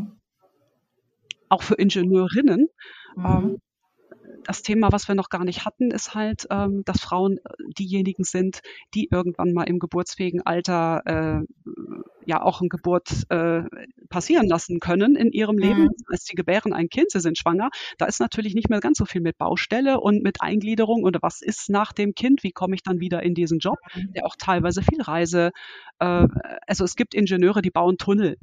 auch 1.50 1.62
für 1.62 1.76
Ingenieurinnen. 1.76 2.68
Mhm. 3.16 3.26
Ähm, 3.26 3.62
das 4.44 4.62
Thema, 4.62 4.92
was 4.92 5.08
wir 5.08 5.16
noch 5.16 5.30
gar 5.30 5.44
nicht 5.44 5.66
hatten, 5.66 5.92
ist 5.92 6.14
halt, 6.14 6.48
ähm, 6.50 6.84
dass 6.86 7.02
Frauen 7.02 7.38
äh, 7.38 7.42
diejenigen 7.78 8.24
sind, 8.24 8.62
die 8.94 9.08
irgendwann 9.12 9.54
mal 9.54 9.64
im 9.64 9.80
geburtsfähigen 9.80 10.42
Alter 10.42 11.02
äh, 11.06 11.72
ja 12.26 12.42
auch 12.42 12.62
eine 12.62 12.70
Geburt 12.70 13.24
äh, 13.30 13.64
passieren 14.10 14.48
lassen 14.48 14.80
können 14.80 15.16
in 15.16 15.32
ihrem 15.32 15.58
Leben. 15.58 15.84
Mhm. 15.84 15.90
Das 15.98 16.14
heißt, 16.14 16.28
sie 16.28 16.36
gebären 16.36 16.74
ein 16.74 16.90
Kind, 16.90 17.12
sie 17.12 17.20
sind 17.20 17.38
schwanger. 17.38 17.70
Da 17.98 18.06
ist 18.06 18.20
natürlich 18.20 18.56
nicht 18.56 18.70
mehr 18.70 18.80
ganz 18.80 18.98
so 18.98 19.06
viel 19.06 19.22
mit 19.22 19.38
Baustelle 19.38 20.00
und 20.00 20.24
mit 20.24 20.42
Eingliederung 20.42 21.04
oder 21.04 21.20
was 21.22 21.42
ist 21.42 21.70
nach 21.70 21.94
dem 21.94 22.14
Kind, 22.16 22.44
wie 22.44 22.52
komme 22.52 22.76
ich 22.76 22.84
dann 22.84 23.00
wieder 23.00 23.24
in 23.24 23.36
diesen 23.36 23.60
Job, 23.60 23.78
mhm. 23.94 24.14
der 24.14 24.26
auch 24.26 24.36
teilweise 24.38 24.82
viel 24.82 25.02
Reise, 25.02 25.52
äh, 26.00 26.28
also 26.68 26.84
es 26.84 26.96
gibt 26.96 27.14
Ingenieure, 27.14 27.62
die 27.62 27.72
bauen 27.72 27.98
Tunnel. 27.98 28.38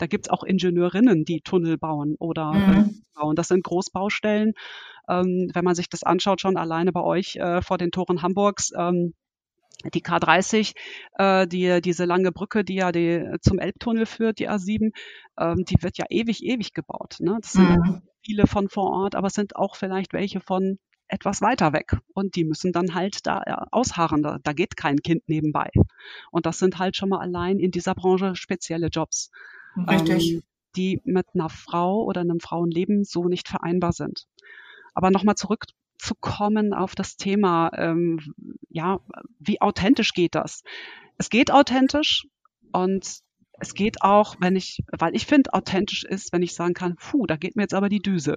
Da 0.00 0.06
gibt 0.06 0.26
es 0.26 0.30
auch 0.30 0.42
Ingenieurinnen, 0.42 1.24
die 1.24 1.42
Tunnel 1.42 1.76
bauen 1.76 2.16
oder 2.18 2.52
mhm. 2.52 3.02
bauen. 3.14 3.36
Das 3.36 3.48
sind 3.48 3.64
Großbaustellen. 3.64 4.54
Ähm, 5.08 5.50
wenn 5.52 5.64
man 5.64 5.74
sich 5.74 5.88
das 5.88 6.02
anschaut, 6.02 6.40
schon 6.40 6.56
alleine 6.56 6.92
bei 6.92 7.02
euch 7.02 7.36
äh, 7.36 7.60
vor 7.60 7.76
den 7.76 7.90
Toren 7.90 8.22
Hamburgs, 8.22 8.72
ähm, 8.76 9.12
die 9.94 10.02
K30, 10.02 10.74
äh, 11.18 11.46
die, 11.46 11.80
diese 11.82 12.04
lange 12.04 12.32
Brücke, 12.32 12.64
die 12.64 12.76
ja 12.76 12.92
die, 12.92 13.26
zum 13.42 13.58
Elbtunnel 13.58 14.06
führt, 14.06 14.38
die 14.38 14.48
A7, 14.48 14.92
ähm, 15.38 15.64
die 15.64 15.82
wird 15.82 15.98
ja 15.98 16.06
ewig, 16.08 16.44
ewig 16.44 16.72
gebaut. 16.72 17.16
Ne? 17.20 17.38
Das 17.40 17.52
sind 17.52 17.68
mhm. 17.68 18.02
viele 18.24 18.46
von 18.46 18.68
vor 18.68 18.90
Ort, 18.90 19.14
aber 19.14 19.26
es 19.26 19.34
sind 19.34 19.56
auch 19.56 19.76
vielleicht 19.76 20.12
welche 20.12 20.40
von 20.40 20.78
etwas 21.08 21.42
weiter 21.42 21.72
weg. 21.72 21.96
Und 22.14 22.36
die 22.36 22.44
müssen 22.44 22.72
dann 22.72 22.94
halt 22.94 23.26
da 23.26 23.42
äh, 23.44 23.54
ausharren. 23.70 24.22
Da, 24.22 24.38
da 24.42 24.52
geht 24.52 24.76
kein 24.76 24.98
Kind 24.98 25.28
nebenbei. 25.28 25.70
Und 26.30 26.46
das 26.46 26.58
sind 26.58 26.78
halt 26.78 26.96
schon 26.96 27.08
mal 27.08 27.20
allein 27.20 27.58
in 27.58 27.70
dieser 27.70 27.94
Branche 27.94 28.34
spezielle 28.36 28.88
Jobs. 28.88 29.30
Richtig. 29.76 30.32
Ähm, 30.32 30.42
die 30.76 31.00
mit 31.04 31.26
einer 31.34 31.48
Frau 31.48 32.04
oder 32.04 32.20
einem 32.20 32.40
Frauenleben 32.40 33.04
so 33.04 33.24
nicht 33.24 33.48
vereinbar 33.48 33.92
sind. 33.92 34.26
Aber 34.94 35.10
nochmal 35.10 35.34
zurückzukommen 35.34 36.72
auf 36.72 36.94
das 36.94 37.16
Thema, 37.16 37.70
ähm, 37.76 38.20
ja, 38.68 39.00
wie 39.38 39.60
authentisch 39.60 40.12
geht 40.12 40.34
das? 40.34 40.62
Es 41.18 41.28
geht 41.28 41.50
authentisch 41.50 42.26
und 42.72 43.20
es 43.60 43.74
geht 43.74 44.02
auch, 44.02 44.36
wenn 44.40 44.56
ich, 44.56 44.82
weil 44.96 45.14
ich 45.14 45.26
finde, 45.26 45.52
authentisch 45.52 46.04
ist, 46.04 46.32
wenn 46.32 46.42
ich 46.42 46.54
sagen 46.54 46.74
kann, 46.74 46.96
puh, 46.96 47.26
da 47.26 47.36
geht 47.36 47.56
mir 47.56 47.62
jetzt 47.62 47.74
aber 47.74 47.88
die 47.88 48.00
Düse. 48.00 48.36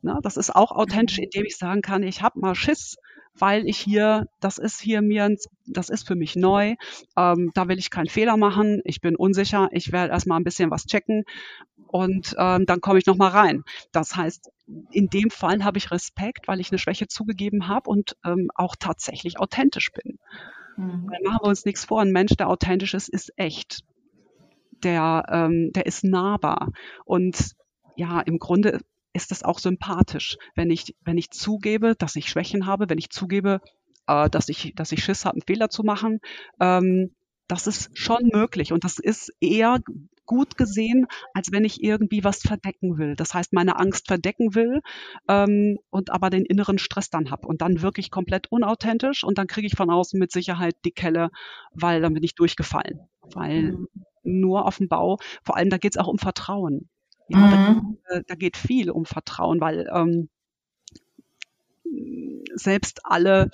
Ne? 0.00 0.18
Das 0.22 0.36
ist 0.36 0.54
auch 0.54 0.72
authentisch, 0.72 1.18
mhm. 1.18 1.24
indem 1.24 1.44
ich 1.44 1.56
sagen 1.56 1.82
kann, 1.82 2.02
ich 2.02 2.22
habe 2.22 2.40
mal 2.40 2.54
Schiss, 2.54 2.96
weil 3.38 3.66
ich 3.66 3.78
hier, 3.78 4.26
das 4.40 4.58
ist 4.58 4.80
hier 4.80 5.02
mir, 5.02 5.34
das 5.66 5.88
ist 5.88 6.06
für 6.06 6.14
mich 6.14 6.36
neu, 6.36 6.74
ähm, 7.16 7.50
da 7.54 7.68
will 7.68 7.78
ich 7.78 7.90
keinen 7.90 8.08
Fehler 8.08 8.36
machen, 8.36 8.80
ich 8.84 9.00
bin 9.00 9.16
unsicher, 9.16 9.68
ich 9.72 9.92
werde 9.92 10.12
erstmal 10.12 10.38
ein 10.38 10.44
bisschen 10.44 10.70
was 10.70 10.86
checken 10.86 11.24
und 11.88 12.34
ähm, 12.38 12.66
dann 12.66 12.80
komme 12.80 12.98
ich 12.98 13.06
nochmal 13.06 13.30
rein. 13.30 13.64
Das 13.92 14.16
heißt, 14.16 14.50
in 14.90 15.08
dem 15.08 15.30
Fall 15.30 15.64
habe 15.64 15.78
ich 15.78 15.90
Respekt, 15.90 16.48
weil 16.48 16.60
ich 16.60 16.70
eine 16.70 16.78
Schwäche 16.78 17.06
zugegeben 17.06 17.68
habe 17.68 17.90
und 17.90 18.16
ähm, 18.24 18.48
auch 18.54 18.76
tatsächlich 18.76 19.38
authentisch 19.38 19.92
bin. 19.92 20.18
Mhm. 20.76 21.08
Dann 21.10 21.22
machen 21.24 21.40
wir 21.42 21.48
uns 21.48 21.64
nichts 21.64 21.84
vor, 21.84 22.00
ein 22.00 22.12
Mensch, 22.12 22.34
der 22.36 22.48
authentisch 22.48 22.94
ist, 22.94 23.08
ist 23.08 23.32
echt. 23.36 23.80
Der, 24.82 25.24
ähm, 25.30 25.70
der 25.72 25.86
ist 25.86 26.04
nahbar. 26.04 26.70
Und 27.04 27.52
ja, 27.96 28.20
im 28.20 28.38
Grunde 28.38 28.80
ist 29.14 29.32
es 29.32 29.42
auch 29.42 29.58
sympathisch, 29.58 30.36
wenn 30.54 30.70
ich, 30.70 30.94
wenn 31.04 31.16
ich 31.16 31.30
zugebe, 31.30 31.94
dass 31.96 32.16
ich 32.16 32.28
Schwächen 32.28 32.66
habe, 32.66 32.90
wenn 32.90 32.98
ich 32.98 33.10
zugebe, 33.10 33.60
äh, 34.06 34.28
dass 34.28 34.48
ich, 34.48 34.74
dass 34.74 34.92
ich 34.92 35.02
Schiss 35.02 35.24
habe, 35.24 35.36
einen 35.36 35.46
Fehler 35.46 35.70
zu 35.70 35.82
machen. 35.82 36.20
Ähm, 36.60 37.12
das 37.46 37.66
ist 37.66 37.96
schon 37.96 38.30
möglich 38.32 38.72
und 38.72 38.84
das 38.84 38.98
ist 38.98 39.32
eher 39.40 39.78
gut 40.26 40.56
gesehen, 40.56 41.06
als 41.34 41.52
wenn 41.52 41.64
ich 41.64 41.82
irgendwie 41.82 42.24
was 42.24 42.40
verdecken 42.40 42.96
will. 42.98 43.14
Das 43.14 43.34
heißt, 43.34 43.52
meine 43.52 43.78
Angst 43.78 44.06
verdecken 44.08 44.54
will 44.54 44.80
ähm, 45.28 45.78
und 45.90 46.10
aber 46.10 46.30
den 46.30 46.46
inneren 46.46 46.78
Stress 46.78 47.10
dann 47.10 47.30
habe 47.30 47.46
und 47.46 47.60
dann 47.60 47.82
wirklich 47.82 48.10
komplett 48.10 48.50
unauthentisch 48.50 49.22
und 49.22 49.38
dann 49.38 49.46
kriege 49.46 49.66
ich 49.66 49.76
von 49.76 49.90
außen 49.90 50.18
mit 50.18 50.32
Sicherheit 50.32 50.76
die 50.84 50.92
Kelle, 50.92 51.30
weil 51.72 52.00
dann 52.00 52.14
bin 52.14 52.22
ich 52.22 52.34
durchgefallen. 52.34 53.00
Weil 53.34 53.72
mhm. 53.72 53.88
nur 54.22 54.66
auf 54.66 54.78
dem 54.78 54.88
Bau, 54.88 55.18
vor 55.44 55.56
allem 55.56 55.70
da 55.70 55.76
geht 55.76 55.94
es 55.94 55.98
auch 55.98 56.08
um 56.08 56.18
Vertrauen. 56.18 56.88
Ja, 57.28 57.38
mhm. 57.38 57.98
da, 58.08 58.20
da, 58.26 58.34
geht 58.34 58.56
viel 58.56 58.90
um 58.90 59.06
Vertrauen, 59.06 59.60
weil 59.60 59.88
ähm, 59.92 60.28
selbst 62.54 63.00
alle 63.04 63.50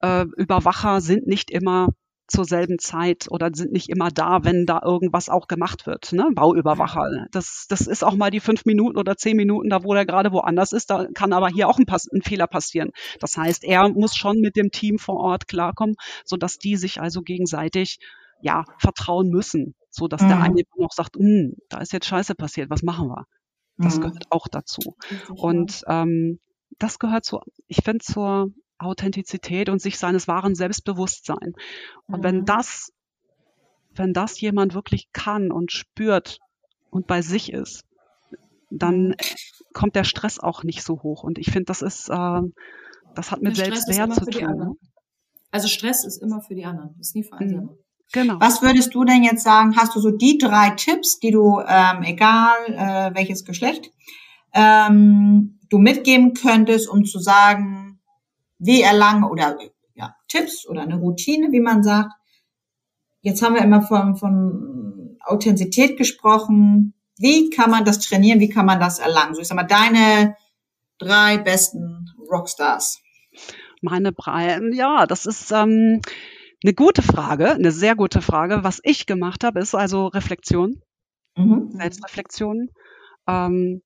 äh, 0.00 0.26
Überwacher 0.36 1.00
sind 1.00 1.26
nicht 1.26 1.50
immer 1.50 1.88
zur 2.26 2.44
selben 2.44 2.78
Zeit 2.78 3.26
oder 3.28 3.50
sind 3.52 3.72
nicht 3.72 3.90
immer 3.90 4.10
da, 4.10 4.44
wenn 4.44 4.64
da 4.64 4.80
irgendwas 4.82 5.28
auch 5.28 5.46
gemacht 5.46 5.86
wird. 5.86 6.12
Ne? 6.12 6.30
Bauüberwacher. 6.34 7.26
Das, 7.32 7.66
das 7.68 7.86
ist 7.86 8.02
auch 8.02 8.14
mal 8.14 8.30
die 8.30 8.40
fünf 8.40 8.64
Minuten 8.64 8.96
oder 8.96 9.16
zehn 9.16 9.36
Minuten, 9.36 9.68
da 9.68 9.84
wo 9.84 9.94
er 9.94 10.06
gerade 10.06 10.32
woanders 10.32 10.72
ist. 10.72 10.90
Da 10.90 11.06
kann 11.12 11.34
aber 11.34 11.48
hier 11.48 11.68
auch 11.68 11.78
ein, 11.78 11.84
Pass 11.84 12.08
ein 12.10 12.22
Fehler 12.22 12.46
passieren. 12.46 12.90
Das 13.20 13.36
heißt, 13.36 13.62
er 13.64 13.90
muss 13.90 14.16
schon 14.16 14.40
mit 14.40 14.56
dem 14.56 14.70
Team 14.70 14.98
vor 14.98 15.16
Ort 15.16 15.48
klarkommen, 15.48 15.96
sodass 16.24 16.58
die 16.58 16.76
sich 16.76 17.00
also 17.00 17.20
gegenseitig 17.20 17.98
ja 18.40 18.64
vertrauen 18.78 19.28
müssen 19.28 19.74
so 19.94 20.08
dass 20.08 20.22
mhm. 20.22 20.28
der 20.28 20.40
eine 20.40 20.62
noch 20.76 20.92
sagt, 20.92 21.16
hm, 21.16 21.54
da 21.68 21.78
ist 21.78 21.92
jetzt 21.92 22.06
Scheiße 22.06 22.34
passiert, 22.34 22.70
was 22.70 22.82
machen 22.82 23.08
wir? 23.08 23.26
Das 23.76 23.96
mhm. 23.96 24.02
gehört 24.02 24.26
auch 24.30 24.48
dazu. 24.48 24.96
Und 25.36 25.82
ähm, 25.86 26.40
das 26.78 26.98
gehört 26.98 27.24
zu, 27.24 27.40
ich 27.68 27.78
finde, 27.84 28.04
zur 28.04 28.48
Authentizität 28.78 29.68
und 29.68 29.80
sich 29.80 29.98
seines 29.98 30.26
wahren 30.26 30.54
Selbstbewusstsein. 30.54 31.54
Und 32.06 32.18
mhm. 32.18 32.24
wenn 32.24 32.44
das, 32.44 32.92
wenn 33.94 34.12
das 34.12 34.40
jemand 34.40 34.74
wirklich 34.74 35.08
kann 35.12 35.52
und 35.52 35.70
spürt 35.70 36.38
und 36.90 37.06
bei 37.06 37.22
sich 37.22 37.52
ist, 37.52 37.84
dann 38.70 39.08
mhm. 39.08 39.14
kommt 39.72 39.94
der 39.94 40.04
Stress 40.04 40.40
auch 40.40 40.64
nicht 40.64 40.82
so 40.82 41.02
hoch. 41.02 41.22
Und 41.22 41.38
ich 41.38 41.50
finde, 41.50 41.66
das 41.66 41.82
ist, 41.82 42.08
äh, 42.08 42.40
das 43.14 43.30
hat 43.30 43.42
mit 43.42 43.56
Selbstwert 43.56 44.14
zu 44.14 44.24
tun. 44.24 44.56
Ne? 44.56 44.72
Also 45.52 45.68
Stress 45.68 46.04
ist 46.04 46.20
immer 46.20 46.40
für 46.40 46.56
die 46.56 46.64
anderen, 46.64 46.96
ist 46.98 47.14
nie 47.14 47.22
für 47.22 47.34
einen 47.34 47.56
mhm. 47.56 47.78
Genau. 48.14 48.36
Was 48.38 48.62
würdest 48.62 48.94
du 48.94 49.04
denn 49.04 49.24
jetzt 49.24 49.42
sagen? 49.42 49.76
Hast 49.76 49.96
du 49.96 50.00
so 50.00 50.12
die 50.12 50.38
drei 50.38 50.70
Tipps, 50.70 51.18
die 51.18 51.32
du, 51.32 51.60
ähm, 51.66 52.04
egal 52.04 52.54
äh, 52.68 53.12
welches 53.12 53.44
Geschlecht, 53.44 53.90
ähm, 54.52 55.58
du 55.68 55.78
mitgeben 55.78 56.32
könntest, 56.32 56.88
um 56.88 57.04
zu 57.04 57.18
sagen, 57.18 57.98
wie 58.60 58.82
erlangen 58.82 59.24
oder 59.24 59.58
ja, 59.96 60.14
Tipps 60.28 60.64
oder 60.64 60.82
eine 60.82 60.94
Routine, 60.94 61.50
wie 61.50 61.58
man 61.58 61.82
sagt. 61.82 62.12
Jetzt 63.20 63.42
haben 63.42 63.56
wir 63.56 63.62
immer 63.62 63.82
von, 63.82 64.16
von 64.16 65.18
Authentizität 65.24 65.96
gesprochen. 65.96 66.94
Wie 67.18 67.50
kann 67.50 67.72
man 67.72 67.84
das 67.84 67.98
trainieren? 67.98 68.38
Wie 68.38 68.48
kann 68.48 68.66
man 68.66 68.78
das 68.78 69.00
erlangen? 69.00 69.34
So, 69.34 69.40
ich 69.40 69.48
sag 69.48 69.56
mal, 69.56 69.64
deine 69.64 70.36
drei 70.98 71.38
besten 71.38 72.10
Rockstars. 72.30 73.02
Meine 73.82 74.12
drei, 74.12 74.60
ja, 74.72 75.04
das 75.04 75.26
ist, 75.26 75.50
ähm, 75.50 76.00
eine 76.64 76.72
gute 76.72 77.02
Frage, 77.02 77.52
eine 77.52 77.70
sehr 77.70 77.94
gute 77.94 78.22
Frage. 78.22 78.64
Was 78.64 78.80
ich 78.82 79.04
gemacht 79.04 79.44
habe, 79.44 79.60
ist 79.60 79.74
also 79.74 80.06
Reflexion, 80.06 80.80
mhm. 81.36 81.70
Selbstreflexion. 81.72 82.70
Ähm, 83.28 83.82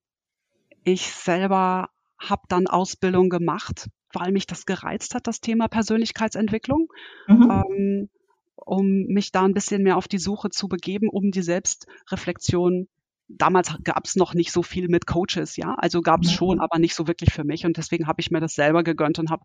ich 0.85 1.13
selber 1.13 1.91
habe 2.19 2.43
dann 2.49 2.69
Ausbildung 2.69 3.31
gemacht, 3.31 3.89
weil 4.13 4.31
mich 4.31 4.47
das 4.47 4.65
gereizt 4.65 5.15
hat, 5.15 5.27
das 5.27 5.41
Thema 5.41 5.67
Persönlichkeitsentwicklung, 5.67 6.87
mhm. 7.27 7.51
ähm, 7.51 8.09
um 8.55 9.07
mich 9.09 9.33
da 9.33 9.43
ein 9.43 9.55
bisschen 9.55 9.83
mehr 9.83 9.97
auf 9.97 10.07
die 10.07 10.19
Suche 10.19 10.51
zu 10.51 10.69
begeben, 10.69 11.09
um 11.09 11.33
die 11.33 11.43
Selbstreflexion 11.43 12.89
damals 13.29 13.77
gab 13.85 14.07
es 14.07 14.17
noch 14.17 14.33
nicht 14.33 14.53
so 14.53 14.63
viel 14.63 14.89
mit 14.89 15.07
Coaches, 15.07 15.57
ja. 15.57 15.75
Also 15.75 16.01
gab 16.01 16.23
es 16.23 16.33
schon, 16.33 16.61
aber 16.61 16.79
nicht 16.79 16.95
so 16.95 17.07
wirklich 17.07 17.31
für 17.31 17.45
mich. 17.45 17.67
Und 17.67 17.77
deswegen 17.77 18.07
habe 18.07 18.23
ich 18.23 18.31
mir 18.31 18.41
das 18.41 18.55
selber 18.55 18.83
gegönnt 18.83 19.19
und 19.19 19.31
hab, 19.31 19.43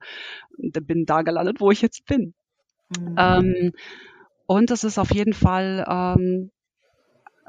bin 0.57 1.05
da 1.05 1.21
gelandet, 1.21 1.59
wo 1.59 1.69
ich 1.69 1.81
jetzt 1.81 2.05
bin. 2.05 2.33
Mhm. 2.99 3.15
Ähm, 3.17 3.71
und 4.45 4.71
es 4.71 4.83
ist 4.83 4.97
auf 4.97 5.13
jeden 5.13 5.33
Fall 5.33 5.85
ähm, 5.87 6.51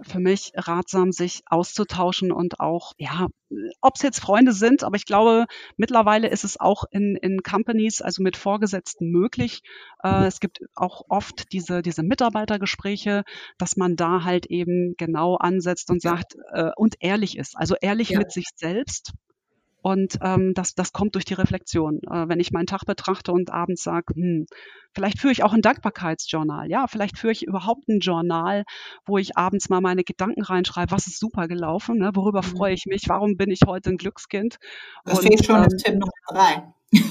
für 0.03 0.18
mich 0.18 0.53
ratsam, 0.55 1.12
sich 1.12 1.42
auszutauschen 1.47 2.32
und 2.32 2.61
auch, 2.61 2.92
ja, 2.99 3.28
ob 3.80 3.95
es 3.97 4.03
jetzt 4.03 4.20
Freunde 4.20 4.53
sind, 4.53 4.82
aber 4.82 4.97
ich 4.97 5.07
glaube, 5.07 5.47
mittlerweile 5.76 6.28
ist 6.28 6.45
es 6.45 6.59
auch 6.59 6.84
in, 6.90 7.16
in 7.16 7.42
Companies, 7.42 8.03
also 8.03 8.22
mit 8.22 8.36
Vorgesetzten 8.36 9.11
möglich. 9.11 9.62
Äh, 10.03 10.26
es 10.26 10.40
gibt 10.40 10.61
auch 10.74 11.03
oft 11.09 11.53
diese, 11.53 11.82
diese 11.82 12.03
Mitarbeitergespräche, 12.03 13.22
dass 13.59 13.76
man 13.76 13.97
da 13.97 14.24
halt 14.24 14.47
eben 14.47 14.95
genau 14.97 15.36
ansetzt 15.36 15.90
und 15.90 16.03
sagt 16.03 16.36
äh, 16.53 16.70
und 16.76 16.97
ehrlich 17.01 17.38
ist. 17.38 17.57
Also 17.57 17.76
ehrlich 17.80 18.11
ja. 18.11 18.18
mit 18.18 18.32
sich 18.32 18.47
selbst 18.57 19.12
und 19.85 20.16
ähm, 20.22 20.55
das, 20.55 20.74
das 20.74 20.95
kommt 20.95 21.14
durch 21.14 21.26
die 21.26 21.35
Reflexion. 21.35 22.01
Äh, 22.11 22.26
wenn 22.26 22.41
ich 22.41 22.53
meinen 22.53 22.66
Tag 22.66 22.87
betrachte 22.87 23.32
und 23.32 23.51
abends 23.51 23.82
sage, 23.82 24.14
hm, 24.14 24.47
vielleicht 24.95 25.18
führe 25.18 25.32
ich 25.32 25.43
auch 25.43 25.53
ein 25.53 25.61
Dankbarkeitsjournal. 25.61 26.70
Ja, 26.70 26.87
vielleicht 26.87 27.18
führe 27.18 27.32
ich 27.32 27.47
überhaupt 27.47 27.87
ein 27.89 27.99
Journal, 27.99 28.64
wo 29.05 29.18
ich 29.18 29.37
abends 29.37 29.68
mal 29.68 29.82
meine 29.82 30.03
Gedanken 30.03 30.41
reinschreibe, 30.41 30.91
was 30.91 31.07
ist 31.07 31.20
super 31.20 31.49
gelaufen, 31.49 31.99
ne? 31.99 32.12
worüber 32.14 32.41
mhm. 32.41 32.57
freue 32.57 32.72
ich 32.72 32.87
mich, 32.87 33.03
warum 33.09 33.37
bin 33.37 33.51
ich 33.51 33.61
heute 33.66 33.91
ein 33.91 33.99
Glückskind. 33.99 34.57
Das 35.05 35.18
fehlt 35.18 35.45
schon 35.45 35.64
ähm, 35.64 35.68
Tipp 35.76 35.97
Nummer 35.97 36.12
drei. 36.28 36.62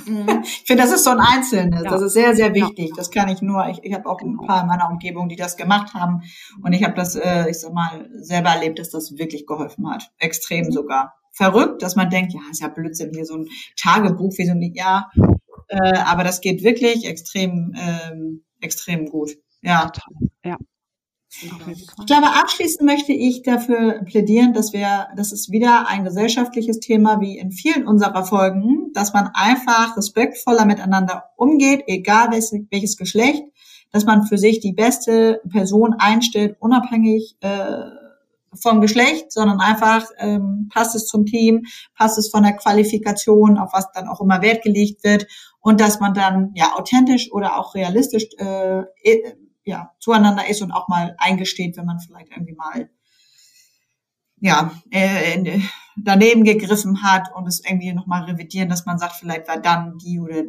Mhm. 0.05 0.43
ich 0.43 0.63
finde, 0.65 0.83
das 0.83 0.91
ist 0.91 1.03
so 1.03 1.11
ein 1.11 1.19
Einzelnes. 1.19 1.83
Ja. 1.83 1.89
Das 1.89 2.01
ist 2.01 2.13
sehr, 2.13 2.35
sehr 2.35 2.53
wichtig. 2.53 2.89
Ja. 2.89 2.95
Das 2.95 3.11
kann 3.11 3.29
ich 3.29 3.41
nur. 3.41 3.67
Ich, 3.67 3.83
ich 3.83 3.93
habe 3.93 4.09
auch 4.09 4.21
ein 4.21 4.37
paar 4.37 4.61
in 4.61 4.67
meiner 4.67 4.89
Umgebung, 4.89 5.29
die 5.29 5.35
das 5.35 5.57
gemacht 5.57 5.93
haben. 5.93 6.21
Und 6.61 6.73
ich 6.73 6.83
habe 6.83 6.93
das, 6.95 7.15
äh, 7.15 7.49
ich 7.49 7.59
sag 7.59 7.73
mal, 7.73 8.09
selber 8.15 8.49
erlebt, 8.49 8.79
dass 8.79 8.89
das 8.89 9.17
wirklich 9.17 9.45
geholfen 9.45 9.89
hat. 9.89 10.11
Extrem 10.19 10.71
sogar 10.71 11.13
verrückt, 11.31 11.81
dass 11.81 11.95
man 11.95 12.09
denkt, 12.09 12.33
ja, 12.33 12.41
ist 12.51 12.61
ja 12.61 12.67
Blödsinn, 12.67 13.11
hier 13.13 13.25
so 13.25 13.37
ein 13.37 13.47
Tagebuch 13.81 14.33
wie 14.37 14.45
so 14.45 14.51
ein, 14.51 14.61
ja, 14.75 15.09
äh, 15.67 15.97
aber 15.97 16.23
das 16.23 16.41
geht 16.41 16.63
wirklich 16.63 17.07
extrem, 17.07 17.73
ähm, 17.75 18.43
extrem 18.61 19.07
gut. 19.07 19.31
Ja. 19.61 19.91
Ja. 20.45 20.57
Ich 21.41 22.05
glaube, 22.05 22.27
abschließend 22.27 22.87
möchte 22.87 23.11
ich 23.11 23.41
dafür 23.41 24.03
plädieren, 24.05 24.53
dass 24.53 24.71
wir, 24.71 25.07
das 25.15 25.31
ist 25.31 25.51
wieder 25.51 25.87
ein 25.87 26.03
gesellschaftliches 26.03 26.79
Thema 26.79 27.21
wie 27.21 27.37
in 27.37 27.51
vielen 27.51 27.87
unserer 27.87 28.23
Folgen, 28.23 28.91
dass 28.93 29.13
man 29.13 29.29
einfach 29.33 29.97
respektvoller 29.97 30.65
miteinander 30.65 31.31
umgeht, 31.35 31.83
egal 31.87 32.31
welches, 32.31 32.53
welches 32.69 32.97
Geschlecht, 32.97 33.43
dass 33.91 34.05
man 34.05 34.23
für 34.23 34.37
sich 34.37 34.59
die 34.59 34.73
beste 34.73 35.41
Person 35.49 35.95
einstellt, 35.97 36.55
unabhängig 36.59 37.35
äh, 37.41 37.81
vom 38.53 38.81
Geschlecht, 38.81 39.31
sondern 39.31 39.59
einfach 39.59 40.05
ähm, 40.19 40.69
passt 40.71 40.95
es 40.95 41.07
zum 41.07 41.25
Team, 41.25 41.65
passt 41.97 42.19
es 42.19 42.29
von 42.29 42.43
der 42.43 42.53
Qualifikation, 42.53 43.57
auf 43.57 43.71
was 43.73 43.91
dann 43.93 44.07
auch 44.07 44.21
immer 44.21 44.41
Wert 44.41 44.63
gelegt 44.63 45.03
wird 45.03 45.25
und 45.59 45.81
dass 45.81 45.99
man 45.99 46.13
dann 46.13 46.51
ja 46.53 46.73
authentisch 46.75 47.31
oder 47.31 47.57
auch 47.57 47.73
realistisch 47.73 48.27
äh, 48.37 48.83
ja, 49.65 49.93
zueinander 49.99 50.47
ist 50.47 50.61
und 50.61 50.71
auch 50.71 50.87
mal 50.87 51.15
eingesteht, 51.17 51.77
wenn 51.77 51.85
man 51.85 51.99
vielleicht 51.99 52.31
irgendwie 52.31 52.53
mal 52.53 52.89
ja, 54.39 54.71
äh, 54.91 55.61
daneben 55.95 56.43
gegriffen 56.43 57.01
hat 57.01 57.33
und 57.33 57.47
es 57.47 57.63
irgendwie 57.63 57.93
nochmal 57.93 58.23
revidieren, 58.23 58.67
dass 58.67 58.85
man 58.85 58.97
sagt, 58.97 59.13
vielleicht 59.13 59.47
war 59.47 59.57
dann 59.57 59.97
die 59.99 60.19
oder 60.19 60.43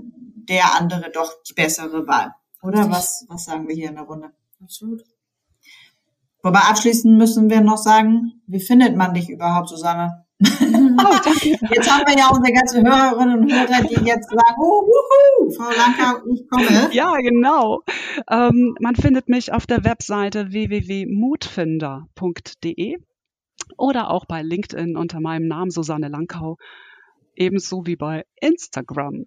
der 0.48 0.74
andere 0.74 1.10
doch 1.12 1.30
die 1.48 1.54
bessere 1.54 2.06
Wahl. 2.06 2.34
Oder 2.60 2.90
was, 2.90 3.24
was 3.28 3.44
sagen 3.44 3.68
wir 3.68 3.74
hier 3.74 3.90
in 3.90 3.94
der 3.94 4.04
Runde? 4.04 4.32
Absolut. 4.60 5.04
Wobei 6.42 6.60
abschließend 6.60 7.16
müssen 7.16 7.48
wir 7.50 7.60
noch 7.60 7.78
sagen, 7.78 8.42
wie 8.46 8.60
findet 8.60 8.96
man 8.96 9.14
dich 9.14 9.30
überhaupt, 9.30 9.68
Susanne? 9.68 10.23
Oh, 10.96 11.18
jetzt 11.70 11.90
haben 11.90 12.06
wir 12.06 12.16
ja 12.16 12.28
unsere 12.28 12.52
ganzen 12.52 12.86
Hörerinnen 12.86 13.40
und 13.40 13.52
Hörer, 13.52 13.82
die 13.82 14.04
jetzt 14.06 14.30
sagen, 14.30 14.54
oh, 14.58 14.86
wuhu, 14.86 15.50
Frau 15.50 15.70
Lanka, 15.70 16.22
ich 16.32 16.48
komme. 16.48 16.66
Ja, 16.92 17.16
genau. 17.16 17.82
Ähm, 18.30 18.76
man 18.80 18.94
findet 18.94 19.28
mich 19.28 19.52
auf 19.52 19.66
der 19.66 19.82
Webseite 19.84 20.52
www.mutfinder.de 20.52 22.96
oder 23.76 24.10
auch 24.10 24.24
bei 24.26 24.42
LinkedIn 24.42 24.96
unter 24.96 25.20
meinem 25.20 25.48
Namen 25.48 25.70
Susanne 25.70 26.08
Langkau, 26.08 26.56
ebenso 27.34 27.86
wie 27.86 27.96
bei 27.96 28.24
Instagram. 28.40 29.26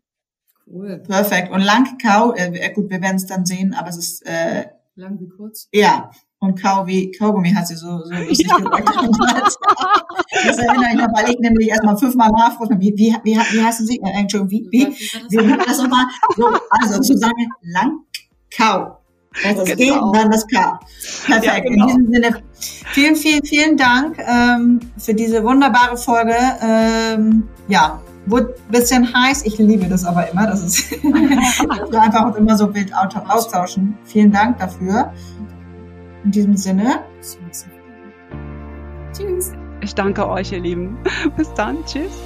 Cool. 0.66 1.04
Perfekt. 1.08 1.52
Und 1.52 1.62
Langkau, 1.62 2.34
äh, 2.36 2.72
gut, 2.74 2.90
wir 2.90 3.02
werden 3.02 3.18
es 3.18 3.26
dann 3.26 3.46
sehen, 3.46 3.74
aber 3.74 3.90
es 3.90 3.98
ist 3.98 4.26
äh, 4.26 4.68
lang 4.96 5.20
wie 5.20 5.28
kurz. 5.30 5.68
Ja, 5.72 6.12
und 6.40 6.62
Kau 6.62 6.86
wie 6.86 7.12
Kaugummi 7.12 7.52
hat 7.52 7.68
sie 7.68 7.76
so, 7.76 8.04
so 8.04 8.14
lustig 8.28 8.48
ja. 8.48 8.58
gesagt. 8.58 9.58
das 10.46 10.58
erinnere 10.58 10.90
ich 10.92 10.98
noch, 10.98 11.08
weil 11.16 11.30
ich 11.30 11.40
nämlich 11.40 11.70
erstmal 11.70 11.98
fünfmal 11.98 12.32
nachfrage, 12.32 12.80
wie, 12.80 12.94
wie, 12.96 13.16
wie, 13.24 13.36
wie 13.36 13.64
heißen 13.64 13.86
Sie? 13.86 14.00
Äh, 14.04 14.20
Entschuldigung, 14.20 14.52
wie, 14.52 14.68
wie, 14.72 14.88
wie, 15.30 15.38
wie 15.38 15.58
das 15.66 15.78
nochmal? 15.80 16.06
So, 16.36 16.48
also 16.70 17.02
Susanne 17.02 17.34
Langkau. 17.62 18.98
Das 19.44 19.58
ist 19.58 19.78
genau. 19.78 19.78
G 19.78 19.92
und 19.92 20.16
dann 20.16 20.32
das 20.32 20.48
K. 20.48 20.80
Perfekt. 21.26 21.46
Ja, 21.46 21.60
genau. 21.60 21.90
In 21.90 22.08
diesem 22.10 22.14
Sinne, 22.14 22.44
vielen, 22.92 23.16
vielen, 23.16 23.46
vielen 23.46 23.78
Dank 23.78 24.18
ähm, 24.20 24.80
für 24.98 25.14
diese 25.14 25.44
wunderbare 25.44 25.98
Folge. 25.98 26.36
Ähm, 26.62 27.48
ja, 27.68 28.02
wurde 28.26 28.56
ein 28.68 28.72
bisschen 28.72 29.14
heiß. 29.14 29.46
Ich 29.46 29.58
liebe 29.60 29.86
das 29.88 30.06
aber 30.06 30.30
immer. 30.30 30.48
Das 30.48 30.64
ist 30.64 30.92
einfach 31.94 32.36
immer 32.36 32.58
so 32.58 32.74
wild 32.74 32.92
austauschen. 32.96 33.98
Vielen 34.06 34.32
Dank 34.32 34.58
dafür. 34.58 35.14
In 36.24 36.32
diesem 36.32 36.56
Sinne. 36.56 37.04
Tschüss. 39.14 39.54
Ich 39.82 39.96
danke 39.96 40.28
euch, 40.28 40.52
ihr 40.52 40.60
Lieben. 40.60 40.98
Bis 41.38 41.54
dann. 41.54 41.84
Tschüss. 41.86 42.22